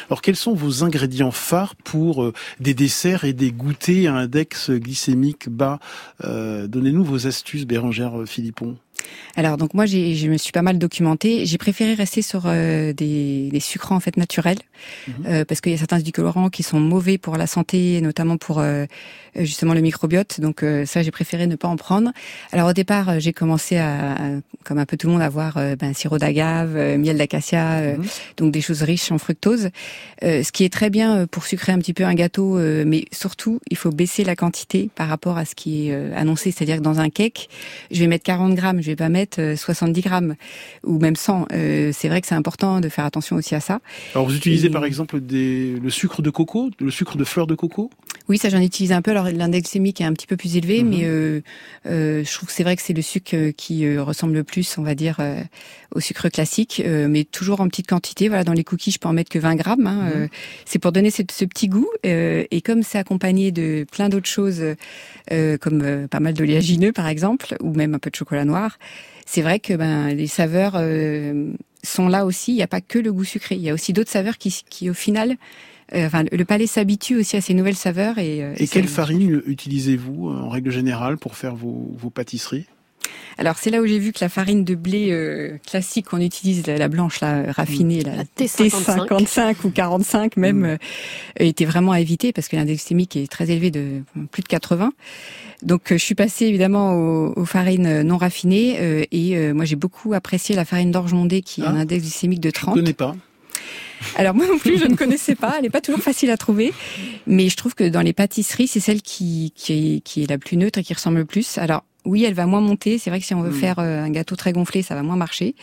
Alors 0.09 0.23
quels 0.23 0.37
sont 0.37 0.55
vos 0.55 0.83
ingrédients 0.85 1.31
phares 1.31 1.77
pour 1.77 2.33
des 2.61 2.75
desserts 2.75 3.25
et 3.25 3.33
des 3.33 3.53
goûters 3.53 4.07
à 4.09 4.19
index 4.19 4.71
glycémique 4.71 5.49
bas 5.49 5.79
Euh, 6.25 6.67
Donnez-nous 6.67 7.05
vos 7.05 7.27
astuces, 7.27 7.65
Bérangère 7.67 8.13
Philippon. 8.27 8.77
Alors 9.37 9.57
donc 9.57 9.75
moi 9.75 9.87
j'ai 9.87 10.15
je 10.15 10.29
me 10.29 10.37
suis 10.37 10.53
pas 10.53 10.63
mal 10.63 10.79
documentée. 10.79 11.47
J'ai 11.47 11.59
préféré 11.59 11.95
rester 11.95 12.23
sur 12.23 12.43
euh, 12.47 12.93
des, 12.93 13.49
des 13.51 13.61
sucrants 13.61 13.97
en 13.97 14.01
fait 14.01 14.17
naturels 14.17 14.59
euh, 15.27 15.45
parce 15.45 15.61
qu'il 15.61 15.73
y 15.73 15.75
a 15.75 15.79
certains 15.79 15.99
édulcorants 15.99 16.51
qui 16.51 16.63
sont 16.63 16.81
mauvais 16.81 17.17
pour 17.19 17.37
la 17.37 17.47
santé, 17.47 18.01
notamment 18.03 18.37
pour 18.37 18.59
euh, 18.61 18.85
justement 19.37 19.73
le 19.75 19.81
microbiote. 19.81 20.41
Donc 20.41 20.63
euh, 20.63 20.85
ça 20.85 21.03
j'ai 21.03 21.11
préféré 21.11 21.47
ne 21.47 21.57
pas 21.57 21.69
en 21.69 21.77
prendre. 21.77 22.13
Alors 22.53 22.69
au 22.69 22.73
départ 22.73 23.09
euh, 23.09 23.19
j'ai 23.21 23.33
commencé 23.33 23.77
à, 23.79 24.13
à- 24.13 24.17
comme 24.65 24.79
un 24.79 24.87
peu 24.87 24.97
tout 24.97 25.07
le 25.09 25.15
monde 25.15 25.23
à 25.23 25.29
voir 25.29 25.57
euh, 25.57 25.77
ben, 25.77 25.95
sirop 25.95 26.19
d'agave, 26.19 26.77
euh, 26.77 26.99
miel 26.99 27.17
d'acacia, 27.17 27.73
euh, 27.79 27.97
donc 28.37 28.53
des 28.53 28.61
choses 28.61 28.83
riches 28.83 29.11
en 29.11 29.19
fructose. 29.19 29.71
Euh, 30.23 30.43
ce 30.43 30.53
qui 30.53 30.65
est 30.65 30.73
très 30.73 30.91
bien 30.91 31.27
pour 31.27 31.47
sucrer 31.47 31.73
un 31.73 31.79
petit 31.79 31.95
peu 31.95 32.05
un 32.05 32.15
gâteau, 32.15 32.59
euh, 32.59 32.85
mais 32.87 33.07
surtout 33.13 33.61
il 33.71 33.77
faut 33.77 33.91
baisser 33.91 34.25
la 34.25 34.37
quantité 34.37 34.91
par 34.95 35.09
rapport 35.09 35.39
à 35.39 35.45
ce 35.45 35.55
qui 35.55 35.89
est 35.89 35.93
euh, 35.95 36.13
annoncé. 36.17 36.51
C'est-à-dire 36.51 36.77
que 36.77 36.83
dans 36.83 37.01
un 37.01 37.09
cake, 37.11 37.49
je 37.91 38.01
vais 38.01 38.07
mettre 38.07 38.25
40 38.25 38.55
grammes, 38.55 38.81
je 38.83 38.87
vais 38.87 38.92
pas 38.97 39.09
mettre 39.09 39.41
euh, 39.41 39.57
70 39.57 40.01
grammes 40.01 40.35
ou 40.85 40.99
même 40.99 41.17
100. 41.17 41.47
Euh, 41.53 41.91
c'est 41.93 42.09
vrai 42.09 42.21
que 42.21 42.27
c'est 42.27 42.35
important 42.35 42.81
de 42.81 42.89
faire 42.89 43.05
attention 43.05 43.37
aussi 43.37 43.55
à 43.55 43.61
ça. 43.61 43.81
Alors 44.15 44.27
vous 44.29 44.37
utilisez 44.37 44.67
Et- 44.69 44.71
par 44.71 44.85
exemple 44.85 45.21
des, 45.21 45.75
le 45.83 45.91
sucre 45.91 46.23
de 46.23 46.31
coco, 46.31 46.71
le 46.81 46.91
sucre 46.91 47.17
de 47.17 47.25
fleur 47.25 47.47
de 47.47 47.55
coco? 47.55 47.91
Oui, 48.29 48.39
ça 48.39 48.49
j'en 48.51 48.61
utilise 48.61 48.93
un 48.93 49.03
peu. 49.03 49.11
Alors 49.11 49.25
l'index 49.31 49.63
glycémique 49.65 50.01
est 50.01 50.05
un 50.05 50.13
petit 50.13 50.27
peu 50.29 50.37
plus 50.37 50.57
élevé, 50.57 50.83
Mhm. 50.83 50.91
mais 50.91 51.05
euh, 51.05 51.41
euh, 51.87 52.25
je 52.25 52.33
trouve 52.33 52.49
que 52.49 52.55
c'est 52.55 52.63
vrai 52.63 52.77
que 52.77 52.83
c'est 52.83 52.93
le 52.93 53.03
sucre 53.03 53.35
euh, 53.35 53.53
qui 53.53 53.85
euh, 53.85 54.03
ressemble 54.03 54.35
le 54.35 54.45
plus, 54.45 54.79
on 54.79 54.83
va 54.83 54.95
dire, 54.95 55.17
euh, 55.21 55.41
au 55.95 56.01
sucre 56.01 56.29
classique, 56.29 56.81
euh, 56.87 57.09
mais 57.09 57.25
toujours 57.25 57.61
en 57.61 57.69
petite 57.69 57.89
quantité. 57.89 58.29
Voilà, 58.29 58.45
dans 58.45 58.53
les 58.53 58.65
cookies, 58.65 58.93
je 58.93 58.99
peux 58.99 59.09
en 59.09 59.13
mettre 59.13 59.31
que 59.31 59.39
20 59.39 59.57
grammes. 59.57 59.87
hein, 59.87 60.05
Mhm. 60.05 60.13
euh, 60.23 60.29
c'est 60.67 60.79
pour 60.79 60.93
donner 60.93 61.11
ce, 61.11 61.23
ce 61.31 61.45
petit 61.45 61.69
goût. 61.69 61.89
euh, 62.07 62.45
et 62.51 62.61
comme 62.63 62.83
c'est 62.83 62.99
accompagné 62.99 63.51
de 63.53 63.85
plein 63.91 64.09
d'autres 64.09 64.29
choses, 64.29 64.63
euh, 65.33 65.57
comme 65.59 65.83
euh, 65.83 66.07
pas 66.09 66.21
mal 66.21 66.35
d'oléagineux 66.35 66.93
par 66.93 67.09
exemple, 67.09 67.57
ou 67.61 67.73
même 67.75 67.95
un 67.95 67.99
peu 67.99 68.11
de 68.11 68.17
chocolat 68.17 68.45
noir, 68.45 68.79
c'est 69.27 69.43
vrai 69.43 69.61
que 69.61 69.75
ben 69.75 70.09
les 70.15 70.27
saveurs 70.27 70.75
euh, 70.77 71.53
sont 71.83 72.09
là 72.09 72.25
aussi. 72.27 72.53
Il 72.53 72.57
n'y 72.57 72.63
a 72.63 72.67
pas 72.69 72.81
que 72.81 72.99
le 72.99 73.13
goût 73.13 73.25
sucré. 73.25 73.55
Il 73.57 73.63
y 73.63 73.71
a 73.71 73.75
aussi 73.75 73.93
d'autres 73.93 74.11
saveurs 74.11 74.39
qui, 74.39 74.63
qui 74.69 74.91
au 74.91 74.95
final 74.95 75.37
euh, 75.95 76.07
enfin, 76.07 76.25
le 76.31 76.45
palais 76.45 76.67
s'habitue 76.67 77.17
aussi 77.17 77.37
à 77.37 77.41
ces 77.41 77.55
nouvelles 77.55 77.77
saveurs 77.77 78.19
et. 78.19 78.43
euh, 78.43 78.55
Et 78.57 78.67
quelle 78.67 78.89
farine 78.89 79.43
utilisez-vous 79.47 80.31
en 80.31 80.49
règle 80.49 80.71
générale 80.71 81.19
pour 81.19 81.37
faire 81.37 81.55
vos, 81.55 81.93
vos 81.99 82.09
pâtisseries? 82.11 82.67
Alors 83.39 83.57
c'est 83.59 83.71
là 83.71 83.81
où 83.81 83.87
j'ai 83.87 83.99
vu 83.99 84.13
que 84.13 84.19
la 84.21 84.29
farine 84.29 84.63
de 84.65 84.75
blé 84.75 85.09
euh, 85.11 85.57
classique 85.67 86.07
qu'on 86.07 86.21
utilise, 86.21 86.67
la, 86.67 86.77
la 86.77 86.89
blanche, 86.89 87.21
la 87.21 87.51
raffinée, 87.53 88.03
la, 88.03 88.17
La 88.17 88.25
T55. 88.25 89.09
T55 89.09 89.55
ou 89.65 89.71
45 89.71 90.37
même, 90.37 90.59
Mm. 90.61 90.65
euh, 90.65 90.77
était 91.41 91.65
vraiment 91.65 91.93
à 91.93 92.01
éviter 92.01 92.33
parce 92.33 92.49
que 92.49 92.57
l'index 92.57 92.83
glycémique 92.83 93.17
est 93.17 93.31
très 93.31 93.51
élevé 93.51 93.71
de 93.71 94.03
plus 94.31 94.43
de 94.43 94.49
80. 94.49 94.93
Donc 95.63 95.93
euh, 95.93 95.99
je 95.99 96.03
suis 96.05 96.15
passée 96.15 96.47
évidemment 96.47 96.95
aux, 96.95 97.33
aux 97.37 97.45
farines 97.45 98.03
non 98.03 98.17
raffinées 98.17 98.77
euh, 98.81 99.05
et 99.13 99.37
euh, 99.37 99.53
moi 99.55 99.65
j'ai 99.65 99.77
beaucoup 99.77 100.13
apprécié 100.15 100.55
la 100.57 100.65
farine 100.65 100.91
d'orge 100.91 101.13
mondée 101.13 101.41
qui 101.43 101.63
a 101.63 101.69
un 101.71 101.77
Ah. 101.77 101.81
index 101.81 102.03
glycémique 102.03 102.41
de 102.41 102.49
Je 102.49 102.55
30. 102.55 102.75
connais 102.75 102.93
pas. 102.93 103.15
Alors 104.17 104.35
moi 104.35 104.47
non 104.49 104.59
plus, 104.59 104.79
je 104.81 104.87
ne 104.87 104.97
connaissais 104.97 105.37
pas. 105.37 105.55
Elle 105.57 105.63
n'est 105.63 105.71
pas 105.71 105.81
toujours 105.81 106.01
facile 106.01 106.31
à 106.33 106.37
trouver, 106.37 106.73
mais 107.29 107.49
je 107.49 107.57
trouve 107.57 107.75
que 107.77 107.85
dans 107.89 108.01
les 108.01 108.13
pâtisseries, 108.13 108.67
c'est 108.67 108.81
celle 108.81 109.01
qui 109.01 109.53
qui 109.55 109.73
est, 109.97 110.01
qui 110.01 110.25
est 110.25 110.27
la 110.29 110.39
plus 110.39 110.57
neutre 110.57 110.81
et 110.81 110.83
qui 110.83 110.93
ressemble 110.93 111.19
le 111.19 111.25
plus. 111.25 111.57
Alors 111.59 111.85
oui, 112.05 112.25
elle 112.25 112.35
va 112.35 112.47
moins 112.47 112.61
monter. 112.61 112.99
C'est 112.99 113.11
vrai 113.11 113.21
que 113.21 113.27
si 113.27 113.35
on 113.35 113.43
veut 113.43 113.51
Mm. 113.51 113.55
faire 113.61 113.79
euh, 113.79 114.03
un 114.05 114.11
gâteau 114.11 114.35
très 114.37 114.53
gonflé, 114.53 114.83
ça 114.83 114.95
va 114.95 115.03
moins 115.03 115.17
marcher. 115.17 115.55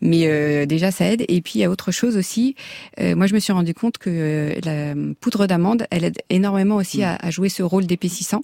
Mais 0.00 0.26
euh, 0.26 0.66
déjà, 0.66 0.90
ça 0.90 1.06
aide. 1.06 1.24
Et 1.28 1.40
puis 1.40 1.54
il 1.56 1.60
y 1.60 1.64
a 1.64 1.70
autre 1.70 1.90
chose 1.92 2.16
aussi. 2.16 2.54
Euh, 3.00 3.16
moi, 3.16 3.26
je 3.26 3.34
me 3.34 3.38
suis 3.40 3.52
rendu 3.52 3.74
compte 3.74 3.98
que 3.98 4.10
euh, 4.12 4.54
la 4.64 4.94
poudre 5.20 5.46
d'amande, 5.46 5.86
elle 5.90 6.04
aide 6.04 6.18
énormément 6.30 6.76
aussi 6.76 7.02
à, 7.02 7.16
à 7.16 7.30
jouer 7.30 7.48
ce 7.48 7.62
rôle 7.62 7.86
d'épaississant. 7.86 8.42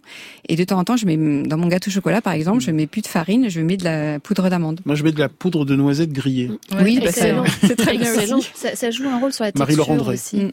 Et 0.48 0.56
de 0.56 0.64
temps 0.64 0.78
en 0.78 0.84
temps, 0.84 0.96
je 0.96 1.06
mets 1.06 1.16
dans 1.46 1.56
mon 1.58 1.68
gâteau 1.68 1.90
au 1.90 1.92
chocolat, 1.92 2.20
par 2.20 2.32
exemple, 2.32 2.60
je 2.60 2.70
mets 2.70 2.86
plus 2.86 3.02
de 3.02 3.06
farine, 3.06 3.48
je 3.50 3.60
mets 3.60 3.76
de 3.76 3.84
la 3.84 4.18
poudre 4.20 4.48
d'amande. 4.48 4.80
Moi, 4.84 4.94
je 4.96 5.04
mets 5.04 5.12
de 5.12 5.18
la 5.20 5.28
poudre 5.28 5.64
de 5.64 5.76
noisette 5.76 6.12
grillée. 6.12 6.50
oui, 6.82 6.98
bah, 7.00 7.12
c'est 7.12 7.28
excellent. 7.28 7.44
c'est 7.60 7.76
très 7.76 7.96
bien 7.98 8.12
Excellent. 8.14 8.38
aussi. 8.38 8.50
Ça, 8.54 8.74
ça 8.74 8.90
joue 8.90 9.08
un 9.08 9.18
rôle 9.20 9.32
sur 9.32 9.44
la 9.44 9.50
Marie-Laure 9.54 9.86
texture 9.86 10.02
André. 10.02 10.14
aussi. 10.14 10.52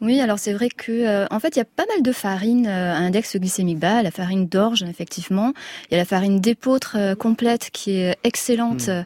Oui, 0.00 0.20
alors 0.20 0.38
c'est 0.38 0.52
vrai 0.52 0.68
que 0.68 0.92
euh, 0.92 1.26
en 1.30 1.40
fait 1.40 1.56
il 1.56 1.58
y 1.58 1.62
a 1.62 1.64
pas 1.66 1.84
mal 1.92 2.02
de 2.02 2.12
farines 2.12 2.66
euh, 2.66 2.92
à 2.94 2.96
index 2.98 3.36
glycémique 3.36 3.78
bas, 3.78 4.02
la 4.02 4.10
farine 4.10 4.46
d'orge 4.46 4.82
effectivement, 4.82 5.52
il 5.90 5.94
y 5.94 5.96
a 5.96 5.98
la 5.98 6.04
farine 6.04 6.40
d'épeautre 6.40 6.96
euh, 6.98 7.14
complète 7.14 7.70
qui 7.72 7.92
est 7.92 8.16
excellente 8.24 8.88
Mm. 8.88 9.04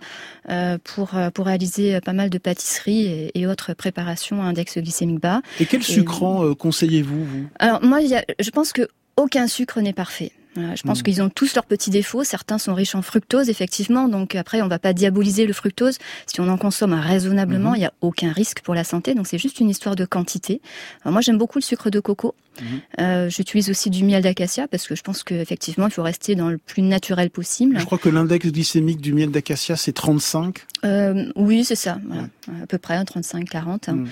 euh, 0.50 0.78
pour 0.82 1.14
euh, 1.16 1.30
pour 1.30 1.46
réaliser 1.46 2.00
pas 2.00 2.12
mal 2.12 2.30
de 2.30 2.38
pâtisseries 2.38 3.06
et, 3.06 3.38
et 3.38 3.46
autres 3.46 3.72
préparations 3.74 4.42
à 4.42 4.46
index 4.46 4.78
glycémique 4.78 5.20
bas. 5.20 5.42
Et 5.60 5.66
quel 5.66 5.82
sucrant 5.82 6.44
euh, 6.44 6.54
conseillez-vous 6.54 7.24
vous? 7.24 7.46
Alors 7.58 7.82
moi, 7.84 8.00
y 8.00 8.14
a- 8.14 8.24
je 8.38 8.50
pense 8.50 8.72
que 8.72 8.88
aucun 9.16 9.46
sucre 9.46 9.80
n'est 9.80 9.92
parfait. 9.92 10.32
Je 10.76 10.82
pense 10.82 10.98
Mhm. 10.98 11.04
qu'ils 11.04 11.22
ont 11.22 11.28
tous 11.30 11.54
leurs 11.54 11.64
petits 11.66 11.90
défauts. 11.90 12.24
Certains 12.24 12.58
sont 12.58 12.74
riches 12.74 12.94
en 12.94 13.02
fructose, 13.02 13.48
effectivement. 13.48 14.08
Donc 14.08 14.34
après, 14.34 14.62
on 14.62 14.68
va 14.68 14.78
pas 14.78 14.92
diaboliser 14.92 15.46
le 15.46 15.52
fructose. 15.52 15.98
Si 16.26 16.40
on 16.40 16.48
en 16.48 16.56
consomme 16.58 16.94
raisonnablement, 16.94 17.70
Mhm. 17.70 17.76
il 17.76 17.82
y 17.82 17.84
a 17.86 17.92
aucun 18.00 18.32
risque 18.32 18.60
pour 18.62 18.74
la 18.74 18.84
santé. 18.84 19.14
Donc 19.14 19.26
c'est 19.26 19.38
juste 19.38 19.60
une 19.60 19.70
histoire 19.70 19.96
de 19.96 20.04
quantité. 20.04 20.60
Alors, 21.02 21.12
moi, 21.12 21.20
j'aime 21.22 21.38
beaucoup 21.38 21.58
le 21.58 21.62
sucre 21.64 21.90
de 21.90 22.00
coco. 22.00 22.34
Mhm. 22.60 22.66
Euh, 23.00 23.30
J'utilise 23.30 23.70
aussi 23.70 23.90
du 23.90 24.04
miel 24.04 24.22
d'acacia 24.22 24.66
parce 24.68 24.86
que 24.86 24.94
je 24.94 25.02
pense 25.02 25.22
qu'effectivement, 25.22 25.86
il 25.86 25.92
faut 25.92 26.02
rester 26.02 26.34
dans 26.34 26.50
le 26.50 26.58
plus 26.58 26.82
naturel 26.82 27.30
possible. 27.30 27.78
Je 27.78 27.84
crois 27.84 27.96
que 27.98 28.08
l'index 28.08 28.46
glycémique 28.50 29.00
du 29.00 29.12
miel 29.14 29.30
d'acacia, 29.30 29.76
c'est 29.76 29.92
35. 29.92 30.58
Euh, 30.84 31.30
oui, 31.36 31.64
c'est 31.64 31.74
ça, 31.76 31.98
voilà. 32.06 32.24
à 32.62 32.66
peu 32.66 32.76
près, 32.78 33.02
35-40. 33.04 33.88
Mm. 33.88 34.06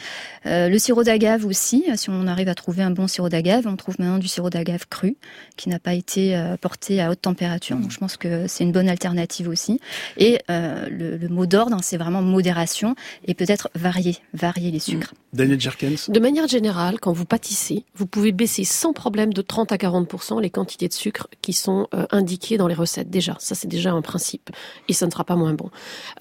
Euh, 0.47 0.69
le 0.69 0.79
sirop 0.79 1.03
d'agave 1.03 1.45
aussi, 1.47 1.85
si 1.97 2.11
on 2.11 2.27
arrive 2.27 2.49
à 2.49 2.55
trouver 2.55 2.83
un 2.83 2.91
bon 2.91 3.07
sirop 3.09 3.29
d'agave, 3.29 3.67
on 3.67 3.77
trouve 3.77 3.97
maintenant 3.99 4.19
du 4.19 4.29
sirop 4.29 4.51
d'agave 4.51 4.87
cru, 4.89 5.17
qui 5.57 5.69
n'a 5.69 5.79
pas 5.79 5.95
été 5.95 6.37
euh, 6.39 6.57
porté 6.57 7.01
à 7.01 7.11
haute 7.11 7.21
température. 7.21 7.77
Mm. 7.77 7.83
Donc 7.83 7.91
je 7.91 7.99
pense 7.99 8.17
que 8.17 8.47
c'est 8.47 8.65
une 8.65 8.73
bonne 8.73 8.89
alternative 8.89 9.49
aussi. 9.49 9.81
Et 10.17 10.39
euh, 10.51 10.89
le, 10.91 11.17
le 11.17 11.29
mot 11.29 11.47
d'ordre, 11.47 11.77
hein, 11.77 11.81
c'est 11.83 11.97
vraiment 11.97 12.23
modération 12.23 12.95
et 13.27 13.35
peut-être 13.35 13.71
varier, 13.75 14.17
varier 14.33 14.71
les 14.71 14.79
sucres. 14.79 15.15
Daniel 15.33 15.61
Jerkens. 15.61 16.09
De 16.09 16.21
manière 16.21 16.49
générale, 16.49 16.99
quand 17.01 17.13
vous 17.13 17.27
pâtissez, 17.27 17.85
vous 17.95 18.07
pouvez 18.07 18.33
baisser 18.33 18.65
sans 18.65 18.93
problème 18.93 19.33
de 19.33 19.43
30 19.43 19.73
à 19.73 19.79
40 19.79 20.41
les 20.41 20.51
quantités 20.51 20.89
de 20.89 20.93
sucre 20.93 21.29
qui 21.43 21.53
sont 21.53 21.87
euh, 21.95 22.07
indiquées 22.11 22.57
dans 22.57 22.67
les 22.67 22.75
recettes. 22.75 23.11
Déjà, 23.11 23.37
ça 23.39 23.55
c'est 23.55 23.69
déjà 23.69 23.93
un 23.93 24.03
principe, 24.03 24.51
et 24.89 24.93
ça 24.93 25.07
ne 25.07 25.11
sera 25.11 25.25
pas 25.25 25.37
moins 25.37 25.55
bon. 25.55 25.71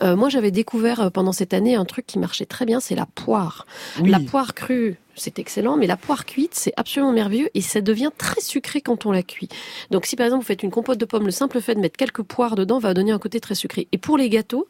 Euh, 0.02 0.16
moi, 0.16 0.30
j'avais 0.30 0.52
découvert 0.52 1.00
euh, 1.02 1.10
pendant 1.10 1.32
cette 1.32 1.54
année 1.54 1.76
un 1.76 1.86
truc 1.86 2.06
qui 2.06 2.20
marchait 2.20 2.46
très 2.46 2.66
bien, 2.66 2.80
c'est 2.80 2.96
la 2.96 3.06
poire. 3.06 3.66
Oui. 4.02 4.10
La 4.10 4.20
poire 4.20 4.54
crue, 4.54 4.98
c'est 5.18 5.40
excellent, 5.40 5.78
mais 5.78 5.88
la 5.88 5.98
poire 5.98 6.26
cuite, 6.26 6.54
c'est 6.54 6.74
absolument 6.78 7.12
merveilleux 7.12 7.50
et 7.54 7.62
ça 7.62 7.82
devient 7.82 8.12
très 8.18 8.42
sucré 8.42 8.82
quand 8.82 9.06
on 9.06 9.12
la 9.12 9.24
cuit. 9.24 9.50
Donc, 9.92 10.06
si 10.06 10.16
par 10.16 10.26
exemple 10.26 10.44
vous 10.44 10.48
faites 10.48 10.64
une 10.64 10.72
compote 10.72 10.98
de 10.98 11.06
pommes, 11.06 11.26
le 11.26 11.32
simple 11.32 11.60
fait 11.62 11.76
de 11.76 11.80
mettre 11.80 11.98
quelques 11.98 12.24
poires 12.24 12.56
dedans 12.56 12.80
va 12.80 12.94
donner 12.94 13.12
un 13.12 13.20
côté 13.20 13.40
très 13.40 13.56
sucré. 13.56 13.88
Et 13.92 13.98
pour 13.98 14.18
les 14.18 14.30
gâteaux, 14.30 14.68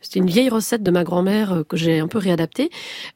c'est 0.00 0.18
une 0.18 0.26
vieille 0.26 0.48
recette 0.48 0.82
de 0.82 0.90
ma 0.90 1.04
grand-mère 1.04 1.52
euh, 1.52 1.62
que 1.64 1.76
j'ai 1.76 1.98
un 1.98 2.08
peu 2.08 2.18
réadaptée. 2.18 2.70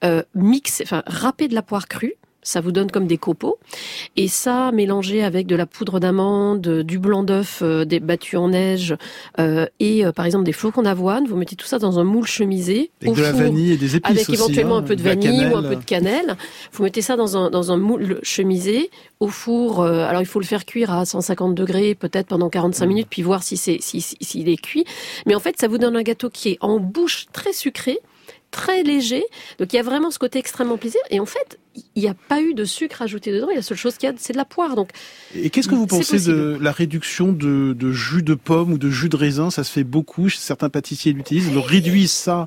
Euh, 0.05 0.23
mixer, 0.35 0.85
enfin 0.85 1.03
râper 1.07 1.49
de 1.49 1.55
la 1.55 1.63
poire 1.63 1.89
crue. 1.89 2.15
Ça 2.43 2.61
vous 2.61 2.73
donne 2.73 2.91
comme 2.91 3.07
des 3.07 3.19
copeaux. 3.19 3.59
Et 4.17 4.27
ça, 4.29 4.73
mélangé 4.73 5.23
avec 5.23 5.47
de 5.47 5.57
la 5.57 5.67
poudre 5.67 6.01
d'amande, 6.01 6.67
du 6.83 6.99
blanc 6.99 7.23
d'œuf 7.23 7.61
euh, 7.63 7.85
battu 8.01 8.37
en 8.37 8.49
neige 8.49 8.95
euh, 9.39 9.67
et 9.79 10.07
euh, 10.07 10.13
par 10.13 10.25
exemple 10.25 10.45
des 10.45 10.53
flocons 10.53 10.83
d'avoine, 10.83 11.27
vous 11.27 11.37
mettez 11.37 11.55
tout 11.57 11.67
ça 11.67 11.79
dans 11.79 11.99
un 11.99 12.05
moule 12.05 12.27
chemisé 12.27 12.91
Avec 13.03 13.13
au 13.13 13.17
de 13.17 13.23
la 13.23 13.31
four 13.33 13.41
vanille 13.43 13.73
et 13.73 13.77
des 13.77 13.97
épices 13.97 14.11
avec 14.11 14.23
aussi, 14.29 14.33
éventuellement 14.35 14.77
hein, 14.77 14.81
un 14.81 14.83
peu 14.83 14.97
de 14.97 15.03
de 15.03 15.09
la 15.09 15.15
vanille 15.15 15.47
ou 15.53 15.57
un 15.57 15.63
peu 15.63 15.77
de 15.77 15.85
cannelle. 15.85 16.37
Vous 16.73 16.83
mettez 16.85 17.03
ça 17.03 17.17
dans 17.17 17.37
un, 17.37 17.51
dans 17.51 17.73
un 17.73 17.77
moule 17.77 18.21
chemisé 18.23 18.91
au 19.21 19.29
four. 19.29 19.81
euh, 19.83 20.07
alors 20.07 20.23
il 20.23 20.27
faut 20.27 20.41
le 20.41 20.47
faire 20.47 20.65
cuire 20.65 20.91
à 20.93 21.05
150 21.05 21.55
degrés 21.55 21.95
peut-être 21.95 22.29
pendant 22.29 22.49
45 22.49 22.87
Mm. 22.87 22.89
minutes 22.89 23.07
puis 23.11 23.23
voir 23.23 23.43
si 23.43 23.57
c'est 23.57 23.79
si, 23.81 24.01
si- 24.01 24.17
s'il 24.21 24.49
est 24.49 24.57
cuit. 24.61 24.85
Mais 25.27 25.35
en 25.35 25.41
fait 25.41 25.57
ça 25.61 25.69
vous 25.69 25.77
donne 25.79 25.97
un 25.97 26.03
gâteau 26.03 26.31
qui 26.31 26.51
est 26.51 26.59
en 26.63 26.79
bouche 26.79 27.27
très 27.33 27.53
sucré 27.53 27.99
très 28.51 28.83
léger, 28.83 29.25
donc 29.59 29.73
il 29.73 29.77
y 29.77 29.79
a 29.79 29.83
vraiment 29.83 30.11
ce 30.11 30.19
côté 30.19 30.39
extrêmement 30.39 30.77
plaisir. 30.77 31.01
Et 31.11 31.21
en 31.21 31.27
fait, 31.27 31.59
il 31.95 32.03
n'y 32.03 32.09
a 32.09 32.15
pas 32.15 32.41
eu 32.41 32.55
de 32.55 32.65
sucre 32.65 33.03
ajouté 33.03 33.33
dedans. 33.33 33.51
Et 33.51 33.57
la 33.57 33.63
seule 33.63 33.77
chose 33.79 33.97
qu'il 33.97 34.09
y 34.09 34.13
a, 34.13 34.15
c'est 34.19 34.33
de 34.33 34.39
la 34.39 34.45
poire. 34.45 34.75
Donc, 34.75 34.91
Et 35.35 35.51
qu'est-ce 35.51 35.69
que 35.69 35.75
vous 35.75 35.87
pensez 35.87 36.21
de 36.21 36.59
la 36.61 36.73
réduction 36.73 37.33
de, 37.33 37.75
de 37.75 37.93
jus 37.93 38.23
de 38.23 38.35
pomme 38.35 38.73
ou 38.73 38.79
de 38.79 38.91
jus 38.91 39.09
de 39.09 39.17
raisin? 39.17 39.51
Ça 39.51 39.65
se 39.65 39.71
fait 39.71 39.85
beaucoup, 39.85 40.29
certains 40.29 40.69
pâtissiers 40.69 41.13
l'utilisent. 41.13 41.49
Ils 41.49 41.59
réduisent 41.59 42.11
ça 42.11 42.47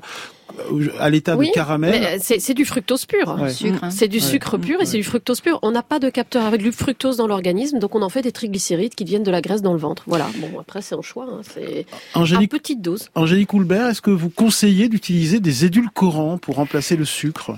à 1.00 1.10
l'état 1.10 1.36
oui, 1.36 1.48
de 1.48 1.52
caramel. 1.52 2.18
c'est 2.20 2.54
du 2.54 2.64
fructose 2.64 3.06
pur. 3.06 3.36
Ouais. 3.40 3.50
Hein. 3.82 3.90
C'est 3.90 4.08
du 4.08 4.16
Ouais. 4.18 4.22
sucre 4.22 4.56
pur 4.58 4.80
et 4.80 4.86
c'est 4.86 4.96
du 4.96 5.04
fructose 5.04 5.40
pur. 5.40 5.58
On 5.62 5.70
n'a 5.72 5.82
pas 5.82 5.98
de 5.98 6.08
capteur 6.10 6.44
avec 6.44 6.62
du 6.62 6.72
fructose 6.72 7.16
dans 7.16 7.26
l'organisme, 7.26 7.78
donc 7.78 7.94
on 7.94 8.02
en 8.02 8.08
fait 8.08 8.22
des 8.22 8.32
triglycérides 8.32 8.94
qui 8.94 9.04
deviennent 9.04 9.22
de 9.22 9.30
la 9.30 9.40
graisse 9.40 9.62
dans 9.62 9.72
le 9.72 9.78
ventre. 9.78 10.04
Voilà. 10.06 10.26
Bon, 10.38 10.58
après 10.60 10.82
c'est 10.82 10.94
un 10.94 11.02
choix. 11.02 11.26
hein. 11.30 11.40
C'est 11.54 11.86
à 12.14 12.20
Angélique, 12.20 12.50
petite 12.50 12.80
dose. 12.82 13.08
Angélique 13.14 13.52
Houlbert, 13.52 13.88
est-ce 13.88 14.02
que 14.02 14.10
vous 14.10 14.30
conseillez 14.30 14.88
d'utiliser 14.88 15.40
des 15.40 15.64
édulcorants 15.64 16.38
pour 16.38 16.56
remplacer 16.56 16.96
le 16.96 17.04
sucre? 17.04 17.52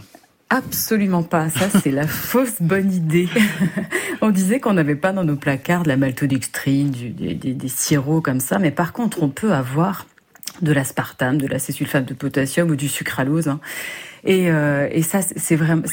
Absolument 0.49 1.25
pas. 1.25 1.51
Ça, 1.51 1.69
c'est 1.83 1.91
la 1.91 2.07
fausse 2.07 2.61
bonne 2.61 2.93
idée. 2.93 3.29
on 4.21 4.31
disait 4.31 4.61
qu'on 4.61 4.75
n'avait 4.75 4.95
pas 4.95 5.13
dans 5.13 5.25
nos 5.25 5.35
placards 5.37 5.83
de 5.83 5.89
la 5.89 5.97
maltodextrine, 5.97 6.91
du- 6.91 7.11
des, 7.11 7.35
des- 7.35 7.53
des 7.55 7.69
sirops 7.69 8.23
comme 8.23 8.39
ça, 8.41 8.59
mais 8.61 8.71
par 8.71 8.93
contre, 8.93 9.23
on 9.25 9.29
peut 9.29 9.53
avoir 9.53 10.07
de 10.63 10.73
l'aspartame, 10.73 11.39
de 11.39 11.47
l'acésulfate 11.47 12.07
de 12.07 12.15
potassium 12.15 12.71
ou 12.71 12.77
du 12.77 12.89
sucralose. 12.89 13.49
hein. 13.49 13.61
Et, 14.25 14.51
euh, 14.51 14.89
et 14.91 15.03
ça, 15.03 15.21
c'est 15.23 15.57
vraiment, 15.57 15.85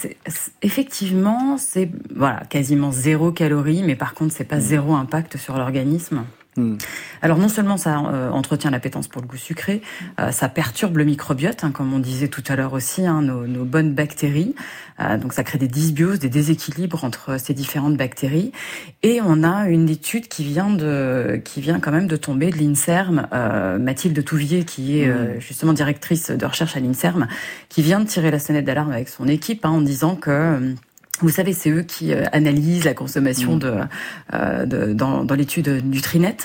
effectivement, 0.64 1.58
c'est 1.58 1.90
voilà 2.16 2.42
quasiment 2.50 2.92
zéro 2.92 3.32
calorie, 3.32 3.84
mais 3.84 3.96
par 3.96 4.16
contre, 4.16 4.34
c'est 4.34 4.44
pas 4.44 4.60
zéro 4.60 4.96
impact 4.96 5.38
sur 5.38 5.58
l'organisme. 5.58 6.24
Hmm. 6.56 6.76
Alors 7.22 7.40
non 7.40 7.50
seulement 7.50 7.78
ça 7.78 8.00
euh, 8.00 8.30
entretient 8.30 8.70
l'appétence 8.70 9.08
pour 9.08 9.22
le 9.22 9.28
goût 9.28 9.38
sucré, 9.38 9.82
euh, 10.20 10.32
ça 10.32 10.50
perturbe 10.50 10.98
le 10.98 11.04
microbiote, 11.04 11.64
hein, 11.64 11.72
comme 11.72 11.92
on 11.94 12.00
disait 12.00 12.28
tout 12.28 12.44
à 12.48 12.56
l'heure 12.56 12.74
aussi, 12.74 13.08
hein, 13.08 13.22
nos, 13.24 13.48
nos 13.48 13.66
bonnes 13.66 13.94
bactéries. 13.94 14.54
Euh, 15.00 15.18
donc 15.18 15.34
ça 15.34 15.44
crée 15.44 15.58
des 15.58 15.68
dysbioses, 15.68 16.20
des 16.20 16.30
déséquilibres 16.30 17.04
entre 17.04 17.40
ces 17.40 17.54
différentes 17.54 17.98
bactéries. 17.98 18.52
Et 19.02 19.20
on 19.24 19.44
a 19.44 19.68
une 19.68 19.90
étude 19.90 20.28
qui 20.28 20.44
vient 20.44 20.70
de, 20.70 21.42
qui 21.44 21.62
vient 21.62 21.80
quand 21.80 21.92
même 21.92 22.08
de 22.08 22.18
tomber 22.18 22.52
de 22.52 22.58
l'Inserm, 22.58 23.28
Mathilde 23.80 24.24
Touvier, 24.24 24.64
qui 24.64 25.00
est 25.00 25.08
euh, 25.08 25.40
justement 25.40 25.74
directrice 25.74 26.30
de 26.30 26.46
recherche 26.46 26.78
à 26.78 26.80
l'Inserm, 26.80 27.28
qui 27.70 27.82
vient 27.82 28.00
de 28.00 28.06
tirer 28.06 28.30
la 28.30 28.40
sonnette 28.40 28.66
d'alarme 28.66 28.92
avec 28.92 29.10
son 29.10 29.28
équipe 29.28 29.66
hein, 29.66 29.72
en 29.72 29.82
disant 29.82 30.16
que 30.16 30.76
Vous 31.22 31.30
savez, 31.30 31.54
c'est 31.54 31.70
eux 31.70 31.84
qui 31.84 32.12
euh, 32.12 32.24
analysent 32.32 32.86
la 32.86 32.96
consommation 32.96 33.56
de, 33.56 33.72
euh, 34.34 34.66
de 34.66 34.94
dans, 34.94 35.24
dans 35.24 35.36
l'étude 35.36 35.70
Nutrinet, 35.86 36.38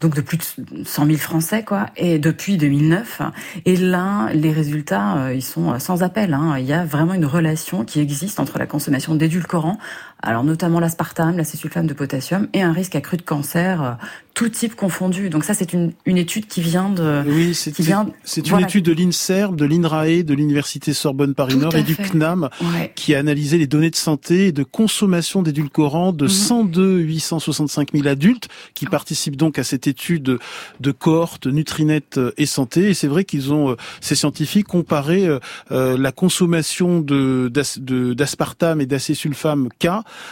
donc 0.00 0.14
de 0.14 0.22
plus 0.22 0.38
de 0.38 0.82
100 0.82 1.06
000 1.06 1.18
Français, 1.18 1.62
quoi, 1.62 1.90
et 1.96 2.18
depuis 2.18 2.56
2009. 2.56 3.20
Et 3.66 3.76
là, 3.76 4.30
les 4.32 4.50
résultats, 4.50 5.18
euh, 5.18 5.34
ils 5.34 5.42
sont 5.42 5.78
sans 5.78 6.02
appel. 6.02 6.32
Hein. 6.32 6.56
Il 6.58 6.64
y 6.64 6.72
a 6.72 6.86
vraiment 6.86 7.12
une 7.12 7.26
relation 7.26 7.84
qui 7.84 8.00
existe 8.00 8.40
entre 8.40 8.58
la 8.58 8.66
consommation 8.66 9.14
d'édulcorants, 9.14 9.78
alors 10.22 10.42
notamment 10.42 10.80
l'aspartame, 10.80 11.36
l'acésulfame 11.36 11.86
de 11.86 11.94
potassium, 11.94 12.48
et 12.54 12.62
un 12.62 12.72
risque 12.72 12.96
accru 12.96 13.18
de 13.18 13.22
cancer, 13.22 13.82
euh, 13.82 13.92
tout 14.34 14.48
type 14.48 14.74
confondu. 14.74 15.30
Donc 15.30 15.44
ça, 15.44 15.54
c'est 15.54 15.72
une, 15.72 15.92
une 16.06 16.18
étude 16.18 16.46
qui 16.48 16.60
vient 16.60 16.90
de... 16.90 17.22
Oui, 17.26 17.54
c'est 17.54 17.70
qui 17.72 17.82
vient, 17.82 18.08
c'est 18.24 18.40
une 18.42 18.48
voilà. 18.50 18.66
étude 18.66 18.84
de 18.84 18.92
l'INSERM, 18.92 19.54
de 19.54 19.64
l'INRAE, 19.64 20.24
de 20.24 20.34
l'Université 20.34 20.92
Sorbonne 20.92 21.34
Paris 21.34 21.54
Tout 21.54 21.60
Nord 21.60 21.74
à 21.74 21.78
et 21.78 21.82
du. 21.84 21.94
CNAM, 21.94 22.48
Ouais. 22.60 22.92
qui 22.96 23.14
a 23.14 23.20
analysé 23.20 23.58
les 23.58 23.68
données 23.68 23.90
de 23.90 23.96
santé 23.96 24.48
et 24.48 24.52
de 24.52 24.64
consommation 24.64 25.42
d'édulcorants 25.42 26.12
de 26.12 26.24
Mhm. 26.24 26.30
102 26.30 26.98
865 26.98 27.90
000 27.94 28.08
adultes 28.08 28.48
qui 28.74 28.86
participent 28.86 29.36
donc 29.36 29.58
à 29.60 29.62
cette 29.64 29.86
étude 29.86 30.38
de 30.80 30.90
cohorte 30.90 31.46
Nutrinet 31.46 32.02
et 32.36 32.46
santé. 32.46 32.90
Et 32.90 32.94
c'est 32.94 33.06
vrai 33.06 33.22
qu'ils 33.24 33.52
ont, 33.52 33.70
euh, 33.70 33.76
ces 34.00 34.16
scientifiques, 34.16 34.66
comparé 34.66 35.26
euh, 35.28 35.38
euh, 35.70 35.96
la 35.96 36.10
consommation 36.10 37.00
de 37.00 37.48
d'as- 37.54 37.78
de- 37.78 38.14
d'aspartame 38.14 38.80
et 38.80 38.86
d'acésulfame 38.86 39.68
K 39.78 39.88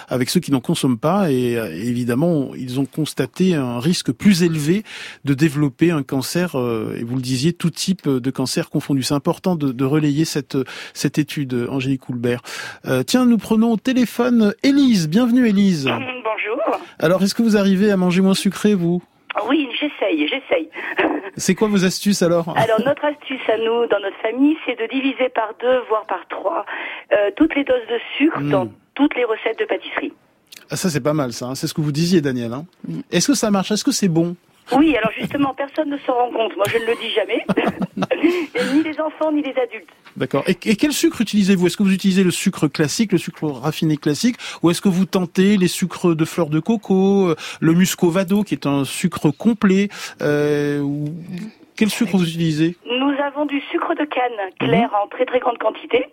avec 0.09 0.29
ceux 0.29 0.41
qui 0.41 0.51
n'en 0.51 0.61
consomment 0.61 0.99
pas. 0.99 1.31
Et 1.31 1.57
euh, 1.57 1.73
évidemment, 1.73 2.51
ils 2.59 2.81
ont 2.81 2.85
constaté 2.87 3.55
un 3.55 3.79
risque 3.79 3.92
plus 4.13 4.43
élevé 4.43 4.83
de 5.25 5.35
développer 5.35 5.91
un 5.91 6.03
cancer, 6.03 6.59
euh, 6.59 6.97
et 6.99 7.05
vous 7.05 7.17
le 7.17 7.23
disiez, 7.23 7.53
tout 7.53 7.71
type 7.71 8.09
de 8.09 8.31
cancer 8.31 8.71
confondu. 8.71 9.03
C'est 9.03 9.15
important 9.15 9.55
de, 9.57 9.73
de 9.73 9.85
relayer 9.85 10.25
cette, 10.25 10.57
cette 10.95 11.19
étude, 11.19 11.67
Angélique 11.71 12.01
Coulbert. 12.03 12.41
Euh, 12.87 13.03
tiens, 13.03 13.27
nous 13.27 13.39
prenons 13.39 13.73
au 13.73 13.77
téléphone 13.77 14.55
Élise. 14.63 15.09
Bienvenue 15.09 15.47
Élise. 15.47 15.85
Bonjour. 16.25 16.79
Alors, 16.99 17.23
est-ce 17.23 17.35
que 17.35 17.43
vous 17.43 17.57
arrivez 17.57 17.91
à 17.91 17.97
manger 17.97 18.21
moins 18.23 18.35
sucré, 18.35 18.75
vous? 18.75 19.03
Oui, 19.49 19.69
j'essaye, 19.81 20.29
j'essaye. 20.29 20.69
C'est 21.37 21.55
quoi 21.55 21.69
vos 21.69 21.85
astuces 21.87 22.23
alors? 22.23 22.53
Alors 22.57 22.81
notre 22.85 23.05
astuce 23.07 23.41
à 23.49 23.57
nous, 23.57 23.87
dans 23.87 23.99
notre 24.01 24.19
famille, 24.21 24.57
c'est 24.67 24.79
de 24.79 24.87
diviser 24.93 25.31
par 25.31 25.55
deux, 25.61 25.81
voire 25.89 26.05
par 26.07 26.21
trois, 26.29 26.67
euh, 27.13 27.31
toutes 27.37 27.55
les 27.55 27.65
doses 27.65 27.87
de 27.89 27.99
sucre 28.19 28.41
Mm. 28.41 28.51
dans 28.51 28.69
toutes 28.95 29.17
les 29.17 29.25
recettes 29.25 29.59
de 29.59 29.65
pâtisserie. 29.65 30.13
Ah, 30.71 30.77
Ça, 30.77 30.91
c'est 30.91 31.01
pas 31.01 31.13
mal, 31.13 31.33
ça. 31.33 31.47
hein. 31.47 31.55
C'est 31.55 31.67
ce 31.67 31.75
que 31.75 31.81
vous 31.81 31.93
disiez, 31.93 32.21
Daniel. 32.21 32.53
hein. 32.53 32.65
Est-ce 33.11 33.29
que 33.29 33.35
ça 33.35 33.51
marche? 33.51 33.71
Est-ce 33.71 33.85
que 33.85 33.93
c'est 33.93 34.09
bon? 34.09 34.37
Oui, 34.77 34.97
alors 34.97 35.11
justement, 35.19 35.53
personne 35.55 35.91
ne 35.91 35.99
s'en 35.99 36.15
rend 36.15 36.31
compte. 36.31 36.57
Moi, 36.57 36.65
je 36.71 36.79
ne 36.79 36.87
le 36.87 36.95
dis 36.95 37.11
jamais. 37.15 37.45
Ni 38.75 38.83
les 38.85 39.01
enfants, 39.01 39.33
ni 39.33 39.43
les 39.43 39.51
adultes. 39.61 39.89
D'accord. 40.17 40.45
Et, 40.47 40.57
et 40.67 40.77
quel 40.77 40.93
sucre 40.93 41.21
utilisez-vous? 41.21 41.67
Est-ce 41.67 41.77
que 41.77 41.83
vous 41.83 41.93
utilisez 41.93 42.23
le 42.23 42.31
sucre 42.31 42.69
classique, 42.69 43.13
le 43.13 43.19
sucre 43.19 43.45
raffiné 43.49 43.97
classique, 43.97 44.37
ou 44.63 44.71
est-ce 44.71 44.81
que 44.81 44.89
vous 44.89 45.05
tentez 45.05 45.57
les 45.57 45.67
sucres 45.69 46.15
de 46.15 46.25
fleur 46.25 46.49
de 46.49 46.61
coco, 46.61 47.31
euh, 47.31 47.37
le 47.61 47.73
muscovado, 47.75 48.45
qui 48.45 48.55
est 48.55 48.67
un 48.67 48.85
sucre 48.85 49.31
complet 49.31 49.89
euh, 50.23 50.81
ou... 50.81 51.13
Quel 51.75 51.91
sucre 51.91 52.17
vous 52.17 52.29
utilisez? 52.29 52.77
Nous 52.87 53.13
avons 53.25 53.47
du 53.47 53.61
sucre 53.73 53.95
de 53.95 54.05
canne 54.05 54.51
clair 54.61 54.91
en 55.03 55.09
très 55.09 55.25
très 55.25 55.41
grande 55.41 55.59
quantité. 55.59 56.07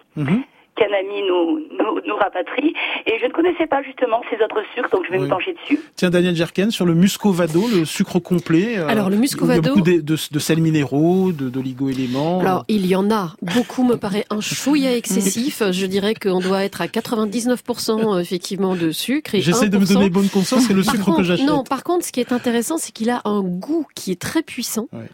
Mhm. 0.80 0.88
Canami 0.88 1.22
nous, 1.28 1.60
nous, 1.78 2.02
nous 2.08 2.16
rapatrie. 2.16 2.74
Et 3.06 3.20
je 3.22 3.26
ne 3.26 3.32
connaissais 3.32 3.68
pas 3.68 3.82
justement 3.84 4.22
ces 4.30 4.38
autres 4.44 4.62
sucres, 4.76 4.90
donc 4.92 5.06
je 5.06 5.12
vais 5.12 5.18
Oui. 5.20 5.26
me 5.26 5.30
pencher 5.30 5.54
dessus. 5.54 5.80
Tiens, 5.96 6.10
Daniel 6.10 6.36
Jerken, 6.36 6.72
sur 6.72 6.86
le 6.86 6.94
muscovado, 6.94 7.68
le 7.68 7.86
sucre 7.86 8.20
complet. 8.20 8.78
euh, 8.78 8.88
Alors, 8.88 9.10
le 9.10 9.16
Il 9.16 9.20
y 9.20 9.22
muscovado- 9.22 9.58
a 9.60 9.62
beaucoup 9.62 9.82
de, 9.82 10.00
de, 10.02 10.16
de 10.32 10.40
sels 10.40 10.62
minéraux, 10.62 11.32
d'oligo-éléments. 11.32 12.40
Alors, 12.40 12.66
il 12.68 12.86
y 12.86 12.96
en 12.96 13.10
a. 13.12 13.36
Beaucoup 13.42 13.84
me 13.84 13.96
paraît 13.96 14.26
un 14.30 14.42
chouïa 14.42 14.96
excessif. 14.96 15.62
Je 15.72 15.86
dirais 15.86 16.14
qu'on 16.16 16.40
doit 16.40 16.64
être 16.64 16.82
à 16.82 16.88
99% 16.88 18.20
effectivement 18.20 18.76
de 18.76 18.92
sucre. 18.92 19.32
J'essaie 19.34 19.70
de 19.70 19.78
me 19.78 19.86
1%. 19.86 19.94
donner 19.94 20.10
bonne 20.10 20.30
conscience, 20.30 20.64
c'est 20.68 20.74
le 20.74 20.84
Par 20.84 20.94
sucre 20.94 21.06
contre, 21.06 21.18
que 21.18 21.24
j'achète. 21.24 21.46
Non, 21.48 21.64
par 21.64 21.84
contre, 21.84 22.06
ce 22.06 22.12
qui 22.12 22.20
est 22.20 22.32
intéressant, 22.32 22.78
c'est 22.78 22.92
qu'il 22.92 23.10
a 23.10 23.22
un 23.26 23.42
goût 23.42 23.86
qui 23.96 24.12
est 24.12 24.20
très 24.20 24.42
puissant, 24.42 24.88
Ouais. 24.94 25.10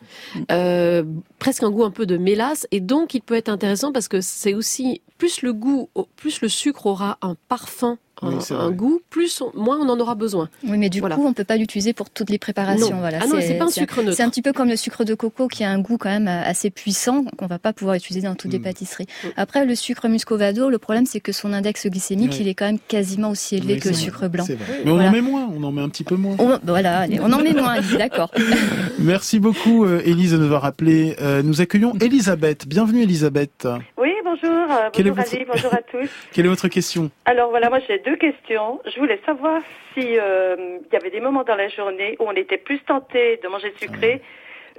euh, 0.51 1.03
presque 1.39 1.63
un 1.63 1.72
goût 1.72 1.84
un 1.84 1.91
peu 1.91 2.05
de 2.05 2.18
mélasse, 2.18 2.68
et 2.72 2.80
donc 2.80 3.13
il 3.13 3.22
peut 3.22 3.36
être 3.36 3.49
intéressant 3.49 3.91
parce 3.91 4.07
que 4.07 4.22
c'est 4.22 4.53
aussi 4.53 5.01
plus 5.18 5.41
le 5.41 5.53
goût, 5.56 5.89
plus 6.16 6.41
le 6.41 6.49
sucre 6.49 6.86
aura 6.86 7.18
un 7.22 7.36
parfum, 7.49 7.97
un, 8.22 8.30
Oui, 8.30 8.74
goût, 8.76 9.01
plus 9.10 9.41
on- 9.41 9.51
moins 9.60 9.78
on 9.78 9.89
en 9.89 9.99
aura 9.99 10.16
besoin. 10.16 10.47
Oui, 10.66 10.78
mais 10.78 10.89
du 10.89 11.01
Voilà. 11.01 11.16
coup, 11.18 11.26
on 11.26 11.34
peut 11.34 11.43
pas 11.43 11.58
l'utiliser 11.58 11.91
pour 11.91 12.10
toutes 12.10 12.30
les 12.30 12.38
préparations. 12.38 12.91
Non. 12.95 12.99
Voilà. 13.01 13.20
Ah 13.22 13.28
non, 13.28 13.36
c'est 13.41 13.56
pas 13.58 13.66
un 13.66 13.70
sucre 13.70 14.01
neutre. 14.01 14.16
C'est 14.16 14.24
un 14.24 14.30
petit 14.30 14.41
peu 14.41 14.53
comme 14.53 14.70
le 14.70 14.78
sucre 14.78 15.03
de 15.03 15.14
coco 15.16 15.49
qui 15.49 15.66
a 15.66 15.70
un 15.70 15.80
goût 15.80 15.97
quand 15.97 16.08
même 16.10 16.30
euh, 16.30 16.41
assez 16.45 16.70
puissant 16.70 17.26
qu'on 17.38 17.47
va 17.47 17.60
pas 17.60 17.74
pouvoir 17.74 17.95
utiliser 17.97 18.26
dans 18.26 18.36
toutes 18.36 18.53
les 18.53 18.60
Mm. 18.60 18.64
pâtisseries. 18.64 19.08
Mm. 19.24 19.28
Après, 19.36 19.66
le 19.66 19.76
sucre 19.76 20.08
muscovado, 20.08 20.70
le 20.70 20.78
problème 20.78 21.06
c'est 21.06 21.20
que 21.20 21.34
son 21.34 21.51
index 21.51 21.88
glycémique, 21.88 22.39
il 22.39 22.47
est 22.47 22.53
quand 22.53 22.66
même 22.68 22.80
quasiment 22.80 23.32
aussi 23.32 23.58
élevé 23.58 23.74
Oui, 23.74 23.80
que 23.82 23.89
le 23.89 23.95
sucre 23.95 24.28
blanc. 24.30 24.45
Mais 24.47 24.58
on 24.91 24.93
Voilà. 24.95 25.10
en 25.10 25.12
met 25.12 25.22
moins, 25.22 25.49
on 25.53 25.62
en 25.64 25.74
met 25.74 25.82
un 25.82 25.89
petit 25.89 26.06
peu 26.06 26.16
moins. 26.16 26.38
On, 26.39 26.58
voilà, 26.64 26.99
allez, 26.99 27.20
on 27.20 27.32
en 27.34 27.41
met 27.43 27.53
moins, 27.53 27.76
d'accord. 27.99 28.32
Merci 28.99 29.39
beaucoup, 29.39 29.84
euh, 29.84 30.01
Élise, 30.06 30.32
de 30.32 30.38
nous 30.38 30.45
avoir 30.45 30.64
appelé. 30.64 31.18
Euh, 31.22 31.43
nous 31.43 31.60
accueillons 31.62 31.93
Elisabeth. 31.99 32.66
Bienvenue, 32.68 33.01
Elisabeth. 33.03 33.68
Oui, 33.97 34.10
bonjour. 34.42 34.72
euh, 34.72 34.90
Quelle 34.94 35.06
bonjour 35.12 35.16
votre- 35.24 35.46
bonjour 35.48 35.74
à 35.74 35.82
tous. 35.82 36.10
Quelle 36.34 36.46
est 36.46 36.50
votre 36.50 36.68
question 36.68 37.10
Alors 37.26 37.50
voilà, 37.50 37.70
moi 37.70 37.80
j'ai 37.88 38.00
deux 38.00 38.16
questions. 38.16 38.82
Je 38.86 39.00
voulais 39.00 39.20
savoir 39.26 39.62
si 39.94 40.18
euh, 40.20 40.80
il 40.86 40.94
y 40.94 40.96
avait 40.96 41.10
des 41.10 41.20
moments 41.20 41.44
dans 41.44 41.56
la 41.56 41.68
journée 41.70 42.16
où 42.20 42.24
on 42.28 42.32
était 42.34 42.58
plus 42.58 42.80
tenté 42.80 43.40
de 43.44 43.48
manger 43.48 43.74
sucré 43.80 44.22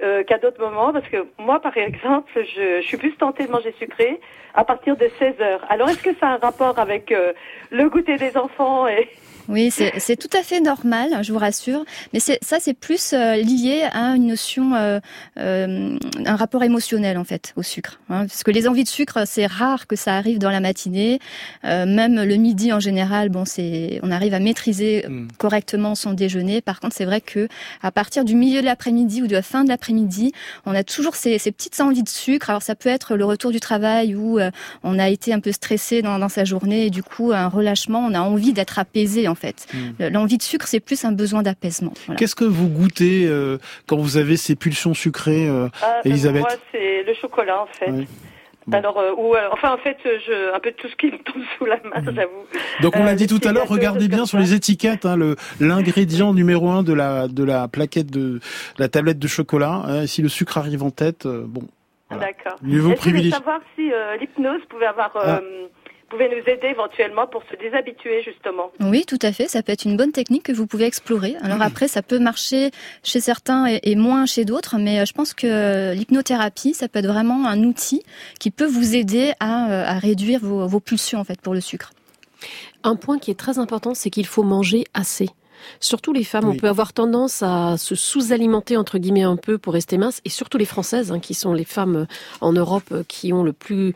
euh, 0.03 0.23
qu'à 0.23 0.37
d'autres 0.37 0.61
moments, 0.61 0.93
parce 0.93 1.07
que 1.09 1.25
moi 1.39 1.59
par 1.59 1.75
exemple, 1.77 2.31
je, 2.35 2.81
je 2.81 2.85
suis 2.87 2.97
plus 2.97 3.15
tentée 3.15 3.45
de 3.47 3.51
manger 3.51 3.73
sucré 3.79 4.19
à 4.53 4.63
partir 4.63 4.95
de 4.95 5.09
16 5.19 5.41
heures. 5.41 5.65
Alors 5.69 5.89
est-ce 5.89 6.03
que 6.03 6.15
ça 6.19 6.27
a 6.27 6.33
un 6.33 6.37
rapport 6.37 6.77
avec 6.79 7.11
euh, 7.11 7.33
le 7.71 7.89
goûter 7.89 8.17
des 8.17 8.37
enfants 8.37 8.87
et 8.87 9.09
Oui, 9.49 9.71
c'est 9.71 10.15
tout 10.17 10.35
à 10.37 10.43
fait 10.43 10.59
normal, 10.59 11.19
je 11.23 11.31
vous 11.31 11.39
rassure. 11.39 11.85
Mais 12.13 12.19
ça, 12.19 12.57
c'est 12.59 12.73
plus 12.73 13.13
euh, 13.13 13.35
lié 13.35 13.87
à 13.93 14.15
une 14.15 14.27
notion, 14.27 14.75
euh, 14.75 14.99
euh, 15.39 15.97
un 16.25 16.35
rapport 16.35 16.63
émotionnel 16.63 17.17
en 17.17 17.23
fait 17.23 17.53
au 17.55 17.63
sucre. 17.63 17.99
hein. 18.09 18.25
parce 18.27 18.43
que 18.43 18.51
les 18.51 18.67
envies 18.67 18.83
de 18.83 18.89
sucre, 18.89 19.19
c'est 19.25 19.45
rare 19.45 19.87
que 19.87 19.95
ça 19.95 20.15
arrive 20.17 20.39
dans 20.39 20.49
la 20.49 20.59
matinée. 20.59 21.19
Euh, 21.65 21.85
même 21.85 22.21
le 22.21 22.35
midi 22.35 22.73
en 22.73 22.79
général, 22.79 23.29
bon, 23.29 23.45
c'est, 23.45 23.99
on 24.03 24.11
arrive 24.11 24.33
à 24.33 24.39
maîtriser 24.39 25.05
Mm. 25.07 25.27
correctement 25.37 25.95
son 25.95 26.13
déjeuner. 26.13 26.61
Par 26.61 26.79
contre, 26.79 26.95
c'est 26.95 27.05
vrai 27.05 27.21
que 27.21 27.47
à 27.81 27.91
partir 27.91 28.25
du 28.25 28.35
milieu 28.35 28.61
de 28.61 28.65
l'après-midi 28.65 29.21
ou 29.21 29.27
de 29.27 29.33
la 29.33 29.41
fin 29.41 29.63
de 29.63 29.69
l'après-midi, 29.69 30.31
on 30.65 30.73
a 30.75 30.83
toujours 30.83 31.15
ces, 31.15 31.37
ces 31.37 31.51
petites 31.51 31.79
envies 31.79 32.03
de 32.03 32.09
sucre. 32.09 32.49
Alors 32.49 32.61
ça 32.61 32.75
peut 32.75 32.89
être 32.89 33.15
le 33.15 33.25
retour 33.25 33.51
du 33.51 33.59
travail 33.59 34.15
où 34.15 34.39
euh, 34.39 34.51
on 34.83 34.99
a 34.99 35.09
été 35.09 35.33
un 35.33 35.39
peu 35.39 35.51
stressé 35.51 36.01
dans, 36.01 36.19
dans 36.19 36.29
sa 36.29 36.43
journée 36.45 36.85
et 36.87 36.89
du 36.89 37.03
coup 37.03 37.31
un 37.31 37.47
relâchement. 37.47 37.99
On 38.05 38.13
a 38.13 38.19
envie 38.19 38.53
d'être 38.53 38.79
apaisé 38.79 39.27
en 39.27 39.35
fait. 39.37 39.67
Le- 39.99 40.09
L'envie 40.09 40.37
de 40.37 40.43
sucre, 40.43 40.67
c'est 40.67 40.79
plus 40.81 41.05
un 41.05 41.11
besoin 41.13 41.41
d'apaisement. 41.43 41.93
Voilà. 42.05 42.17
Qu'est-ce 42.19 42.35
que 42.35 42.43
vous 42.45 42.67
goûtez 42.67 43.25
euh, 43.27 43.57
quand 43.87 43.97
vous 43.97 44.17
avez 44.17 44.35
ces 44.37 44.55
pulsions 44.55 44.93
sucrées, 44.93 45.47
euh, 45.47 45.69
Ah, 45.81 46.01
Elisabeth 46.03 46.41
Moi 46.41 46.49
c'est 46.71 47.03
le 47.03 47.13
chocolat 47.13 47.61
en 47.61 47.67
fait. 47.67 47.91
Bon. 48.69 48.77
Alors, 48.79 48.97
euh, 48.97 49.13
ou 49.17 49.33
euh, 49.33 49.47
enfin 49.53 49.71
en 49.71 49.77
fait, 49.77 49.95
je, 50.03 50.53
un 50.53 50.59
peu 50.59 50.73
tout 50.73 50.89
ce 50.89 50.95
qui 50.97 51.05
me 51.05 51.17
tombe 51.19 51.41
sous 51.57 51.63
la 51.63 51.77
main, 51.77 52.03
j'avoue. 52.13 52.43
Donc 52.81 52.97
on 52.97 53.03
l'a 53.05 53.15
dit 53.15 53.25
tout 53.27 53.39
à 53.47 53.53
l'heure, 53.53 53.67
regardez 53.69 54.09
bien 54.09 54.25
sur 54.25 54.37
ça. 54.39 54.43
les 54.43 54.53
étiquettes 54.53 55.05
hein, 55.05 55.15
le 55.15 55.37
l'ingrédient 55.61 56.33
numéro 56.33 56.69
un 56.69 56.83
de 56.83 56.91
la 56.91 57.29
de 57.29 57.43
la 57.45 57.69
plaquette 57.69 58.11
de 58.11 58.41
la 58.77 58.89
tablette 58.89 59.19
de 59.19 59.27
chocolat. 59.29 59.83
hein. 59.85 60.05
si 60.07 60.21
le 60.21 60.27
sucre 60.27 60.57
arrive 60.57 60.83
en 60.83 60.91
tête, 60.91 61.25
euh, 61.25 61.45
bon, 61.47 61.61
voilà. 62.09 62.25
D'accord. 62.25 62.57
Mieux 62.61 62.79
vaut 62.79 62.79
Et 62.79 62.81
je 62.81 62.81
voulais 62.81 62.95
privilégier. 62.95 63.31
savoir 63.31 63.59
si 63.77 63.91
euh, 63.93 64.17
l'hypnose 64.17 64.61
pouvait 64.69 64.85
avoir, 64.87 65.15
euh, 65.15 65.37
Ah. 65.37 65.41
Pouvait 66.09 66.29
nous 66.29 66.41
aider 66.51 66.67
éventuellement 66.67 67.27
pour 67.27 67.43
se 67.51 67.55
déshabituer 67.57 68.23
justement. 68.23 68.71
Oui, 68.79 69.03
tout 69.05 69.19
à 69.21 69.31
fait. 69.31 69.47
Ça 69.47 69.61
peut 69.63 69.71
être 69.71 69.85
une 69.85 69.97
bonne 69.97 70.11
technique 70.11 70.43
que 70.43 70.51
vous 70.51 70.67
pouvez 70.67 70.85
explorer. 70.85 71.35
Alors 71.41 71.61
après, 71.61 71.87
ça 71.87 72.01
peut 72.01 72.19
marcher 72.19 72.71
chez 73.03 73.19
certains 73.19 73.67
et, 73.67 73.79
et 73.83 73.95
moins 73.95 74.25
chez 74.25 74.45
d'autres, 74.45 74.77
mais 74.77 74.99
euh, 74.99 75.05
je 75.05 75.13
pense 75.13 75.33
que 75.33 75.93
l'hypnothérapie, 75.93 76.73
ça 76.73 76.87
peut 76.87 76.99
être 76.99 77.07
vraiment 77.07 77.47
un 77.47 77.63
outil 77.63 78.03
qui 78.39 78.51
peut 78.51 78.65
vous 78.65 78.95
aider 78.95 79.33
à, 79.39 79.71
euh, 79.71 79.83
à 79.85 79.99
réduire 79.99 80.39
vos, 80.41 80.67
vos 80.67 80.79
pulsions 80.79 81.19
en 81.19 81.23
fait 81.23 81.41
pour 81.41 81.53
le 81.53 81.61
sucre. 81.61 81.91
Un 82.83 82.95
point 82.95 83.19
qui 83.19 83.31
est 83.31 83.39
très 83.39 83.59
important, 83.59 83.93
c'est 83.93 84.09
qu'il 84.09 84.25
faut 84.25 84.43
manger 84.43 84.85
assez. 84.93 85.29
Surtout 85.79 86.13
les 86.13 86.23
femmes, 86.23 86.47
Oui. 86.47 86.55
on 86.55 86.59
peut 86.59 86.67
avoir 86.67 86.93
tendance 86.93 87.43
à 87.43 87.77
se 87.77 87.95
sous-alimenter 87.95 88.77
entre 88.77 88.97
guillemets 88.97 89.23
un 89.23 89.37
peu 89.37 89.57
pour 89.57 89.73
rester 89.73 89.97
mince, 89.97 90.21
et 90.25 90.29
surtout 90.29 90.57
les 90.57 90.65
Françaises, 90.65 91.11
hein, 91.11 91.19
qui 91.19 91.33
sont 91.33 91.53
les 91.53 91.65
femmes 91.65 91.95
euh, 91.95 92.05
en 92.41 92.53
Europe 92.53 92.85
euh, 92.91 93.03
qui 93.07 93.33
ont 93.33 93.43
le 93.43 93.53
plus, 93.53 93.93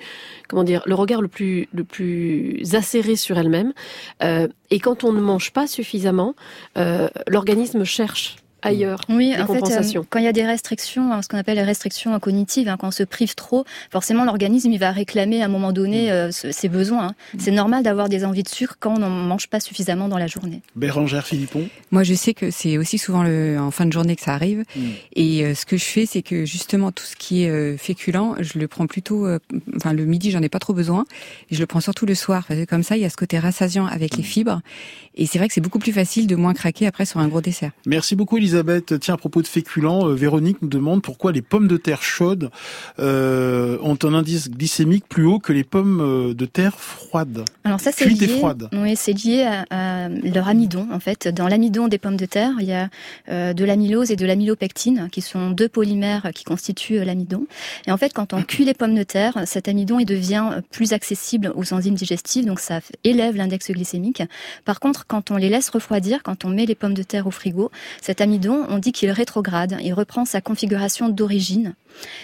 comment 0.47 0.63
dire, 0.63 0.81
le 0.85 0.95
regard 0.95 1.21
le 1.21 1.27
plus 1.27 1.67
le 1.73 1.83
plus 1.83 2.75
acéré 2.75 3.15
sur 3.15 3.37
elles-mêmes. 3.37 3.73
Euh, 4.23 4.47
et 4.69 4.79
quand 4.79 5.03
on 5.03 5.11
ne 5.13 5.21
mange 5.21 5.51
pas 5.51 5.67
suffisamment, 5.67 6.35
euh, 6.77 7.09
l'organisme 7.27 7.83
cherche 7.83 8.37
ailleurs. 8.61 9.01
Oui, 9.09 9.33
en 9.39 9.45
fait, 9.47 9.59
euh, 9.71 10.01
quand 10.09 10.19
il 10.19 10.25
y 10.25 10.27
a 10.27 10.33
des 10.33 10.45
restrictions, 10.45 11.11
hein, 11.13 11.21
ce 11.21 11.27
qu'on 11.27 11.37
appelle 11.37 11.55
les 11.57 11.63
restrictions 11.63 12.17
cognitives, 12.19 12.67
hein, 12.69 12.77
quand 12.79 12.87
on 12.87 12.91
se 12.91 13.03
prive 13.03 13.35
trop, 13.35 13.65
forcément 13.91 14.23
l'organisme 14.25 14.71
il 14.71 14.77
va 14.79 14.91
réclamer 14.91 15.41
à 15.41 15.45
un 15.45 15.49
moment 15.49 15.71
donné 15.71 16.11
euh, 16.11 16.31
ce- 16.31 16.51
ses 16.51 16.69
besoins. 16.69 17.07
hein. 17.07 17.15
C'est 17.39 17.51
normal 17.51 17.83
d'avoir 17.83 18.09
des 18.09 18.25
envies 18.25 18.43
de 18.43 18.49
sucre 18.49 18.75
quand 18.79 18.95
on 18.95 18.99
n'en 18.99 19.09
mange 19.09 19.47
pas 19.47 19.59
suffisamment 19.59 20.07
dans 20.07 20.17
la 20.17 20.27
journée. 20.27 20.61
Bérangère 20.75 21.25
Philippon. 21.25 21.67
Moi, 21.91 22.03
je 22.03 22.13
sais 22.13 22.33
que 22.33 22.51
c'est 22.51 22.77
aussi 22.77 22.97
souvent 22.97 23.23
le, 23.23 23.57
en 23.59 23.71
fin 23.71 23.85
de 23.85 23.91
journée 23.93 24.15
que 24.15 24.21
ça 24.21 24.33
arrive. 24.33 24.63
Mm. 24.75 24.81
Et 25.15 25.43
euh, 25.45 25.55
ce 25.55 25.65
que 25.65 25.77
je 25.77 25.85
fais, 25.85 26.05
c'est 26.05 26.21
que 26.21 26.45
justement 26.45 26.91
tout 26.91 27.03
ce 27.03 27.15
qui 27.15 27.43
est 27.43 27.49
euh, 27.49 27.77
féculent, 27.77 28.35
je 28.39 28.59
le 28.59 28.67
prends 28.67 28.87
plutôt. 28.87 29.25
euh, 29.25 29.39
enfin, 29.75 29.93
le 29.93 30.05
midi, 30.05 30.31
j'en 30.31 30.41
ai 30.41 30.49
pas 30.49 30.59
trop 30.59 30.73
besoin. 30.73 31.05
Et 31.49 31.55
je 31.55 31.59
le 31.59 31.65
prends 31.65 31.81
surtout 31.81 32.05
le 32.05 32.15
soir. 32.15 32.45
Parce 32.47 32.59
que 32.59 32.65
comme 32.65 32.83
ça, 32.83 32.95
il 32.97 33.01
y 33.01 33.05
a 33.05 33.09
ce 33.09 33.17
côté 33.17 33.39
rassasiant 33.39 33.85
avec 33.85 34.17
les 34.17 34.23
fibres. 34.23 34.61
Et 35.15 35.25
c'est 35.25 35.37
vrai 35.39 35.47
que 35.47 35.53
c'est 35.53 35.61
beaucoup 35.61 35.79
plus 35.79 35.91
facile 35.93 36.27
de 36.27 36.35
moins 36.35 36.53
craquer 36.53 36.87
après 36.87 37.05
sur 37.05 37.19
un 37.19 37.27
gros 37.27 37.41
dessert. 37.41 37.71
Merci 37.85 38.15
beaucoup 38.15 38.37
Elisabeth. 38.37 38.50
Tiens, 38.99 39.13
à 39.13 39.17
propos 39.17 39.41
de 39.41 39.47
féculents, 39.47 40.07
euh, 40.07 40.13
Véronique 40.13 40.61
nous 40.61 40.67
demande 40.67 41.01
pourquoi 41.01 41.31
les 41.31 41.41
pommes 41.41 41.67
de 41.67 41.77
terre 41.77 42.03
chaudes 42.03 42.49
euh, 42.99 43.77
ont 43.81 43.97
un 44.03 44.13
indice 44.13 44.49
glycémique 44.49 45.05
plus 45.07 45.25
haut 45.25 45.39
que 45.39 45.53
les 45.53 45.63
pommes 45.63 46.01
euh, 46.01 46.33
de 46.33 46.45
terre 46.45 46.79
froides. 46.79 47.45
Alors 47.63 47.79
ça, 47.79 47.91
c'est 47.91 48.05
lié. 48.07 48.27
froides. 48.27 48.69
Oui, 48.73 48.95
c'est 48.95 49.13
lié 49.13 49.43
à, 49.43 49.65
à 50.05 50.09
leur 50.09 50.47
amidon. 50.47 50.87
En 50.91 50.99
fait, 50.99 51.27
dans 51.27 51.47
l'amidon 51.47 51.87
des 51.87 51.97
pommes 51.97 52.17
de 52.17 52.25
terre, 52.25 52.53
il 52.59 52.67
y 52.67 52.73
a 52.73 52.89
euh, 53.29 53.53
de 53.53 53.63
l'amylose 53.63 54.11
et 54.11 54.15
de 54.15 54.25
l'amylopectine, 54.25 55.09
qui 55.11 55.21
sont 55.21 55.51
deux 55.51 55.69
polymères 55.69 56.31
qui 56.33 56.43
constituent 56.43 57.03
l'amidon. 57.03 57.45
Et 57.87 57.91
en 57.91 57.97
fait, 57.97 58.13
quand 58.13 58.33
on 58.33 58.41
cuit 58.43 58.65
les 58.65 58.73
pommes 58.73 58.95
de 58.95 59.03
terre, 59.03 59.43
cet 59.45 59.67
amidon 59.67 59.99
il 59.99 60.05
devient 60.05 60.61
plus 60.71 60.93
accessible 60.93 61.51
aux 61.55 61.73
enzymes 61.73 61.95
digestives, 61.95 62.45
donc 62.45 62.59
ça 62.59 62.79
élève 63.03 63.35
l'index 63.35 63.69
glycémique. 63.71 64.23
Par 64.65 64.79
contre, 64.79 65.05
quand 65.07 65.31
on 65.31 65.37
les 65.37 65.49
laisse 65.49 65.69
refroidir, 65.69 66.23
quand 66.23 66.45
on 66.45 66.49
met 66.49 66.65
les 66.65 66.75
pommes 66.75 66.93
de 66.93 67.03
terre 67.03 67.27
au 67.27 67.31
frigo, 67.31 67.71
cet 68.01 68.21
amidon, 68.21 68.40
on 68.49 68.77
dit 68.77 68.91
qu'il 68.91 69.11
rétrograde, 69.11 69.77
il 69.81 69.93
reprend 69.93 70.25
sa 70.25 70.41
configuration 70.41 71.09
d'origine. 71.09 71.75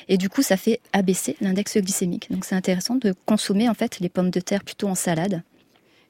Et 0.08 0.18
du 0.18 0.30
coup, 0.30 0.42
ça 0.42 0.58
fait 0.58 0.80
abaisser 0.94 1.36
l'index 1.42 1.78
glycémique. 1.78 2.32
Donc 2.32 2.46
c'est 2.46 2.56
intéressant 2.56 2.96
de 2.96 3.14
consommer 3.26 3.70
en 3.70 3.74
fait 3.74 4.00
les 4.00 4.10
pommes 4.10 4.30
de 4.30 4.40
terre 4.40 4.64
plutôt 4.64 4.88
en 4.88 4.96
salade. 4.96 5.42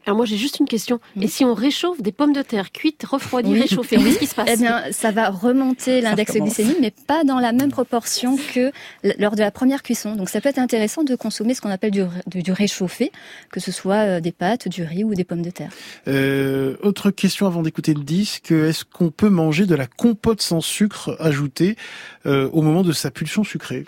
Alors 0.07 0.15
moi 0.17 0.25
j'ai 0.25 0.37
juste 0.37 0.59
une 0.59 0.65
question. 0.67 0.99
Et 1.21 1.27
si 1.27 1.43
on 1.43 1.53
réchauffe 1.53 2.01
des 2.01 2.13
pommes 2.13 2.31
de 2.33 2.41
terre 2.41 2.71
cuites, 2.71 3.03
refroidies, 3.03 3.51
Oui. 3.51 3.59
réchauffées, 3.61 3.97
Oui. 3.97 4.05
qu'est-ce 4.05 4.19
qui 4.19 4.25
se 4.27 4.35
passe 4.35 4.49
Eh 4.51 4.55
bien, 4.57 4.83
ça 4.91 5.11
va 5.11 5.29
remonter 5.29 5.99
l'index 5.99 6.31
glycémique, 6.33 6.77
mais 6.79 6.91
pas 6.91 7.25
dans 7.25 7.39
la 7.39 7.51
même 7.51 7.69
proportion 7.71 8.37
que 8.53 8.71
lors 9.19 9.35
de 9.35 9.41
la 9.41 9.51
première 9.51 9.83
cuisson. 9.83 10.15
Donc, 10.15 10.29
ça 10.29 10.39
peut 10.39 10.47
être 10.49 10.59
intéressant 10.59 11.03
de 11.03 11.13
consommer 11.15 11.53
ce 11.53 11.59
qu'on 11.61 11.69
appelle 11.69 11.91
du, 11.91 12.03
ré- 12.03 12.21
du, 12.25 12.41
du 12.41 12.51
réchauffé, 12.53 13.11
que 13.51 13.59
ce 13.59 13.71
soit 13.73 13.95
euh, 13.95 14.19
des 14.21 14.31
pâtes, 14.31 14.69
du 14.69 14.83
riz 14.83 15.03
ou 15.03 15.13
des 15.13 15.25
pommes 15.25 15.41
de 15.41 15.49
terre. 15.51 15.71
Euh, 16.07 16.77
autre 16.83 17.11
question 17.11 17.45
avant 17.45 17.61
d'écouter 17.61 17.93
le 17.93 18.03
disque. 18.03 18.51
Est-ce 18.51 18.85
qu'on 18.85 19.09
peut 19.11 19.29
manger 19.29 19.65
de 19.65 19.75
la 19.75 19.87
compote 19.87 20.41
sans 20.41 20.61
sucre 20.61 21.17
ajouté 21.19 21.75
euh, 22.25 22.49
au 22.53 22.61
moment 22.61 22.81
de 22.83 22.93
sa 22.93 23.11
pulsion 23.11 23.43
sucrée? 23.43 23.85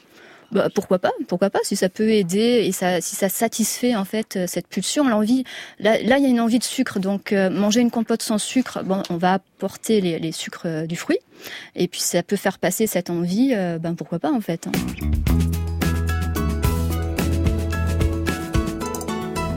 Bah, 0.52 0.70
pourquoi 0.74 1.00
pas 1.00 1.12
Pourquoi 1.28 1.50
pas 1.50 1.60
Si 1.64 1.76
ça 1.76 1.90
peut 1.90 2.10
aider 2.10 2.64
et 2.66 2.72
ça, 2.72 3.02
si 3.02 3.16
ça 3.16 3.30
satisfait 3.30 3.96
en 3.96 4.06
fait 4.06 4.36
euh, 4.36 4.46
cette 4.48 4.68
pulsion, 4.68 5.08
l'envie. 5.08 5.44
Là, 5.80 6.02
là, 6.02 6.18
il 6.18 6.24
y 6.24 6.26
a 6.26 6.30
une 6.30 6.40
envie 6.42 6.60
de 6.60 6.64
sucre, 6.64 7.00
donc 7.00 7.34
euh, 7.34 7.50
manger 7.50 7.82
une 7.82 7.92
compote 7.92 8.24
sans 8.24 8.38
sucre, 8.40 8.84
bon, 8.84 9.04
on 9.10 9.18
va 9.18 9.34
apporter 9.34 10.02
les, 10.02 10.18
les 10.20 10.32
sucres 10.32 10.64
euh, 10.66 10.86
du 10.86 10.96
fruit, 10.96 11.20
et 11.76 11.88
puis 11.88 12.00
ça 12.02 12.24
peut 12.24 12.36
faire 12.36 12.58
passer 12.58 12.88
cette 12.88 13.10
envie. 13.10 13.54
euh, 13.56 13.78
ben 13.78 13.94
pourquoi 13.94 14.20
pas 14.20 14.32
en 14.32 14.42
fait 14.42 14.68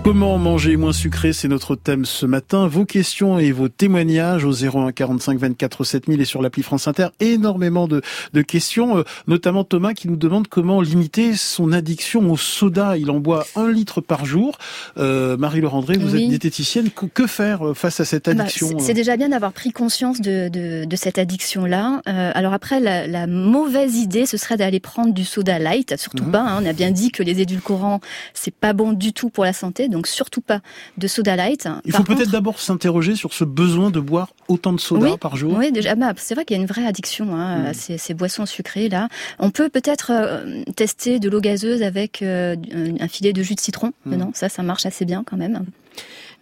Comment 0.05 0.36
manger 0.36 0.76
moins 0.76 0.92
sucré 0.92 1.32
C'est 1.32 1.46
notre 1.46 1.76
thème 1.76 2.05
ce 2.05 2.26
matin. 2.26 2.66
Vos 2.66 2.84
questions 2.84 3.38
et 3.38 3.53
vos 3.53 3.68
témoignages 3.68 4.44
au 4.44 4.50
01 4.53 4.90
45 4.90 5.38
24 5.38 5.84
7000 5.84 6.20
et 6.20 6.24
sur 6.24 6.42
l'appli 6.42 6.64
France 6.64 6.88
Inter. 6.88 7.07
Énormément 7.20 7.86
de, 7.86 8.03
de 8.32 8.42
questions, 8.42 8.98
euh, 8.98 9.05
notamment 9.28 9.62
Thomas 9.62 9.94
qui 9.94 10.09
nous 10.09 10.16
demande 10.16 10.48
comment 10.48 10.80
limiter 10.80 11.34
son 11.36 11.70
addiction 11.72 12.28
au 12.32 12.36
soda. 12.36 12.96
Il 12.96 13.12
en 13.12 13.20
boit 13.20 13.46
un 13.55 13.70
litre 13.70 14.00
par 14.00 14.24
jour. 14.26 14.59
Euh, 14.98 15.36
Marie-Laure 15.36 15.76
André, 15.76 15.96
vous 15.98 16.14
Oui. 16.16 16.24
êtes 16.24 16.28
diététicienne. 16.30 16.90
Que, 16.90 17.07
que 17.07 17.28
faire 17.28 17.68
euh, 17.68 17.72
face 17.74 18.00
à 18.00 18.05
cette 18.05 18.24
Bah, 18.28 18.42
addiction 18.42 18.66
c'est- 18.70 18.74
euh 18.74 18.78
c'est 18.80 18.94
déjà 18.94 19.16
bien 19.16 19.28
d'avoir 19.28 19.53
pris 19.53 19.70
conscience 19.70 20.20
de, 20.20 20.48
de, 20.48 20.84
de 20.84 20.96
cette 20.96 21.16
addiction-là. 21.18 22.03
Euh, 22.09 22.32
alors 22.34 22.53
après, 22.55 22.80
la, 22.80 23.07
la 23.07 23.28
mauvaise 23.28 23.96
idée, 23.98 24.26
ce 24.26 24.36
serait 24.36 24.57
d'aller 24.57 24.80
prendre 24.80 25.14
du 25.14 25.24
soda 25.24 25.61
light. 25.61 25.96
Surtout 25.96 26.24
Mhm. 26.24 26.32
pas. 26.32 26.40
hein. 26.42 26.61
on 26.61 26.66
a 26.66 26.72
bien 26.72 26.90
dit 26.90 27.12
que 27.12 27.22
les 27.22 27.40
édulcorants, 27.40 28.00
c'est 28.34 28.53
pas 28.55 28.72
bon 28.72 28.92
du 28.94 29.12
tout 29.12 29.30
pour 29.30 29.44
la 29.44 29.53
santé. 29.53 29.88
Donc 29.93 30.07
surtout 30.07 30.40
pas 30.40 30.61
de 30.99 31.07
soda 31.07 31.36
light. 31.36 31.68
Il 31.84 31.93
faut 31.93 32.03
peut-être 32.03 32.30
d'abord 32.30 32.59
s'interroger 32.59 33.14
sur 33.14 33.32
ce 33.32 33.45
besoin 33.45 33.90
de 33.90 34.01
boire 34.01 34.34
autant 34.49 34.72
de 34.72 34.80
soda 34.80 35.12
oui, 35.12 35.18
par 35.18 35.36
jour. 35.36 35.55
Oui, 35.57 35.70
déjà, 35.70 35.95
bah, 35.95 36.12
c'est 36.16 36.34
vrai 36.34 36.45
qu'il 36.45 36.57
y 36.57 36.61
a 36.61 36.62
une 36.62 36.68
vraie 36.68 36.86
addiction 36.86 37.34
hein, 37.36 37.66
à 37.66 37.74
ces, 37.74 37.99
ces 37.99 38.14
boissons 38.14 38.47
sucrées 38.47 38.88
là. 38.88 39.09
On 39.38 39.51
peut 39.51 39.68
peut-être 39.68 40.11
euh, 40.12 40.64
tester 40.74 41.20
de 41.20 41.28
l'eau 41.28 41.40
gazeuse 41.40 41.82
avec 41.82 42.22
euh, 42.22 42.57
un 43.01 43.09
filet 43.09 43.32
de 43.32 43.43
jus 43.43 43.55
de 43.55 43.61
citron. 43.61 43.93
Mm. 44.07 44.16
Non, 44.16 44.30
ça, 44.34 44.49
ça 44.49 44.62
marche 44.62 44.86
assez 44.86 45.05
bien 45.05 45.22
quand 45.24 45.36
même. 45.36 45.64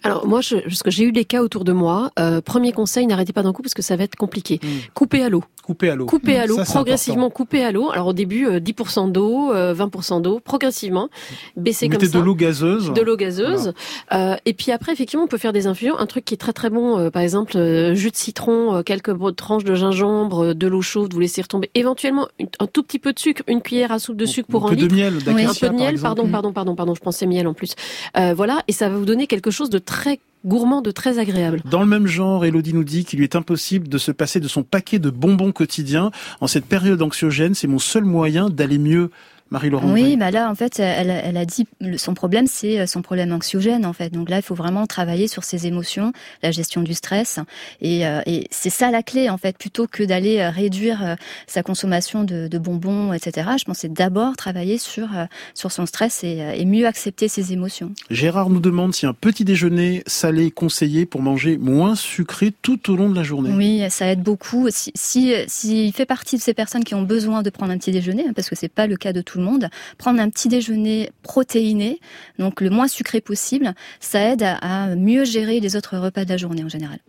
Alors 0.02 0.26
moi, 0.26 0.40
je, 0.40 0.56
parce 0.56 0.82
que 0.82 0.90
j'ai 0.90 1.04
eu 1.04 1.12
des 1.12 1.24
cas 1.24 1.42
autour 1.42 1.64
de 1.64 1.72
moi. 1.72 2.10
euh, 2.18 2.40
premier 2.40 2.72
conseil, 2.72 3.06
n'arrêtez 3.06 3.32
pas 3.32 3.42
d'un 3.42 3.52
coup 3.52 3.62
parce 3.62 3.74
que 3.74 3.82
ça 3.82 3.96
va 3.96 4.04
être 4.04 4.16
compliqué. 4.16 4.60
Coupez 4.94 5.22
à 5.22 5.28
l'eau. 5.28 5.44
Couper 5.62 5.90
à 5.90 5.94
l'eau. 5.94 6.06
Couper 6.06 6.36
à 6.38 6.46
l'eau, 6.46 6.56
Ça, 6.56 6.64
c'est 6.64 6.72
progressivement 6.72 7.26
important. 7.26 7.36
couper 7.44 7.64
à 7.64 7.70
l'eau. 7.70 7.90
Alors 7.92 8.08
au 8.08 8.12
début, 8.12 8.46
euh, 8.46 8.58
10% 8.60 9.12
d'eau, 9.12 9.52
euh, 9.52 9.72
20% 9.74 10.20
d'eau, 10.20 10.40
progressivement. 10.40 11.08
Baisser 11.56 11.86
Vous 11.86 11.92
comme 11.92 12.00
mettez 12.00 12.12
ça. 12.12 12.18
de 12.18 12.24
l'eau 12.24 12.34
gazeuse. 12.34 12.92
De 12.92 13.00
l'eau 13.02 13.16
gazeuse. 13.16 13.72
Euh, 14.12 14.36
et 14.46 14.52
puis 14.54 14.72
après, 14.72 14.92
effectivement, 14.92 15.24
on 15.24 15.28
peut 15.28 15.38
faire 15.38 15.52
des 15.52 15.66
infusions. 15.66 15.96
Un 15.98 16.06
truc 16.06 16.24
qui 16.24 16.34
est 16.34 16.38
très 16.38 16.52
très 16.52 16.70
bon, 16.70 16.98
euh, 16.98 17.10
par 17.10 17.22
exemple, 17.22 17.56
euh, 17.56 17.94
jus 17.94 18.10
de 18.10 18.16
citron, 18.16 18.74
euh, 18.76 18.82
quelques 18.82 19.12
tranches 19.36 19.64
de 19.64 19.74
gingembre, 19.74 20.46
euh, 20.46 20.54
de 20.54 20.66
l'eau 20.66 20.82
chaude, 20.82 21.12
vous 21.12 21.20
laissez 21.20 21.42
retomber. 21.42 21.70
Éventuellement, 21.74 22.26
une- 22.40 22.48
un 22.58 22.66
tout 22.66 22.82
petit 22.82 22.98
peu 22.98 23.12
de 23.12 23.18
sucre, 23.18 23.42
une 23.46 23.60
cuillère 23.62 23.92
à 23.92 23.98
soupe 23.98 24.16
de 24.16 24.26
sucre 24.26 24.48
pour 24.50 24.64
un 24.64 24.68
un 24.68 24.70
peu 24.70 24.76
de 24.88 24.92
miel, 24.94 25.14
un 25.28 25.32
d'acacia, 25.34 25.68
peu 25.68 25.74
de 25.76 25.80
miel, 25.80 26.00
pardon, 26.00 26.26
Mm. 26.26 26.30
pardon, 26.32 26.52
pardon, 26.52 26.74
pardon, 26.74 26.94
je 26.94 27.00
pensais 27.00 27.26
miel 27.26 27.46
en 27.46 27.54
plus. 27.54 27.74
Euh, 28.18 28.34
voilà, 28.34 28.62
et 28.66 28.72
ça 28.72 28.88
va 28.88 28.96
vous 28.96 29.04
donner 29.04 29.26
quelque 29.28 29.50
chose 29.52 29.70
de 29.70 29.78
très 29.90 30.20
gourmand, 30.46 30.82
de 30.82 30.92
très 30.92 31.18
agréable. 31.18 31.60
Dans 31.68 31.80
le 31.80 31.86
même 31.86 32.06
genre, 32.06 32.44
Elodie 32.44 32.72
nous 32.72 32.84
dit 32.84 33.04
qu'il 33.04 33.18
lui 33.18 33.24
est 33.24 33.34
impossible 33.34 33.88
de 33.88 33.98
se 33.98 34.12
passer 34.12 34.38
de 34.38 34.46
son 34.46 34.62
paquet 34.62 35.00
de 35.00 35.10
bonbons 35.10 35.50
quotidiens. 35.50 36.12
En 36.40 36.46
cette 36.46 36.64
période 36.64 37.02
anxiogène, 37.02 37.54
c'est 37.54 37.66
mon 37.66 37.80
seul 37.80 38.04
moyen 38.04 38.48
d'aller 38.48 38.78
mieux. 38.78 39.10
Marie-Laurent. 39.50 39.92
Oui, 39.92 40.16
bah 40.16 40.30
là, 40.30 40.50
en 40.50 40.54
fait, 40.54 40.78
elle, 40.78 41.10
elle 41.10 41.36
a 41.36 41.44
dit 41.44 41.66
son 41.96 42.14
problème, 42.14 42.46
c'est 42.46 42.80
euh, 42.80 42.86
son 42.86 43.02
problème 43.02 43.32
anxiogène, 43.32 43.84
en 43.84 43.92
fait. 43.92 44.10
Donc 44.10 44.30
là, 44.30 44.36
il 44.36 44.42
faut 44.42 44.54
vraiment 44.54 44.86
travailler 44.86 45.28
sur 45.28 45.44
ses 45.44 45.66
émotions, 45.66 46.12
la 46.42 46.50
gestion 46.50 46.82
du 46.82 46.94
stress, 46.94 47.38
et, 47.80 48.06
euh, 48.06 48.20
et 48.26 48.46
c'est 48.50 48.70
ça 48.70 48.90
la 48.90 49.02
clé, 49.02 49.28
en 49.28 49.38
fait, 49.38 49.56
plutôt 49.58 49.86
que 49.86 50.02
d'aller 50.04 50.38
euh, 50.38 50.50
réduire 50.50 51.04
euh, 51.04 51.14
sa 51.46 51.62
consommation 51.62 52.24
de, 52.24 52.48
de 52.48 52.58
bonbons, 52.58 53.12
etc. 53.12 53.50
Je 53.58 53.64
pense 53.64 53.78
c'est 53.78 53.92
d'abord 53.92 54.36
travailler 54.36 54.78
sur 54.78 55.16
euh, 55.16 55.24
sur 55.54 55.72
son 55.72 55.86
stress 55.86 56.22
et, 56.22 56.38
et 56.54 56.64
mieux 56.64 56.86
accepter 56.86 57.28
ses 57.28 57.52
émotions. 57.52 57.92
Gérard 58.10 58.50
nous 58.50 58.60
demande 58.60 58.94
si 58.94 59.06
un 59.06 59.14
petit 59.14 59.44
déjeuner 59.44 60.02
salé 60.06 60.46
est 60.46 60.50
conseillé 60.50 61.06
pour 61.06 61.22
manger 61.22 61.56
moins 61.56 61.94
sucré 61.94 62.52
tout 62.62 62.90
au 62.90 62.96
long 62.96 63.08
de 63.08 63.16
la 63.16 63.22
journée. 63.22 63.50
Oui, 63.52 63.82
ça 63.90 64.06
aide 64.06 64.22
beaucoup. 64.22 64.68
Si, 64.70 64.92
si, 64.94 65.34
s'il 65.46 65.92
fait 65.92 66.06
partie 66.06 66.36
de 66.36 66.42
ces 66.42 66.54
personnes 66.54 66.84
qui 66.84 66.94
ont 66.94 67.02
besoin 67.02 67.42
de 67.42 67.50
prendre 67.50 67.72
un 67.72 67.78
petit 67.78 67.92
déjeuner, 67.92 68.26
hein, 68.28 68.32
parce 68.34 68.48
que 68.48 68.56
c'est 68.56 68.68
pas 68.68 68.86
le 68.86 68.96
cas 68.96 69.12
de 69.12 69.20
tout 69.20 69.39
le 69.40 69.44
monde, 69.46 69.68
prendre 69.98 70.20
un 70.20 70.30
petit 70.30 70.48
déjeuner 70.48 71.10
protéiné, 71.22 71.98
donc 72.38 72.60
le 72.60 72.70
moins 72.70 72.86
sucré 72.88 73.20
possible, 73.20 73.74
ça 73.98 74.20
aide 74.20 74.42
à, 74.44 74.94
mieux 74.94 75.24
gérer 75.24 75.58
les 75.60 75.74
autres 75.76 75.98
repas 75.98 76.24
de 76.24 76.30
la 76.30 76.36
journée 76.36 76.62
en 76.62 76.68
général. 76.68 77.00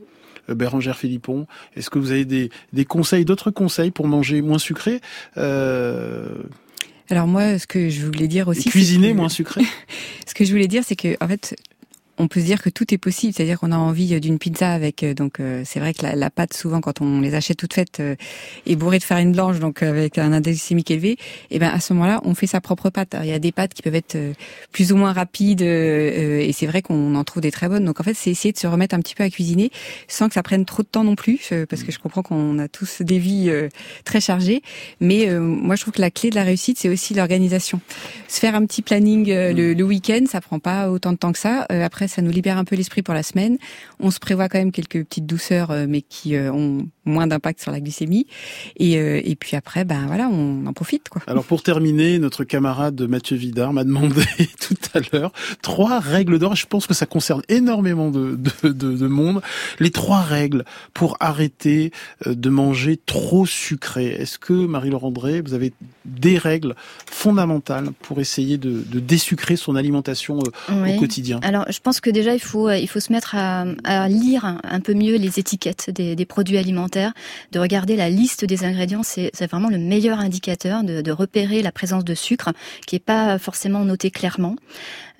Euh, 0.49 0.55
Bérangère 0.55 0.97
Philippon, 0.97 1.45
est-ce 1.75 1.89
que 1.89 1.99
vous 1.99 2.11
avez 2.11 2.25
des, 2.25 2.49
des 2.73 2.85
conseils, 2.85 3.25
d'autres 3.25 3.51
conseils 3.51 3.91
pour 3.91 4.07
manger 4.07 4.41
moins 4.41 4.57
sucré 4.59 5.01
euh... 5.37 6.25
Alors 7.09 7.27
moi, 7.27 7.59
ce 7.59 7.67
que 7.67 7.89
je 7.89 8.05
voulais 8.05 8.29
dire 8.29 8.47
aussi, 8.47 8.69
Et 8.69 8.71
cuisiner 8.71 9.11
que- 9.11 9.17
moins 9.17 9.27
sucré? 9.29 9.61
ce 10.25 10.33
que 10.33 10.45
je 10.45 10.51
voulais 10.51 10.67
dire, 10.69 10.83
c'est 10.85 10.95
que 10.95 11.17
en 11.21 11.27
fait, 11.27 11.55
on 12.21 12.27
peut 12.27 12.39
se 12.39 12.45
dire 12.45 12.61
que 12.61 12.69
tout 12.69 12.93
est 12.93 12.97
possible, 12.97 13.33
c'est-à-dire 13.33 13.59
qu'on 13.59 13.71
a 13.71 13.77
envie 13.77 14.19
d'une 14.19 14.37
pizza 14.37 14.71
avec 14.71 15.03
euh, 15.03 15.13
donc 15.13 15.39
euh, 15.39 15.63
c'est 15.65 15.79
vrai 15.79 15.93
que 15.93 16.03
la, 16.03 16.15
la 16.15 16.29
pâte 16.29 16.53
souvent 16.53 16.79
quand 16.81 17.01
on 17.01 17.19
les 17.21 17.33
achète 17.33 17.57
toutes 17.57 17.73
faites 17.73 17.99
euh, 17.99 18.15
est 18.65 18.75
bourrée 18.75 18.99
de 18.99 19.03
farine 19.03 19.31
blanche 19.31 19.59
donc 19.59 19.81
euh, 19.81 19.89
avec 19.89 20.17
un 20.17 20.31
index 20.31 20.57
glycémique 20.57 20.91
élevé 20.91 21.17
et 21.49 21.59
ben 21.59 21.69
à 21.69 21.79
ce 21.79 21.93
moment-là 21.93 22.21
on 22.23 22.35
fait 22.35 22.47
sa 22.47 22.61
propre 22.61 22.89
pâte. 22.89 23.15
Alors, 23.15 23.25
il 23.25 23.29
y 23.29 23.33
a 23.33 23.39
des 23.39 23.51
pâtes 23.51 23.73
qui 23.73 23.81
peuvent 23.81 23.95
être 23.95 24.15
euh, 24.15 24.33
plus 24.71 24.91
ou 24.91 24.97
moins 24.97 25.13
rapides 25.13 25.61
euh, 25.63 26.39
et 26.39 26.51
c'est 26.53 26.67
vrai 26.67 26.81
qu'on 26.81 27.15
en 27.15 27.23
trouve 27.23 27.41
des 27.41 27.51
très 27.51 27.67
bonnes. 27.67 27.85
Donc 27.85 27.99
en 27.99 28.03
fait 28.03 28.13
c'est 28.13 28.29
essayer 28.29 28.51
de 28.51 28.57
se 28.57 28.67
remettre 28.67 28.95
un 28.95 28.99
petit 28.99 29.15
peu 29.15 29.23
à 29.23 29.29
cuisiner 29.29 29.71
sans 30.07 30.27
que 30.27 30.33
ça 30.35 30.43
prenne 30.43 30.65
trop 30.65 30.83
de 30.83 30.87
temps 30.87 31.03
non 31.03 31.15
plus 31.15 31.49
euh, 31.51 31.65
parce 31.65 31.83
que 31.83 31.91
je 31.91 31.99
comprends 31.99 32.21
qu'on 32.21 32.59
a 32.59 32.67
tous 32.67 33.01
des 33.01 33.17
vies 33.19 33.49
euh, 33.49 33.69
très 34.05 34.21
chargées. 34.21 34.61
Mais 34.99 35.29
euh, 35.29 35.39
moi 35.39 35.75
je 35.75 35.81
trouve 35.81 35.93
que 35.93 36.01
la 36.01 36.11
clé 36.11 36.29
de 36.29 36.35
la 36.35 36.43
réussite 36.43 36.77
c'est 36.77 36.89
aussi 36.89 37.13
l'organisation. 37.13 37.81
Se 38.27 38.39
faire 38.39 38.55
un 38.55 38.65
petit 38.65 38.81
planning 38.81 39.31
euh, 39.31 39.53
le, 39.53 39.73
le 39.73 39.83
week-end 39.83 40.25
ça 40.27 40.41
prend 40.41 40.59
pas 40.59 40.89
autant 40.91 41.13
de 41.13 41.17
temps 41.17 41.31
que 41.31 41.39
ça. 41.39 41.65
Euh, 41.71 41.83
après 41.83 42.07
ça 42.11 42.21
nous 42.21 42.31
libère 42.31 42.57
un 42.57 42.65
peu 42.65 42.75
l'esprit 42.75 43.01
pour 43.01 43.13
la 43.13 43.23
semaine. 43.23 43.57
On 43.99 44.11
se 44.11 44.19
prévoit 44.19 44.49
quand 44.49 44.59
même 44.59 44.71
quelques 44.71 45.03
petites 45.05 45.25
douceurs, 45.25 45.71
euh, 45.71 45.85
mais 45.87 46.01
qui 46.01 46.35
euh, 46.35 46.51
ont 46.51 46.87
moins 47.05 47.25
d'impact 47.25 47.61
sur 47.61 47.71
la 47.71 47.79
glycémie. 47.79 48.27
Et, 48.77 48.97
euh, 48.97 49.21
et 49.23 49.35
puis 49.35 49.55
après, 49.55 49.85
ben 49.85 50.05
voilà, 50.07 50.29
on 50.29 50.65
en 50.65 50.73
profite. 50.73 51.09
Quoi. 51.09 51.21
Alors 51.25 51.45
pour 51.45 51.63
terminer, 51.63 52.19
notre 52.19 52.43
camarade 52.43 53.01
Mathieu 53.01 53.37
Vidard 53.37 53.73
m'a 53.73 53.83
demandé 53.83 54.21
tout 54.59 54.75
à 54.93 54.99
l'heure 55.11 55.31
trois 55.61 55.99
règles 55.99 56.37
d'or. 56.37 56.55
Je 56.55 56.67
pense 56.67 56.85
que 56.85 56.93
ça 56.93 57.05
concerne 57.05 57.41
énormément 57.49 58.11
de, 58.11 58.35
de, 58.35 58.69
de, 58.69 58.97
de 58.97 59.07
monde. 59.07 59.41
Les 59.79 59.91
trois 59.91 60.21
règles 60.21 60.65
pour 60.93 61.17
arrêter 61.19 61.91
de 62.25 62.49
manger 62.49 62.97
trop 62.97 63.45
sucré. 63.45 64.07
Est-ce 64.07 64.37
que 64.37 64.53
Marie-Laure 64.53 65.05
André, 65.05 65.41
vous 65.41 65.53
avez 65.53 65.73
des 66.05 66.37
règles 66.37 66.75
fondamentales 67.05 67.91
pour 68.01 68.19
essayer 68.19 68.57
de, 68.57 68.83
de 68.91 68.99
désucrer 68.99 69.55
son 69.55 69.75
alimentation 69.75 70.39
Oui. 70.69 70.95
au 70.95 70.99
quotidien? 70.99 71.39
Alors, 71.43 71.65
je 71.69 71.79
pense 71.79 72.00
que 72.01 72.09
déjà, 72.09 72.33
il 72.33 72.41
faut, 72.41 72.67
euh, 72.67 72.77
il 72.77 72.87
faut 72.87 72.99
se 72.99 73.11
mettre 73.11 73.35
à, 73.35 73.65
à 73.83 74.07
lire 74.07 74.57
un, 74.63 74.79
peu 74.79 74.93
mieux 74.93 75.15
les 75.15 75.39
étiquettes 75.39 75.89
des, 75.89 76.15
des 76.15 76.25
produits 76.25 76.57
alimentaires, 76.57 77.13
de 77.51 77.59
regarder 77.59 77.95
la 77.95 78.09
liste 78.09 78.45
des 78.45 78.63
ingrédients. 78.63 79.03
C'est 79.03 79.31
vraiment 79.47 79.69
le 79.69 79.77
meilleur 79.77 80.19
indicateur 80.19 80.83
de, 80.83 81.01
de 81.01 81.11
repérer 81.11 81.61
la 81.61 81.71
présence 81.71 82.03
de 82.03 82.15
sucre 82.15 82.51
qui 82.87 82.95
est 82.95 82.99
pas 82.99 83.37
forcément 83.37 83.85
noté 83.85 84.11
clairement. 84.11 84.55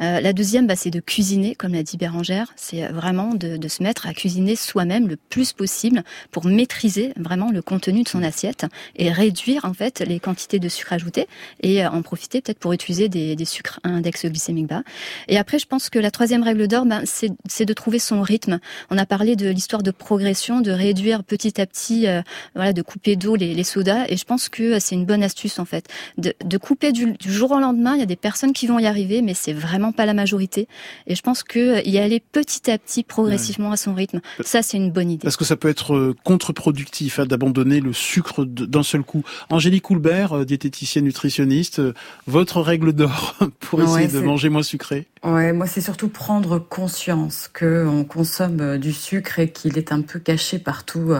Euh, 0.02 0.20
la 0.20 0.34
deuxième, 0.34 0.68
bah, 0.68 0.76
c'est 0.76 0.89
de 0.89 0.99
cuisiner, 0.99 1.56
comme 1.56 1.74
l'a 1.74 1.84
dit 1.84 1.97
Bérangère. 1.97 2.54
C'est 2.56 2.88
vraiment 2.88 3.34
de, 3.34 3.58
de 3.58 3.68
se 3.68 3.84
mettre 3.84 4.08
à 4.08 4.14
cuisiner 4.14 4.56
soi-même 4.56 5.08
le 5.08 5.16
plus 5.16 5.54
possible 5.54 6.04
pour 6.32 6.45
maîtriser 6.45 7.14
vraiment 7.18 7.52
le 7.52 7.62
contenu 7.62 8.04
de 8.04 8.10
son 8.10 8.24
assiette 8.24 8.66
et 8.95 9.12
réduire 9.12 9.66
en 9.66 9.74
fait 9.74 9.99
les 9.99 10.20
quantités 10.20 10.60
de 10.60 10.70
sucre 10.70 10.93
ajouté 10.93 11.28
et 11.62 11.84
euh, 11.86 11.89
en 11.89 12.02
profiter 12.02 12.41
peut-être 12.41 12.60
pour 12.60 12.74
utiliser 12.74 13.10
des, 13.10 13.36
des 13.36 13.45
sucres 13.45 13.80
à 13.84 13.89
index 13.89 14.26
glycémique 14.26 14.68
bas. 14.68 14.84
Et 15.28 15.38
après, 15.38 15.60
je 15.60 15.66
pense 15.66 15.89
que 15.89 15.99
la 15.99 16.12
troisième 16.12 16.43
règle 16.43 16.68
d'or, 16.68 16.86
ben, 16.86 17.04
c'est 17.06 17.66
de 17.66 17.74
trouver 17.74 17.99
son 17.99 18.22
rythme. 18.22 18.60
On 18.89 18.97
a 18.97 19.06
parlé 19.06 19.36
de 19.36 19.49
l'histoire 19.49 19.84
de 19.84 19.91
progression, 19.91 20.62
de 20.62 20.72
réduire 20.72 21.24
petit 21.24 21.62
à 21.62 21.66
petit, 21.66 22.08
euh, 22.08 22.22
voilà, 22.56 22.74
de 22.74 22.82
couper 22.82 23.16
d'eau 23.16 23.36
les, 23.36 23.54
les 23.54 23.64
sodas. 23.64 24.06
Et 24.10 24.18
je 24.18 24.26
pense 24.26 24.49
que 24.49 24.64
euh, 24.64 24.78
c'est 24.80 24.95
une 24.95 25.06
bonne 25.06 25.24
astuce 25.24 25.60
en 25.60 25.66
fait, 25.66 25.88
de, 26.18 26.34
de 26.43 26.58
couper 26.58 26.91
du, 26.91 27.14
du 27.14 27.32
jour 27.32 27.52
au 27.52 27.60
lendemain. 27.60 27.93
Il 27.95 27.99
y 27.99 28.04
a 28.04 28.08
des 28.08 28.16
personnes 28.16 28.54
qui 28.54 28.68
vont 28.68 28.80
y 28.80 28.86
arriver, 28.86 29.22
mais 29.22 29.34
c'est 29.34 29.54
vraiment 29.54 29.90
pas 29.91 30.05
la 30.05 30.13
majorité. 30.13 30.67
Et 31.07 31.15
je 31.15 31.21
pense 31.21 31.43
que 31.43 31.77
euh, 31.77 31.81
y 31.85 31.97
aller 31.97 32.19
petit 32.31 32.69
à 32.71 32.77
petit, 32.77 33.03
progressivement 33.03 33.71
à 33.71 33.77
son 33.77 33.93
rythme, 33.93 34.21
ça 34.43 34.61
c'est 34.61 34.77
une 34.77 34.91
bonne 34.91 35.11
idée. 35.11 35.23
Parce 35.23 35.37
que 35.37 35.45
ça 35.45 35.55
peut 35.55 35.69
être 35.69 35.93
euh, 35.95 36.15
contre-productif 36.23 37.19
hein, 37.19 37.25
d'abandonner 37.25 37.79
le 37.79 37.93
sucre 37.93 38.45
de- 38.45 38.65
d'un 38.65 38.83
seul 38.83 39.03
coup? 39.03 39.23
Angélique 39.49 39.83
Coulbert, 39.83 40.33
euh, 40.33 40.45
diététicienne 40.45 41.05
nutritionniste, 41.05 41.81
votre 42.27 42.61
règle 42.61 42.93
d'or 42.93 43.35
pour 43.59 43.79
Ouais, 43.79 43.85
essayer 43.85 44.07
de 44.07 44.11
c'est- 44.19 44.21
manger 44.21 44.49
moins 44.49 44.63
sucré? 44.63 45.07
Ouais, 45.23 45.53
moi 45.53 45.67
c'est 45.67 45.81
surtout 45.81 46.07
prendre 46.09 46.57
conscience 46.57 47.47
que 47.53 47.85
on 47.87 48.03
consomme 48.03 48.79
du 48.79 48.91
sucre 48.91 49.37
et 49.37 49.51
qu'il 49.51 49.77
est 49.77 49.91
un 49.91 50.01
peu 50.01 50.17
caché 50.17 50.57
partout, 50.57 51.13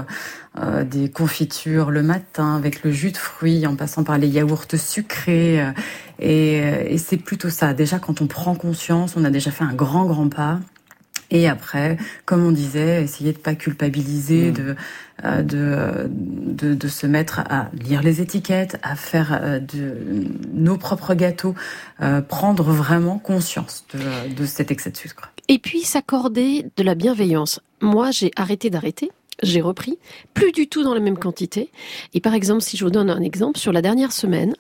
euh, 0.58 0.84
des 0.84 1.10
confitures 1.12 1.92
le 1.92 2.02
matin 2.02 2.56
avec 2.56 2.84
le 2.84 2.92
jus 2.92 3.12
de 3.12 3.18
fruits, 3.18 3.68
en 3.68 3.76
passant 3.76 4.04
par 4.04 4.18
les 4.18 4.28
yaourts 4.28 4.66
sucrés, 4.76 5.62
euh, 5.62 5.72
et, 6.22 6.62
euh, 6.62 6.84
et 6.88 6.98
c'est 6.98 7.18
plutôt 7.18 7.50
ça. 7.50 7.74
Déjà 7.74 8.00
quand 8.00 8.22
on 8.22 8.28
prend 8.28 8.56
conscience, 8.56 9.16
on 9.18 9.26
a 9.26 9.30
déjà 9.30 9.52
fait 9.52 9.64
un 9.64 9.74
grand 9.74 10.06
grand 10.06 10.30
pas. 10.30 10.60
Et 11.32 11.48
après, 11.48 11.98
comme 12.26 12.46
on 12.46 12.52
disait, 12.52 13.04
essayer 13.04 13.32
de 13.32 13.38
pas 13.38 13.56
culpabiliser, 13.56 14.52
de, 14.52 14.76
euh, 15.24 15.42
de, 15.42 16.10
de, 16.10 16.74
de 16.74 16.88
se 16.90 17.08
mettre 17.08 17.40
à 17.40 17.70
lire 17.74 18.04
les 18.04 18.20
étiquettes, 18.20 18.78
à 18.84 18.96
faire 18.96 19.40
euh, 19.42 19.60
de 19.60 20.28
nos 20.54 20.78
propres 20.78 21.14
gâteaux, 21.14 21.56
euh, 22.02 22.22
prendre 22.22 22.72
vraiment 22.72 23.18
conscience 23.18 23.86
de, 23.94 24.34
de 24.34 24.46
cet 24.46 24.72
excès 24.72 24.92
de 24.92 24.98
sucre. 24.98 25.32
Et 25.48 25.58
puis 25.58 25.84
s'accorder 25.84 26.66
de 26.76 26.84
la 26.84 26.96
bienveillance. 26.96 27.62
Moi, 27.80 28.12
j'ai 28.12 28.32
arrêté 28.36 28.70
d'arrêter. 28.70 29.10
J'ai 29.42 29.62
repris, 29.62 29.98
plus 30.34 30.52
du 30.52 30.68
tout 30.68 30.84
dans 30.84 30.94
la 30.94 31.00
même 31.00 31.18
quantité. 31.18 31.72
Et 32.14 32.20
par 32.20 32.36
exemple, 32.36 32.62
si 32.62 32.78
je 32.78 32.84
vous 32.84 32.92
donne 32.92 33.10
un 33.10 33.22
exemple, 33.22 33.58
sur 33.58 33.72
la 33.72 33.82
dernière 33.82 34.12
semaine, 34.12 34.54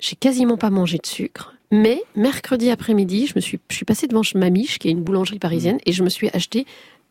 j'ai 0.00 0.16
quasiment 0.16 0.56
pas 0.56 0.70
mangé 0.70 0.98
de 0.98 1.06
sucre. 1.06 1.54
Mais 1.70 2.02
mercredi 2.16 2.70
après-midi, 2.70 3.26
je 3.26 3.32
me 3.36 3.40
suis, 3.40 3.60
je 3.70 3.76
suis 3.76 3.84
passée 3.84 4.06
devant 4.06 4.22
Mamiche, 4.34 4.78
qui 4.78 4.88
est 4.88 4.92
une 4.92 5.02
boulangerie 5.02 5.38
parisienne, 5.38 5.78
et 5.84 5.92
je 5.92 6.02
me 6.02 6.08
suis 6.08 6.28
acheté 6.32 6.66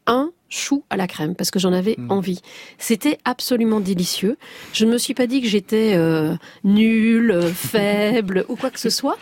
un 0.07 0.31
chou 0.49 0.83
à 0.89 0.97
la 0.97 1.05
crème 1.05 1.35
parce 1.35 1.51
que 1.51 1.59
j'en 1.59 1.73
avais 1.73 1.97
envie. 2.09 2.41
C'était 2.77 3.17
absolument 3.25 3.79
délicieux. 3.79 4.37
Je 4.73 4.85
ne 4.85 4.91
me 4.91 4.97
suis 4.97 5.13
pas 5.13 5.27
dit 5.27 5.41
que 5.41 5.47
j'étais 5.47 5.93
euh, 5.95 6.35
nulle, 6.63 7.31
euh, 7.31 7.47
faible 7.53 8.45
ou 8.47 8.55
quoi 8.55 8.69
que 8.69 8.79
ce 8.79 8.89
soit. 8.89 9.17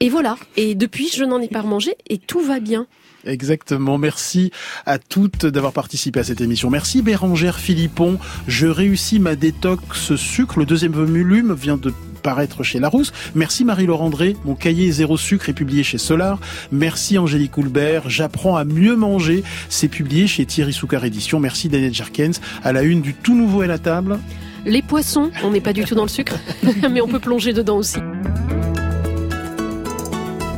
Et 0.00 0.08
voilà. 0.08 0.36
Et 0.56 0.74
depuis, 0.74 1.08
je 1.08 1.24
n'en 1.24 1.40
ai 1.40 1.48
pas 1.48 1.62
remangé 1.62 1.96
et 2.08 2.18
tout 2.18 2.40
va 2.40 2.60
bien. 2.60 2.86
Exactement. 3.24 3.98
Merci 3.98 4.50
à 4.86 4.98
toutes 4.98 5.46
d'avoir 5.46 5.72
participé 5.72 6.20
à 6.20 6.24
cette 6.24 6.40
émission. 6.40 6.70
Merci 6.70 7.02
Bérangère 7.02 7.58
Philippon. 7.58 8.18
Je 8.48 8.66
réussis 8.66 9.18
ma 9.18 9.36
détox 9.36 10.16
sucre. 10.16 10.58
Le 10.58 10.66
deuxième 10.66 10.92
volume 10.92 11.54
vient 11.54 11.76
de 11.76 11.92
paraître 12.22 12.62
chez 12.62 12.78
Larousse. 12.80 13.12
Merci 13.34 13.64
Marie-Laure 13.64 14.02
André. 14.02 14.36
Mon 14.44 14.54
cahier 14.54 14.90
zéro 14.90 15.16
sucre 15.16 15.48
est 15.48 15.54
publié 15.54 15.82
chez 15.82 15.98
Solar. 15.98 16.38
Merci 16.70 17.18
Angélique 17.18 17.56
Houlbert. 17.58 18.08
J'apprends 18.08 18.56
à 18.56 18.64
mieux 18.64 18.96
manger. 18.96 19.42
C'est 19.68 19.88
publié 19.88 20.26
chez 20.26 20.46
Thierry 20.46 20.72
Soucar 20.72 21.04
Édition. 21.04 21.40
Merci 21.40 21.68
Daniel 21.68 21.92
Jerkens. 21.92 22.40
À 22.62 22.72
la 22.72 22.82
une 22.82 23.02
du 23.02 23.14
tout 23.14 23.34
nouveau 23.34 23.60
à 23.62 23.66
la 23.66 23.78
table. 23.78 24.18
Les 24.64 24.82
poissons, 24.82 25.30
on 25.42 25.50
n'est 25.50 25.60
pas 25.60 25.72
du 25.72 25.84
tout 25.84 25.96
dans 25.96 26.04
le 26.04 26.08
sucre, 26.08 26.36
mais 26.90 27.00
on 27.00 27.08
peut 27.08 27.18
plonger 27.18 27.52
dedans 27.52 27.78
aussi. 27.78 27.98